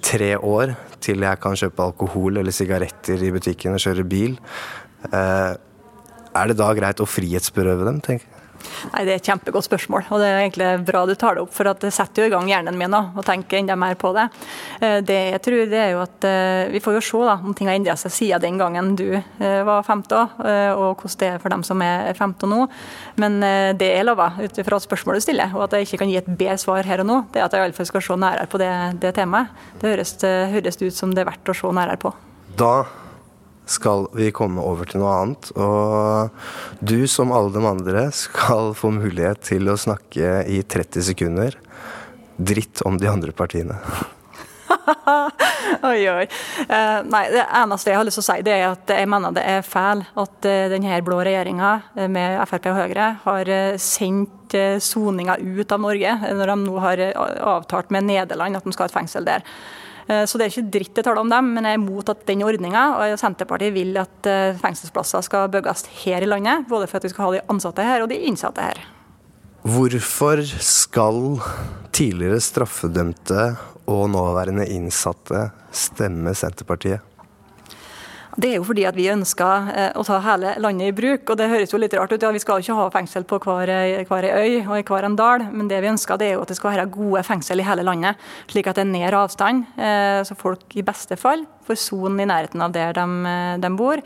tre 0.00 0.30
år 0.38 0.72
til 1.04 1.20
jeg 1.22 1.40
kan 1.42 1.58
kjøpe 1.58 1.84
alkohol 1.84 2.40
eller 2.40 2.54
sigaretter 2.54 3.20
i 3.20 3.32
butikken 3.34 3.76
og 3.76 3.82
kjøre 3.84 4.06
bil. 4.08 4.38
Er 5.12 6.48
det 6.48 6.56
da 6.56 6.70
greit 6.78 7.02
å 7.04 7.08
frihetsberøve 7.08 7.84
dem, 7.84 8.00
tenker 8.00 8.24
jeg? 8.24 8.35
Nei, 8.92 9.04
Det 9.06 9.12
er 9.12 9.20
et 9.20 9.28
kjempegodt 9.30 9.66
spørsmål, 9.66 10.06
og 10.10 10.20
det 10.22 10.28
er 10.28 10.40
egentlig 10.42 10.70
bra 10.86 11.04
du 11.06 11.14
tar 11.14 11.36
det 11.36 11.44
opp. 11.44 11.52
For 11.54 11.68
det 11.68 11.92
setter 11.94 12.24
jo 12.24 12.30
i 12.30 12.34
gang 12.34 12.48
hjernen 12.50 12.78
min 12.78 12.94
også, 12.94 13.18
og 13.18 13.26
tenker 13.26 13.58
enda 13.60 13.76
mer 13.76 13.94
på 13.94 14.12
det. 14.16 14.28
Eh, 14.80 15.00
Det 15.06 15.18
jeg 15.32 15.42
tror 15.42 15.70
det 15.70 15.80
er 15.80 15.90
jo 15.94 16.02
at 16.02 16.24
eh, 16.24 16.72
Vi 16.72 16.80
får 16.80 16.98
jo 16.98 17.04
se 17.04 17.22
da, 17.26 17.36
om 17.44 17.54
ting 17.54 17.68
har 17.68 17.76
endra 17.78 17.96
seg 17.96 18.12
siden 18.12 18.40
den 18.40 18.58
gangen 18.58 18.96
du 18.96 19.06
eh, 19.16 19.62
var 19.66 19.82
15, 19.82 20.28
eh, 20.44 20.72
og 20.72 20.96
hvordan 21.00 21.18
det 21.20 21.28
er 21.30 21.38
for 21.38 21.48
dem 21.54 21.62
som 21.62 21.82
er 21.82 22.12
15 22.14 22.48
nå. 22.50 22.66
Men 23.16 23.40
det 23.78 23.86
jeg 23.88 24.04
lover, 24.04 24.36
ut 24.42 24.58
ifra 24.60 24.78
spørsmålet 24.80 25.22
du 25.22 25.24
stiller, 25.24 25.54
og 25.54 25.64
at 25.64 25.76
jeg 25.76 25.86
ikke 25.86 26.02
kan 26.02 26.10
gi 26.10 26.18
et 26.20 26.28
bedre 26.28 26.58
svar 26.60 26.84
her 26.84 27.00
og 27.00 27.06
nå, 27.08 27.16
det 27.32 27.40
er 27.40 27.46
at 27.46 27.54
jeg 27.54 27.62
i 27.62 27.64
alle 27.68 27.76
fall 27.76 27.88
skal 27.88 28.04
se 28.04 28.16
nærmere 28.16 28.50
på 28.50 28.60
det, 28.60 28.70
det 29.00 29.14
temaet. 29.16 29.48
Det 29.80 29.94
høres, 29.94 30.14
høres 30.52 30.80
ut 30.82 30.96
som 30.96 31.14
det 31.14 31.24
er 31.24 31.30
verdt 31.30 31.52
å 31.52 31.56
se 31.56 31.72
nærmere 31.72 32.00
på. 32.02 32.12
Da 32.60 32.84
skal 33.66 34.06
vi 34.14 34.30
komme 34.34 34.62
over 34.62 34.88
til 34.88 35.02
noe 35.02 35.14
annet. 35.20 35.50
Og 35.58 36.80
du, 36.80 36.98
som 37.10 37.34
alle 37.34 37.52
de 37.54 37.62
andre, 37.66 38.08
skal 38.14 38.72
få 38.78 38.92
mulighet 38.94 39.42
til 39.50 39.68
å 39.70 39.78
snakke 39.78 40.40
i 40.46 40.62
30 40.62 41.08
sekunder 41.10 41.58
dritt 42.36 42.82
om 42.86 42.98
de 43.00 43.08
andre 43.10 43.32
partiene. 43.32 43.78
oi, 45.90 46.08
oi. 46.10 46.26
Uh, 46.68 47.00
nei, 47.06 47.22
det 47.32 47.44
eneste 47.44 47.92
jeg 47.92 47.98
har 47.98 48.06
lyst 48.06 48.20
til 48.20 48.24
å 48.24 48.28
si, 48.28 48.44
det 48.46 48.54
er 48.54 48.66
at 48.68 48.92
jeg 48.98 49.08
mener 49.10 49.34
det 49.34 49.44
er 49.46 49.66
feil 49.66 50.02
at 50.06 50.48
uh, 50.48 50.66
denne 50.72 51.00
blå 51.06 51.20
regjeringa 51.26 51.72
eh, 51.96 52.10
med 52.12 52.38
Frp 52.50 52.70
og 52.72 52.78
Høyre 52.80 53.08
har 53.24 53.50
uh, 53.50 53.78
sendt 53.80 54.56
soninga 54.82 55.40
ut 55.42 55.72
av 55.74 55.80
Norge, 55.82 56.12
når 56.38 56.52
de 56.52 56.54
nå 56.62 56.76
har 56.78 57.00
avtalt 57.56 57.90
med 57.94 58.06
Nederland 58.06 58.56
at 58.56 58.64
de 58.66 58.74
skal 58.74 58.86
ha 58.86 58.92
et 58.92 58.94
fengsel 58.94 59.26
der. 59.26 59.42
Eh, 60.08 60.24
Så 60.26 60.38
det 60.38 60.46
er 60.46 60.52
ikke 60.54 60.70
dritt 60.78 60.98
jeg 61.00 61.04
taler 61.06 61.20
om 61.20 61.30
dem, 61.30 61.52
men 61.56 61.64
jeg 61.66 61.76
er 61.76 61.80
imot 61.80 62.10
at 62.12 62.26
den 62.28 62.44
ordninga, 62.46 62.84
Senterpartiet 63.18 63.74
vil 63.74 63.96
at 63.98 64.26
eh, 64.30 64.58
fengselsplasser 64.60 65.24
skal 65.26 65.48
bygges 65.52 65.86
her 66.04 66.22
i 66.22 66.30
landet, 66.30 66.68
både 66.68 66.86
for 66.86 67.00
at 67.00 67.08
vi 67.08 67.10
skal 67.14 67.26
ha 67.26 67.32
de 67.36 67.46
ansatte 67.52 67.86
her 67.86 68.04
og 68.04 68.12
de 68.12 68.20
innsatte 68.28 68.62
her. 68.62 68.84
Hvorfor 69.66 70.44
skal 70.62 71.40
tidligere 71.96 72.38
straffedømte 72.38 73.56
og 73.90 74.04
nåværende 74.12 74.68
innsatte 74.70 75.48
stemme 75.74 76.34
Senterpartiet? 76.38 77.02
Det 78.36 78.50
er 78.50 78.58
jo 78.58 78.66
fordi 78.68 78.84
at 78.84 78.96
vi 78.96 79.06
ønsker 79.08 79.68
eh, 79.72 79.92
å 79.96 80.02
ta 80.04 80.18
hele 80.20 80.52
landet 80.60 80.90
i 80.90 80.96
bruk. 80.96 81.30
og 81.32 81.38
Det 81.40 81.48
høres 81.48 81.72
jo 81.72 81.80
litt 81.80 81.94
rart 81.96 82.12
ut. 82.12 82.20
ja, 82.20 82.30
Vi 82.34 82.42
skal 82.42 82.60
jo 82.60 82.66
ikke 82.66 82.76
ha 82.82 82.90
fengsel 82.92 83.24
på 83.24 83.38
hver, 83.40 83.72
hver 84.04 84.28
øy 84.28 84.60
og 84.66 84.76
i 84.76 84.84
hver 84.84 85.08
en 85.08 85.16
dal, 85.16 85.46
men 85.52 85.70
det 85.72 85.80
vi 85.80 85.88
ønsker 85.88 86.20
det 86.20 86.28
er 86.28 86.34
jo 86.36 86.44
at 86.44 86.52
det 86.52 86.58
skal 86.58 86.74
være 86.74 86.90
gode 86.92 87.24
fengsel 87.24 87.64
i 87.64 87.66
hele 87.66 87.86
landet. 87.86 88.20
Slik 88.52 88.68
at 88.68 88.76
det 88.76 88.84
er 88.84 88.92
nær 88.92 89.16
avstand, 89.24 89.64
eh, 89.80 90.20
så 90.28 90.36
folk 90.36 90.76
i 90.76 90.84
beste 90.84 91.16
fall 91.16 91.46
får 91.66 91.80
sonen 91.82 92.22
i 92.22 92.28
nærheten 92.30 92.62
av 92.62 92.72
der 92.72 92.96
de, 92.96 93.06
eh, 93.26 93.56
de 93.62 93.70
bor. 93.76 94.02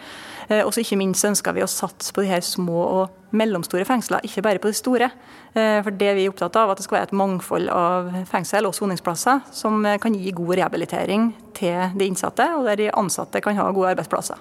Eh, 0.49 0.65
Og 0.65 0.73
ikke 0.73 0.99
minst 0.99 1.25
ønsker 1.25 1.55
vi 1.55 1.63
å 1.63 1.69
satse 1.69 2.13
på 2.13 2.23
de 2.23 2.29
her 2.29 2.41
små 2.41 2.81
og 3.01 3.11
mellomstore 3.33 3.87
fengslene, 3.87 4.25
ikke 4.25 4.43
bare 4.43 4.59
på 4.59 4.69
de 4.69 4.75
store. 4.75 5.11
Eh, 5.55 5.83
For 5.83 5.91
det 5.91 6.15
vi 6.17 6.27
er 6.27 6.31
opptatt 6.31 6.57
av, 6.57 6.71
at 6.71 6.79
det 6.79 6.85
skal 6.85 6.99
være 6.99 7.09
et 7.11 7.19
mangfold 7.19 7.69
av 7.69 8.11
fengsel 8.27 8.67
og 8.67 8.75
soningsplasser 8.75 9.43
som 9.53 9.83
kan 10.01 10.15
gi 10.15 10.33
god 10.33 10.57
rehabilitering 10.59 11.35
til 11.55 11.91
de 11.97 12.07
innsatte, 12.07 12.57
og 12.57 12.65
der 12.65 12.77
de 12.77 12.91
ansatte 12.91 13.41
kan 13.41 13.57
ha 13.57 13.71
gode 13.71 13.95
arbeidsplasser. 13.95 14.37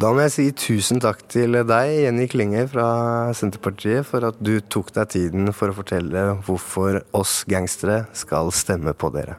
Da 0.00 0.08
må 0.10 0.22
jeg 0.24 0.32
si 0.32 0.44
tusen 0.56 0.98
takk 0.98 1.20
til 1.28 1.52
deg, 1.52 1.90
Jenny 2.02 2.24
Klinge 2.26 2.64
fra 2.72 3.32
Senterpartiet, 3.36 4.06
for 4.08 4.24
at 4.24 4.40
du 4.42 4.56
tok 4.72 4.88
deg 4.96 5.12
tiden 5.12 5.52
for 5.52 5.68
å 5.68 5.76
fortelle 5.76 6.24
hvorfor 6.42 7.02
oss 7.12 7.44
gangstere 7.44 8.06
skal 8.16 8.50
stemme 8.50 8.96
på 8.96 9.12
dere. 9.12 9.36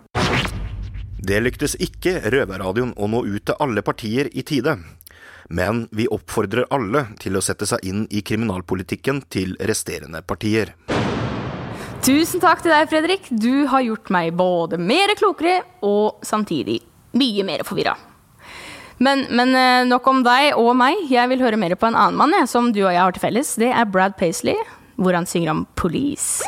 Det 1.23 1.37
lyktes 1.39 1.77
ikke 1.79 2.17
Røverradioen 2.33 2.91
å 2.99 3.07
nå 3.07 3.21
ut 3.23 3.45
til 3.47 3.55
alle 3.63 3.83
partier 3.85 4.27
i 4.35 4.43
tide. 4.43 4.75
Men 5.47 5.85
vi 5.95 6.07
oppfordrer 6.11 6.67
alle 6.73 7.05
til 7.21 7.37
å 7.39 7.43
sette 7.43 7.67
seg 7.69 7.83
inn 7.87 8.01
i 8.11 8.23
kriminalpolitikken 8.27 9.21
til 9.31 9.53
resterende 9.69 10.19
partier. 10.27 10.73
Tusen 12.03 12.43
takk 12.43 12.65
til 12.65 12.73
deg, 12.73 12.89
Fredrik. 12.91 13.29
Du 13.31 13.63
har 13.71 13.85
gjort 13.85 14.11
meg 14.11 14.33
både 14.35 14.75
mer 14.75 15.13
klokere 15.15 15.61
og 15.87 16.19
samtidig 16.27 16.81
mye 17.15 17.45
mer 17.47 17.63
forvirra. 17.63 17.95
Men, 18.99 19.23
men 19.31 19.55
eh, 19.55 19.85
nok 19.87 20.09
om 20.11 20.19
deg 20.27 20.57
og 20.59 20.73
meg. 20.79 21.05
Jeg 21.11 21.31
vil 21.31 21.43
høre 21.43 21.59
mer 21.59 21.77
på 21.79 21.87
en 21.87 21.95
annen 21.95 22.19
mann 22.19 22.51
som 22.51 22.73
du 22.75 22.83
og 22.83 22.91
jeg 22.91 22.99
har 22.99 23.15
til 23.15 23.23
felles. 23.23 23.55
Det 23.63 23.71
er 23.71 23.87
Brad 23.87 24.19
Paisley, 24.19 24.59
hvor 24.99 25.15
han 25.15 25.29
synger 25.29 25.55
om 25.55 25.65
police. 25.79 26.43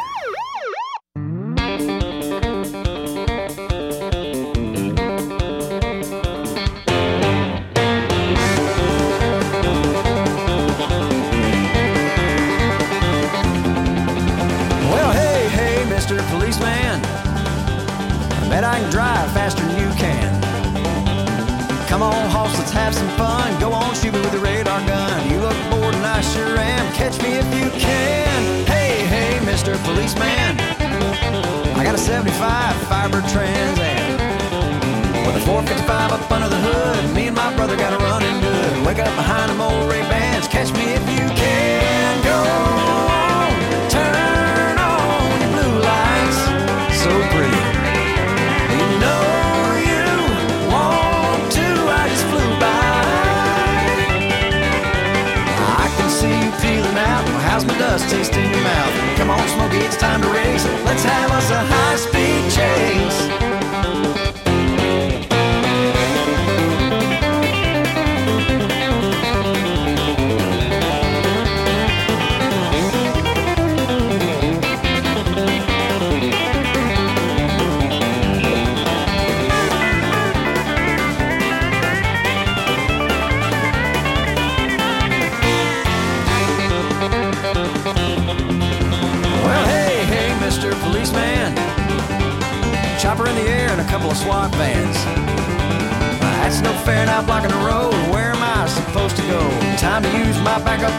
I 18.75 18.79
can 18.81 18.91
drive 18.91 19.31
faster 19.31 19.63
than 19.63 19.79
you 19.79 19.89
can. 19.95 20.27
Come 21.87 22.03
on, 22.03 22.29
hoss, 22.29 22.51
let's 22.59 22.71
have 22.71 22.93
some 22.93 23.07
fun. 23.15 23.57
Go 23.57 23.71
on, 23.71 23.95
shoot 23.95 24.11
me 24.11 24.19
with 24.19 24.33
a 24.33 24.39
radar 24.39 24.85
gun. 24.85 25.31
You 25.31 25.39
look 25.39 25.55
bored 25.71 25.95
and 25.95 26.05
I 26.05 26.19
sure 26.19 26.59
am. 26.59 26.83
Catch 26.91 27.23
me 27.23 27.39
if 27.39 27.47
you 27.55 27.69
can. 27.79 28.65
Hey, 28.67 29.07
hey, 29.07 29.39
Mr. 29.47 29.81
Policeman. 29.85 30.59
I 31.79 31.85
got 31.85 31.95
a 31.95 31.97
75 31.97 32.75
Firebird 32.91 33.23
Trans 33.29 33.79
Am. 33.79 34.11
With 35.25 35.37
a 35.39 35.43
455 35.47 36.11
up 36.11 36.29
under 36.29 36.49
the 36.49 36.59
hood. 36.59 37.15
Me 37.15 37.27
and 37.27 37.35
my 37.37 37.55
brother 37.55 37.77
got 37.77 37.93
a 37.93 37.97
running 38.03 38.41
good. 38.41 38.85
Wake 38.85 38.99
up 38.99 39.15
behind 39.15 39.51
them 39.51 39.61
old 39.61 39.89
Ray 39.89 40.03
Bans. 40.11 40.49
Catch 40.49 40.73
me 40.73 40.83
if 40.99 41.05
you 41.07 41.14
time 60.05 60.21
to 60.21 60.44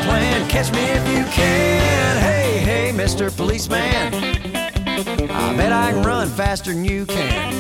plan. 0.05 0.49
Catch 0.49 0.73
me 0.73 0.85
if 0.85 1.07
you 1.09 1.25
can. 1.33 2.17
Hey, 2.19 2.59
hey, 2.59 2.93
Mr. 2.93 3.35
Policeman. 3.37 4.13
I 5.31 5.57
bet 5.57 5.73
I 5.73 5.93
can 5.93 6.03
run 6.03 6.29
faster 6.29 6.73
than 6.73 6.85
you 6.85 7.07
can. 7.07 7.53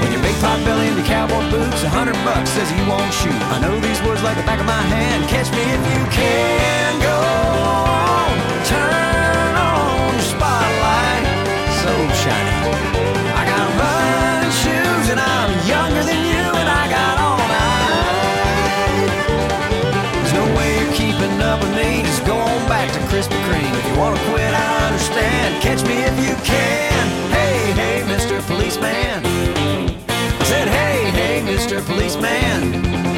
When 0.00 0.12
your 0.12 0.22
big 0.22 0.34
pot 0.40 0.64
belly 0.64 0.88
and 0.88 0.96
your 0.96 1.06
cowboy 1.06 1.48
boots, 1.50 1.82
a 1.82 1.88
hundred 1.88 2.14
bucks 2.24 2.50
says 2.50 2.70
you 2.72 2.86
won't 2.88 3.12
shoot. 3.12 3.40
I 3.54 3.60
know 3.60 3.78
these 3.80 4.00
words 4.02 4.22
like 4.22 4.36
the 4.36 4.44
back 4.44 4.60
of 4.60 4.66
my 4.66 4.82
hand. 4.82 5.28
Catch 5.28 5.50
me 5.52 5.62
if 5.62 5.82
you 5.92 6.02
can. 6.12 7.00
Go 7.02 7.99
up 21.60 21.68
with 21.68 21.76
me. 21.76 22.02
Just 22.02 22.24
go 22.26 22.34
on 22.36 22.68
back 22.68 22.90
to 22.92 22.98
Krispy 23.10 23.38
Kreme. 23.44 23.74
If 23.78 23.86
you 23.86 23.98
wanna 23.98 24.20
quit, 24.30 24.52
I 24.52 24.86
understand. 24.86 25.62
Catch 25.62 25.82
me 25.86 26.02
if 26.02 26.16
you 26.18 26.34
can. 26.44 27.06
Hey, 27.30 27.72
hey, 27.72 28.02
Mr. 28.02 28.40
Policeman. 28.46 29.24
I 29.24 30.44
said, 30.44 30.68
hey, 30.68 31.10
hey, 31.10 31.40
Mr. 31.42 31.84
Policeman. 31.84 33.09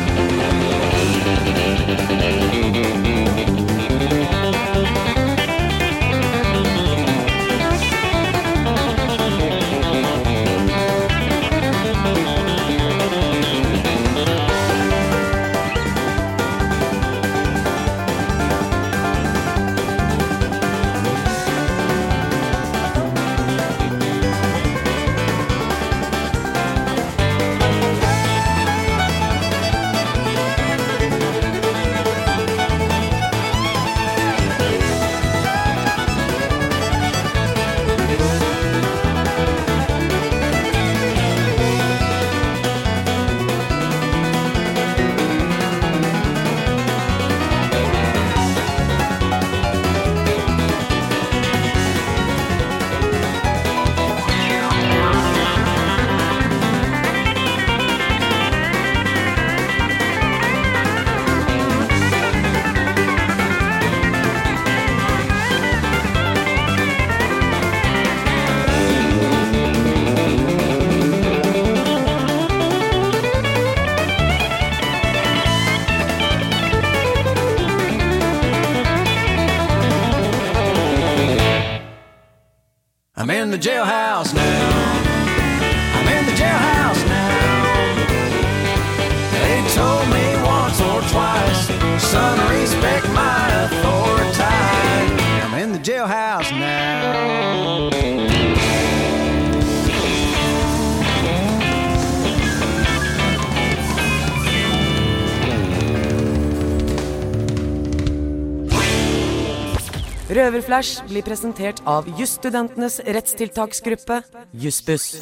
Røverflash 110.72 111.04
blir 111.04 111.20
presentert 111.20 111.80
av 111.84 112.06
jusstudentenes 112.16 112.94
rettstiltaksgruppe, 113.04 114.22
Jussbuss. 114.56 115.18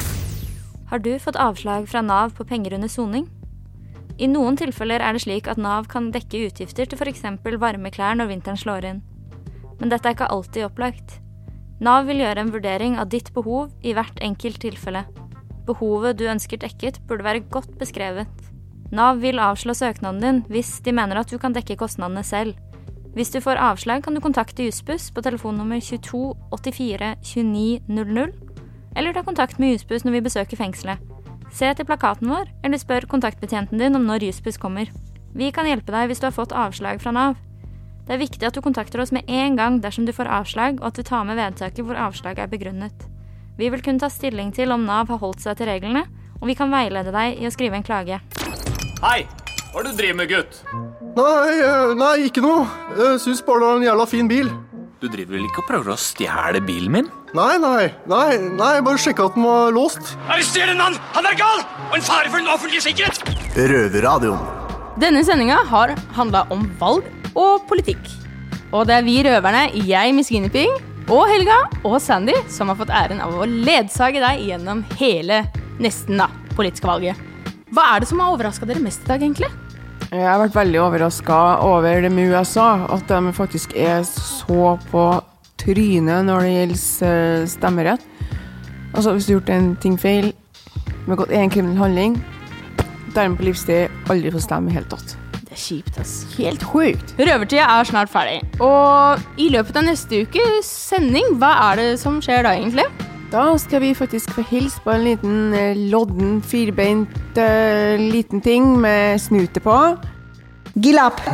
Har 0.87 1.01
du 1.03 1.09
fått 1.19 1.35
avslag 1.35 1.89
fra 1.91 1.99
Nav 1.99 2.31
på 2.37 2.45
penger 2.47 2.77
under 2.77 2.87
soning? 2.87 3.25
I 4.15 4.29
noen 4.31 4.55
tilfeller 4.55 5.03
er 5.03 5.11
det 5.11 5.25
slik 5.25 5.49
at 5.51 5.59
Nav 5.59 5.89
kan 5.91 6.07
dekke 6.15 6.45
utgifter 6.47 6.87
til 6.87 6.95
f.eks. 6.95 7.25
varme 7.59 7.91
klær 7.91 8.15
når 8.15 8.31
vinteren 8.31 8.61
slår 8.63 8.87
inn. 8.93 9.03
Men 9.81 9.91
dette 9.91 10.07
er 10.07 10.15
ikke 10.15 10.31
alltid 10.31 10.69
opplagt. 10.69 11.19
Nav 11.83 12.07
vil 12.07 12.23
gjøre 12.23 12.45
en 12.45 12.55
vurdering 12.55 12.95
av 12.95 13.11
ditt 13.11 13.33
behov 13.35 13.75
i 13.83 13.91
hvert 13.91 14.23
enkelt 14.23 14.63
tilfelle. 14.63 15.03
Behovet 15.67 16.15
du 16.15 16.29
ønsker 16.31 16.63
dekket, 16.63 17.03
burde 17.11 17.27
være 17.27 17.43
godt 17.51 17.75
beskrevet. 17.75 18.47
Nav 18.95 19.19
vil 19.19 19.43
avslå 19.43 19.75
søknaden 19.75 20.23
din 20.23 20.43
hvis 20.47 20.77
de 20.79 20.95
mener 20.95 21.19
at 21.19 21.27
du 21.27 21.35
kan 21.35 21.51
dekke 21.51 21.75
kostnadene 21.75 22.23
selv. 22.23 22.55
Hvis 23.11 23.31
du 23.33 23.41
får 23.43 23.59
avslag, 23.59 24.03
kan 24.03 24.15
du 24.15 24.21
kontakte 24.23 24.63
Jussbuss 24.63 25.09
på 25.11 25.21
telefonnummer 25.21 25.81
22 25.83 26.35
84 26.55 27.15
29 27.21 27.79
00, 27.87 28.31
eller 28.95 29.13
ta 29.13 29.23
kontakt 29.23 29.59
med 29.59 29.73
Jussbuss 29.73 30.05
når 30.07 30.15
vi 30.15 30.21
besøker 30.29 30.57
fengselet. 30.57 30.99
Se 31.51 31.67
etter 31.67 31.83
plakaten 31.83 32.31
vår, 32.31 32.47
eller 32.63 32.79
spør 32.79 33.09
kontaktbetjenten 33.11 33.79
din 33.79 33.99
om 33.99 34.07
når 34.07 34.23
Jussbuss 34.29 34.59
kommer. 34.61 34.87
Vi 35.35 35.51
kan 35.51 35.67
hjelpe 35.67 35.91
deg 35.91 36.07
hvis 36.07 36.23
du 36.23 36.29
har 36.29 36.35
fått 36.35 36.55
avslag 36.55 37.03
fra 37.03 37.11
Nav. 37.11 37.35
Det 38.07 38.15
er 38.15 38.23
viktig 38.23 38.47
at 38.47 38.55
du 38.55 38.63
kontakter 38.63 39.03
oss 39.03 39.11
med 39.11 39.27
en 39.27 39.59
gang 39.59 39.81
dersom 39.83 40.07
du 40.07 40.15
får 40.15 40.31
avslag, 40.31 40.79
og 40.79 40.87
at 40.91 40.95
du 40.95 41.03
tar 41.03 41.27
med 41.27 41.35
vedtaket 41.35 41.83
hvor 41.83 41.99
avslaget 41.99 42.45
er 42.45 42.51
begrunnet. 42.51 43.05
Vi 43.59 43.67
vil 43.69 43.83
kunne 43.83 43.99
ta 43.99 44.07
stilling 44.07 44.55
til 44.55 44.71
om 44.71 44.87
Nav 44.87 45.11
har 45.11 45.19
holdt 45.19 45.43
seg 45.43 45.59
til 45.59 45.67
reglene, 45.67 46.07
og 46.39 46.47
vi 46.47 46.55
kan 46.55 46.71
veilede 46.71 47.11
deg 47.11 47.43
i 47.43 47.47
å 47.47 47.53
skrive 47.53 47.75
en 47.75 47.85
klage. 47.85 48.23
Hei! 49.03 49.27
Hva 49.71 49.79
er 49.79 49.85
det 49.87 49.91
du 49.93 49.99
driver 50.01 50.15
med, 50.19 50.27
gutt? 50.27 50.57
Nei, 51.15 51.51
eh, 51.63 51.91
nei, 51.95 52.15
ikke 52.27 52.41
noe. 52.43 52.65
Jeg 52.97 53.21
syns 53.23 53.39
bare 53.47 53.61
det 53.61 53.69
er 53.69 53.77
en 53.79 53.85
jævla 53.85 54.07
fin 54.11 54.27
bil. 54.27 54.49
Du 54.99 55.07
driver 55.07 55.37
vel 55.37 55.45
ikke 55.47 55.61
og 55.63 55.69
prøver 55.69 55.93
å 55.93 55.95
stjele 55.95 56.59
bilen 56.67 56.91
min? 56.91 57.07
Nei, 57.37 57.53
nei, 57.63 57.85
nei, 58.11 58.35
nei, 58.59 58.73
bare 58.83 58.99
sjekka 58.99 59.29
at 59.29 59.37
den 59.39 59.47
var 59.47 59.71
låst. 59.71 60.11
Arrester 60.27 60.67
den 60.67 60.83
mann! 60.83 60.99
Han 61.15 61.29
er 61.31 61.39
gal! 61.39 61.63
Og 61.87 61.95
en 62.01 62.03
fare 62.03 62.27
for 62.27 62.43
den 62.43 62.51
offentlige 62.51 62.83
sikkerhet! 62.89 63.23
Røverradioen. 63.55 64.43
Denne 64.99 65.23
sendinga 65.23 65.63
har 65.71 65.95
handla 66.19 66.43
om 66.51 66.67
valg 66.83 67.07
og 67.31 67.63
politikk. 67.71 68.03
Og 68.75 68.91
det 68.91 68.99
er 68.99 69.07
vi 69.07 69.17
røverne, 69.23 69.69
jeg 69.87 70.19
Miss 70.19 70.35
Guinevere 70.35 70.75
og 71.07 71.31
Helga 71.31 71.61
og 71.87 71.95
Sandy, 72.03 72.35
som 72.51 72.67
har 72.67 72.83
fått 72.83 72.91
æren 72.91 73.23
av 73.23 73.39
å 73.39 73.47
ledsage 73.47 74.19
deg 74.19 74.43
gjennom 74.51 74.83
hele 74.99 75.45
nesten 75.79 76.19
da, 76.19 76.27
politiske 76.59 76.91
valget. 76.91 77.30
Hva 77.71 77.85
er 77.93 78.03
det 78.03 78.09
som 78.09 78.19
har 78.19 78.33
overraska 78.33 78.67
dere 78.67 78.83
mest 78.83 79.05
i 79.05 79.07
dag, 79.07 79.21
egentlig? 79.23 79.47
Jeg 80.11 80.27
har 80.27 80.41
vært 80.41 80.57
veldig 80.57 80.79
overraska 80.83 81.35
over 81.63 82.01
det 82.03 82.09
med 82.11 82.33
USA, 82.33 82.83
at 82.91 83.07
de 83.07 83.31
faktisk 83.31 83.71
er 83.79 84.01
så 84.03 84.73
på 84.89 85.03
trynet 85.61 86.27
når 86.27 86.43
det 86.43 86.49
gjelder 86.51 86.81
eh, 87.07 87.45
stemmerett. 87.47 88.03
Altså, 88.91 89.13
hvis 89.15 89.29
du 89.29 89.31
har 89.31 89.37
gjort 89.37 89.51
en 89.55 89.69
ting 89.79 89.95
feil, 90.01 90.33
begått 91.05 91.31
en 91.31 91.53
kriminell 91.53 91.79
handling, 91.79 92.17
dermed 93.15 93.39
på 93.39 93.47
livstid, 93.47 93.93
aldri 94.11 94.33
få 94.35 94.43
stemme 94.43 94.67
i 94.67 94.73
det 94.73 94.81
hele 94.81 94.91
tatt. 94.91 95.15
Det 95.39 95.55
er 95.55 95.63
kjipt, 95.63 96.01
ass. 96.03 96.17
Helt 96.35 96.67
sjukt. 96.67 97.15
Røvertida 97.19 97.69
er 97.77 97.87
snart 97.87 98.11
ferdig. 98.11 98.41
Og 98.59 99.39
i 99.39 99.47
løpet 99.55 99.79
av 99.79 99.87
neste 99.87 100.25
ukes 100.25 100.67
sending, 100.91 101.37
hva 101.39 101.53
er 101.69 101.79
det 101.79 101.89
som 102.03 102.19
skjer 102.23 102.43
da, 102.47 102.51
egentlig? 102.59 102.89
Da 103.31 103.57
skal 103.57 103.79
vi 103.79 103.93
faktisk 103.95 104.33
få 104.35 104.41
hilse 104.49 104.81
på 104.83 104.91
en 104.91 105.03
liten 105.05 105.53
eh, 105.55 105.77
lodden, 105.91 106.41
firbeint 106.43 107.37
uh, 107.37 107.95
liten 107.95 108.41
ting 108.43 108.79
med 108.79 109.19
snute 109.23 109.59
på. 109.63 109.95
Gilap. 110.75 111.21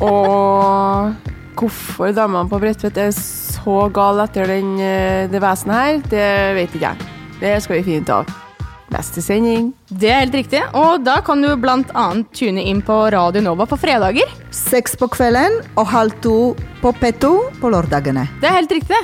Og 0.00 1.14
hvorfor 1.58 2.12
damene 2.16 2.48
på 2.48 2.58
Bredtvet 2.62 2.96
er 2.96 3.10
så 3.12 3.88
gale 3.92 4.24
etter 4.24 4.46
den, 4.48 4.80
eh, 4.80 5.28
det 5.28 5.42
vesenet 5.44 5.76
her, 5.76 6.00
det 6.08 6.54
vet 6.56 6.72
ikke 6.72 6.88
jeg. 6.88 6.96
Det 7.40 7.62
skal 7.62 7.76
vi 7.76 7.82
finne 7.90 8.00
ut 8.00 8.10
av. 8.22 8.47
Beste 8.88 9.20
sending. 9.20 9.72
Det 9.88 10.08
er 10.08 10.22
helt 10.22 10.36
riktig, 10.38 10.62
og 10.76 11.04
da 11.04 11.18
kan 11.24 11.42
du 11.44 11.50
annet 11.52 12.30
tune 12.32 12.62
inn 12.64 12.80
på 12.84 12.96
Radio 13.12 13.42
Nova 13.44 13.66
på 13.68 13.76
fredager. 13.76 14.28
Seks 14.54 14.96
på 14.96 15.10
kvelden 15.12 15.60
og 15.76 15.86
halv 15.92 16.16
to 16.24 16.54
på 16.80 16.92
P2 16.96 17.32
på 17.60 17.70
lørdagene. 17.72 18.24
Det 18.40 18.48
er 18.48 18.56
helt 18.56 18.72
riktig. 18.72 19.00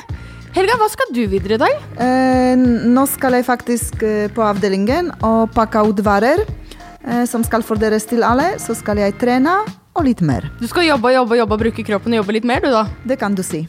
Helga, 0.55 0.77
hva 0.79 0.89
skal 0.89 1.11
du 1.13 1.25
videre 1.27 1.57
i 1.59 1.61
dag? 1.61 1.87
Eh, 2.01 2.55
nå 2.57 3.05
skal 3.11 3.35
jeg 3.35 3.47
faktisk 3.49 4.05
eh, 4.07 4.29
på 4.31 4.45
avdelingen 4.47 5.11
og 5.27 5.51
pakke 5.57 5.83
ut 5.83 6.01
varer 6.07 6.45
eh, 6.47 7.25
som 7.27 7.43
skal 7.43 7.67
fordeles 7.67 8.07
til 8.07 8.23
alle. 8.23 8.55
Så 8.63 8.77
skal 8.79 9.03
jeg 9.03 9.19
trene 9.19 9.59
og 9.95 10.07
litt 10.07 10.23
mer. 10.23 10.47
Du 10.63 10.69
skal 10.71 10.87
jobbe 10.87 11.11
og 11.11 11.19
jobbe 11.19 11.41
jobbe 11.43 11.59
bruke 11.67 11.87
kroppen 11.87 12.15
og 12.15 12.23
jobbe 12.23 12.39
litt 12.39 12.47
mer, 12.47 12.63
du 12.63 12.71
da? 12.71 12.87
Det 13.03 13.19
kan 13.19 13.35
du 13.35 13.43
si. 13.43 13.67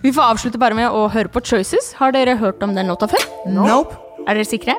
Vi 0.00 0.12
får 0.16 0.32
avslutte 0.32 0.60
bare 0.60 0.76
med 0.76 0.88
å 0.92 1.08
høre 1.12 1.28
på 1.28 1.42
Choices. 1.44 1.92
Har 1.98 2.14
dere 2.16 2.38
hørt 2.40 2.62
om 2.64 2.72
den 2.76 2.88
låta 2.88 3.08
før? 3.10 3.26
Nope. 3.52 3.98
Er 4.24 4.38
dere 4.38 4.48
sikre? 4.48 4.76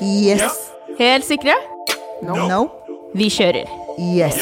Yes. 0.00 0.72
Helt 0.98 1.24
sikre? 1.24 1.54
No. 2.22 2.34
no. 2.48 2.70
Vi 3.14 3.28
kjører. 3.28 3.64
Yes. 3.98 4.36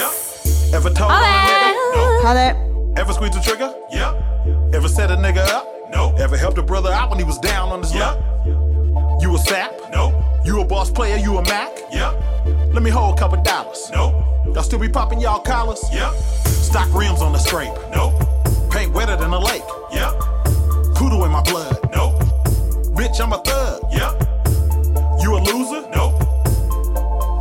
Ever 0.75 0.91
told 0.91 1.11
Ha 1.11 1.19
a 1.19 1.73
nigga? 1.73 2.27
Ha 2.27 2.35
det. 2.35 2.57
Ever 3.01 3.13
squeeze 3.13 3.35
the 3.35 3.43
trigger? 3.43 3.71
Yeah. 3.93 4.13
Ever 4.75 4.89
set 4.89 5.11
a 5.11 5.17
nigga 5.17 5.45
up? 5.57 5.65
No. 5.95 6.15
Ever 6.19 6.37
helped 6.37 6.59
a 6.59 6.63
brother 6.63 6.93
out 6.93 7.11
when 7.11 7.19
he 7.19 7.25
was 7.25 7.39
down 7.39 7.71
on 7.71 7.83
his 7.83 7.95
luck? 7.95 8.19
You 9.23 9.35
a 9.35 9.39
sap? 9.39 9.73
No. 9.93 10.13
You 10.45 10.61
a 10.61 10.65
boss 10.65 10.91
player? 10.91 11.17
You 11.17 11.39
a 11.39 11.43
Mac? 11.43 11.71
Yeah. 11.91 12.13
Let 12.75 12.83
me 12.83 12.91
hold 12.91 13.17
a 13.17 13.21
couple 13.21 13.43
dollars. 13.43 13.91
No. 13.93 14.05
Y'all 14.55 14.63
still 14.63 14.79
be 14.79 14.89
popping 14.89 15.21
y'all 15.21 15.41
collars? 15.41 15.83
Yeah. 15.93 16.13
Stock 16.45 16.89
rims 16.95 17.23
on 17.23 17.33
the 17.33 17.39
scrape? 17.39 17.73
No. 17.95 18.11
Paint 18.71 18.93
wetter 18.93 19.17
than 19.17 19.33
a 19.33 19.39
lake? 19.39 19.63
Yeah. 19.93 20.13
Poodle 20.95 21.25
in 21.25 21.31
my 21.31 21.43
blood? 21.43 21.79
No. 21.93 22.19
Bitch, 22.95 23.21
I'm 23.21 23.33
a 23.33 23.39
thug? 23.39 23.83
Yeah. 23.93 24.13
You 25.29 25.37
a 25.37 25.41
loser? 25.41 25.83
No. 25.91 26.17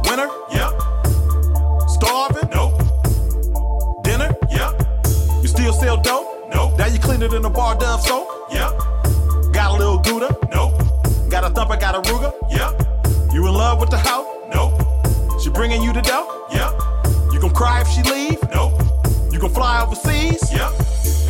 Winner? 0.04 0.28
Yeah. 0.52 0.72
Starving? 1.88 2.50
No. 2.50 2.76
Dinner? 4.04 4.36
Yeah. 4.52 4.74
You 5.42 5.48
still 5.48 5.72
sell 5.72 5.96
dope? 5.96 6.54
No. 6.54 6.76
Now 6.76 6.88
you 6.88 7.00
cleaner 7.00 7.30
than 7.30 7.46
a 7.46 7.50
bar 7.50 7.78
dove 7.78 8.02
soap? 8.02 8.28
Yeah. 8.52 8.74
Got 9.54 9.76
a 9.76 9.78
little 9.78 10.00
Gouda? 10.00 10.36
No. 10.54 10.78
Got 11.30 11.46
a 11.46 11.50
thumper, 11.50 11.78
got 11.78 11.96
a 11.96 12.02
Ruger? 12.12 12.34
Yeah. 12.50 12.74
You 13.34 13.48
in 13.48 13.54
love 13.54 13.80
with 13.80 13.90
the 13.90 14.00
hoe? 14.00 14.50
No. 14.54 15.40
She 15.40 15.50
bringing 15.50 15.82
you 15.82 15.94
the 15.94 16.02
dough? 16.02 16.46
Yeah. 16.52 16.74
You 17.32 17.40
gon' 17.40 17.54
cry 17.54 17.80
if 17.80 17.88
she 17.88 18.04
leave? 18.04 18.44
No. 18.54 18.78
You 19.32 19.40
gon' 19.40 19.54
fly 19.54 19.82
overseas? 19.82 20.52
Yeah. 20.52 20.70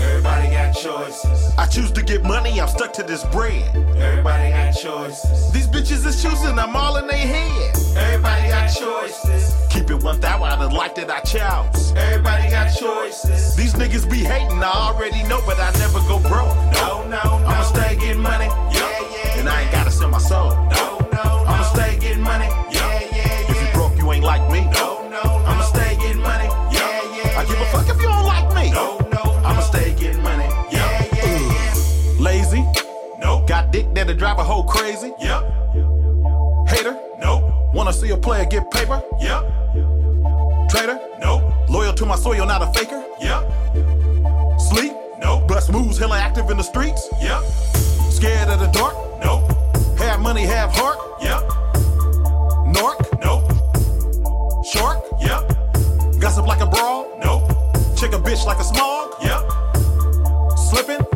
Everybody 0.08 0.50
got 0.50 0.74
choices. 0.74 1.56
I 1.58 1.66
choose 1.66 1.92
to 1.92 2.02
get 2.02 2.24
money, 2.24 2.60
I'm 2.62 2.68
stuck 2.68 2.94
to 2.94 3.04
this 3.04 3.24
bread. 3.26 3.76
Everybody 3.98 4.50
got 4.52 4.72
choices. 4.72 5.52
These 5.52 5.68
bitches 5.68 6.06
is 6.06 6.22
choosing, 6.22 6.58
I'm 6.58 6.76
all 6.76 6.98
in 6.98 7.08
their 7.08 7.18
head. 7.18 7.76
Everybody 7.98 8.50
got 8.50 8.68
choices. 8.68 9.54
Keep 9.70 9.92
it 9.92 10.04
1,000, 10.04 10.24
I 10.24 10.56
done 10.56 10.72
liked 10.74 10.98
it, 10.98 11.10
I 11.10 11.20
chose. 11.22 11.94
Everybody 11.96 12.50
got 12.50 12.70
choices. 12.76 13.56
These 13.56 13.74
niggas 13.74 14.10
be 14.10 14.20
hating, 14.20 14.64
I 14.64 14.72
already 14.72 15.24
know, 15.24 15.42
but 15.46 15.60
I 15.60 15.72
never 15.78 16.00
go 16.08 16.20
broke. 16.20 16.56
No, 16.74 17.04
no, 17.10 17.22
no. 17.40 17.48
I'ma 17.48 17.64
stay 17.64 17.96
getting 17.96 18.22
money. 18.22 18.46
Yeah, 18.46 19.02
yeah. 19.12 19.40
And 19.40 19.50
I 19.50 19.64
ain't 19.64 19.72
gotta 19.72 19.92
sell 19.92 20.10
my 20.10 20.20
soul. 20.20 20.52
No, 20.52 20.98
no, 21.12 21.24
no. 21.24 21.44
I'ma 21.48 21.64
stay 21.74 21.98
getting 22.00 22.22
money. 22.24 22.46
Yeah, 22.72 23.02
yeah. 23.12 23.16
yeah. 23.16 23.52
If 23.52 23.62
you 23.62 23.68
broke, 23.74 23.98
you 23.98 24.12
ain't 24.12 24.24
like 24.24 24.50
me. 24.52 24.62
No, 24.72 25.08
no, 25.10 25.22
I'ma 25.22 25.52
stay 25.52 25.57
hoe 34.48 34.64
crazy? 34.64 35.12
Yeah. 35.20 35.42
Hater? 36.68 36.98
No. 37.20 37.70
Wanna 37.74 37.92
see 37.92 38.10
a 38.12 38.18
player 38.18 38.46
get 38.46 38.72
paper? 38.72 39.04
Yeah. 39.20 39.42
Traitor? 40.70 41.00
No. 41.20 41.34
Loyal 41.70 41.94
to 41.94 42.06
my 42.06 42.16
soil, 42.16 42.46
not 42.46 42.62
a 42.62 42.68
faker? 42.78 43.04
Yeah. 43.20 43.42
Sleep? 44.58 44.94
No. 45.20 45.46
Bust 45.48 45.72
moves, 45.72 45.98
hella 45.98 46.18
active 46.18 46.50
in 46.50 46.58
the 46.58 46.64
streets? 46.64 47.08
Yeah. 47.22 47.42
Scared 48.10 48.50
of 48.50 48.60
the 48.60 48.68
dark? 48.68 48.96
No. 49.24 49.46
Have 49.98 50.22
money, 50.22 50.44
have 50.44 50.72
heart? 50.72 50.98
Yeah. 51.22 51.42
Narc? 52.76 52.98
No. 53.26 53.34
Shark? 54.64 55.04
Yeah. 55.20 55.42
Gossip 56.20 56.48
like 56.48 56.62
a 56.62 56.68
brawl? 56.68 57.20
No. 57.24 57.48
Chick 57.98 58.14
a 58.14 58.18
bitch 58.18 58.46
like 58.46 58.60
a 58.60 58.64
smog? 58.64 59.14
Yeah. 59.22 59.42
Slipping? 60.56 61.07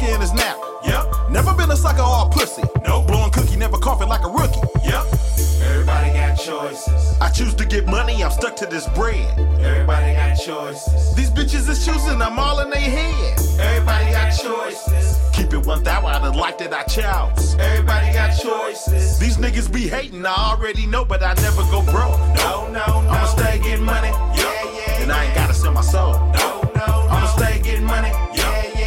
Motherfucker 0.00 0.14
in 0.14 0.20
his 0.20 0.32
nap? 0.32 0.56
Yeah. 0.84 1.04
Never 1.30 1.54
been 1.54 1.70
a 1.70 1.76
sucker 1.76 2.02
or 2.02 2.26
a 2.26 2.30
pussy? 2.30 2.62
No. 2.86 3.02
Blowing 3.02 3.30
cookie, 3.30 3.56
never 3.56 3.78
coughing 3.78 4.08
like 4.08 4.24
a 4.24 4.30
rookie? 4.30 4.60
Yeah. 4.84 5.04
Everybody 5.62 6.12
got 6.12 6.36
choices. 6.36 7.18
I 7.20 7.30
choose 7.30 7.54
to 7.54 7.66
get 7.66 7.86
money, 7.86 8.24
I'm 8.24 8.30
stuck 8.30 8.56
to 8.56 8.66
this 8.66 8.88
bread. 8.88 9.38
Everybody 9.60 10.14
got 10.14 10.34
choices. 10.36 11.14
These 11.14 11.30
bitches 11.30 11.68
is 11.68 11.84
choosing, 11.84 12.22
I'm 12.22 12.38
all 12.38 12.60
in 12.60 12.70
their 12.70 12.80
head. 12.80 13.38
Everybody 13.60 14.10
got 14.12 14.30
choices. 14.30 15.18
Keep 15.34 15.52
it 15.52 15.66
1,000, 15.66 15.86
I 15.86 16.18
done 16.18 16.34
liked 16.34 16.62
it, 16.62 16.72
I 16.72 16.82
chose. 16.84 17.56
Everybody 17.58 18.12
got 18.12 18.32
choices. 18.38 19.18
These 19.18 19.36
niggas 19.36 19.72
be 19.72 19.86
hating, 19.88 20.24
I 20.24 20.34
already 20.34 20.86
know, 20.86 21.04
but 21.04 21.22
I 21.22 21.34
never 21.34 21.62
go 21.70 21.82
broke. 21.82 22.18
No, 22.36 22.68
no, 22.72 23.02
no. 23.02 23.10
I'ma 23.10 23.26
stay 23.26 23.58
getting 23.58 23.84
money. 23.84 24.08
Yeah, 24.08 24.64
yeah. 24.64 25.02
And 25.02 25.12
I 25.12 25.26
ain't 25.26 25.34
gotta 25.34 25.54
sell 25.54 25.72
my 25.72 25.82
soul. 25.82 26.12
No, 26.12 26.62
no, 26.74 26.86
no. 26.86 27.08
I'ma 27.10 27.26
stay 27.36 27.60
getting 27.62 27.84
money. 27.84 28.08
Yeah, 28.34 28.64
yeah, 28.74 28.79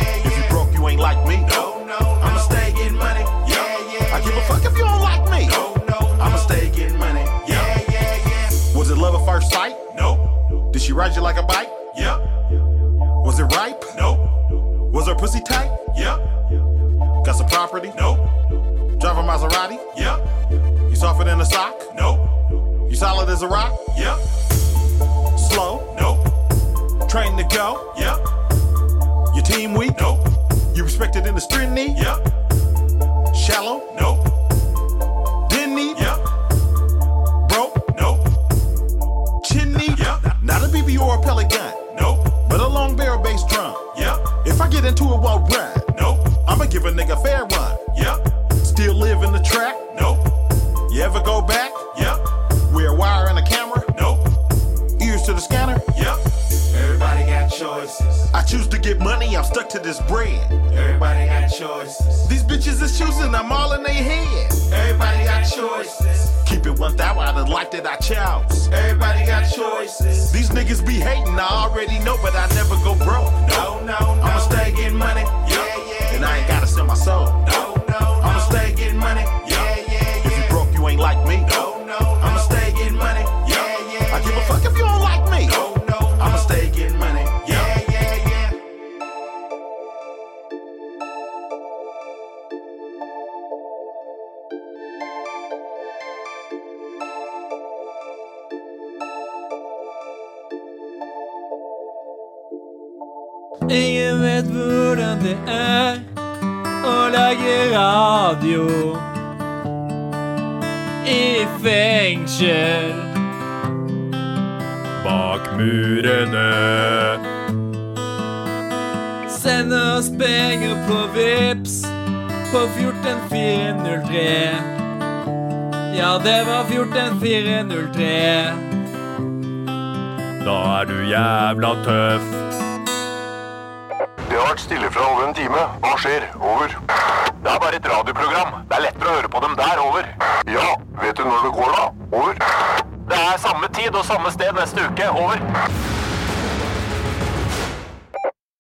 you 0.84 0.89
ain't 0.89 0.99
like 0.99 1.25
me. 1.25 1.38
No, 1.47 1.86
no. 1.86 1.97
I'ma 1.97 2.39
stay 2.39 2.73
getting 2.73 2.97
money. 2.97 3.21
Yeah, 3.47 3.93
yeah. 3.93 4.15
I 4.15 4.21
give 4.21 4.36
a 4.36 4.41
fuck 4.41 4.65
if 4.65 4.73
you 4.77 4.84
don't 4.84 5.01
like 5.01 5.23
me. 5.31 5.47
No, 5.47 5.73
no, 5.88 6.21
I'ma 6.21 6.36
stay 6.36 6.69
getting 6.71 6.97
money. 6.97 7.21
Yeah, 7.47 7.81
yeah, 7.89 8.29
yeah. 8.29 8.77
Was 8.77 8.89
it 8.89 8.97
love 8.97 9.15
at 9.15 9.25
first 9.25 9.49
sight? 9.49 9.75
No. 9.95 10.69
Did 10.73 10.81
she 10.81 10.91
ride 10.91 11.15
you 11.15 11.21
like 11.21 11.38
a 11.38 11.43
bike? 11.43 11.69
Yeah. 11.95 12.17
Was 13.23 13.39
it 13.39 13.43
ripe? 13.43 13.81
No. 13.97 14.89
Was 14.93 15.07
her 15.07 15.15
pussy 15.15 15.39
tight? 15.39 15.71
Yeah. 15.95 16.17
Got 17.25 17.38
some 17.38 17.47
property? 17.47 17.93
No. 17.97 18.17
Drive 18.99 19.17
a 19.17 19.23
Maserati? 19.23 19.79
Yeah. 19.95 20.19
You 20.89 20.95
softer 20.95 21.23
than 21.23 21.39
a 21.39 21.45
sock? 21.45 21.79
No. 21.95 22.88
You 22.89 22.95
solid 22.95 23.29
as 23.29 23.41
a 23.41 23.47
rock? 23.47 23.71
Yeah. 23.97 24.17
Slow? 25.38 25.95
No. 25.97 27.07
Train 27.07 27.38
to 27.38 27.43
go? 27.55 27.93
Yeah. 27.97 28.17
Your 29.34 29.43
team 29.43 29.75
weak? 29.75 29.97
No. 30.01 30.32
You 30.76 30.84
respected 30.84 31.28
in 31.28 31.36
the 31.36 31.41
street 31.41 31.69
knee? 31.69 31.93
Yeah. 31.95 32.17
Shallow? 33.34 33.93
No. 33.99 34.32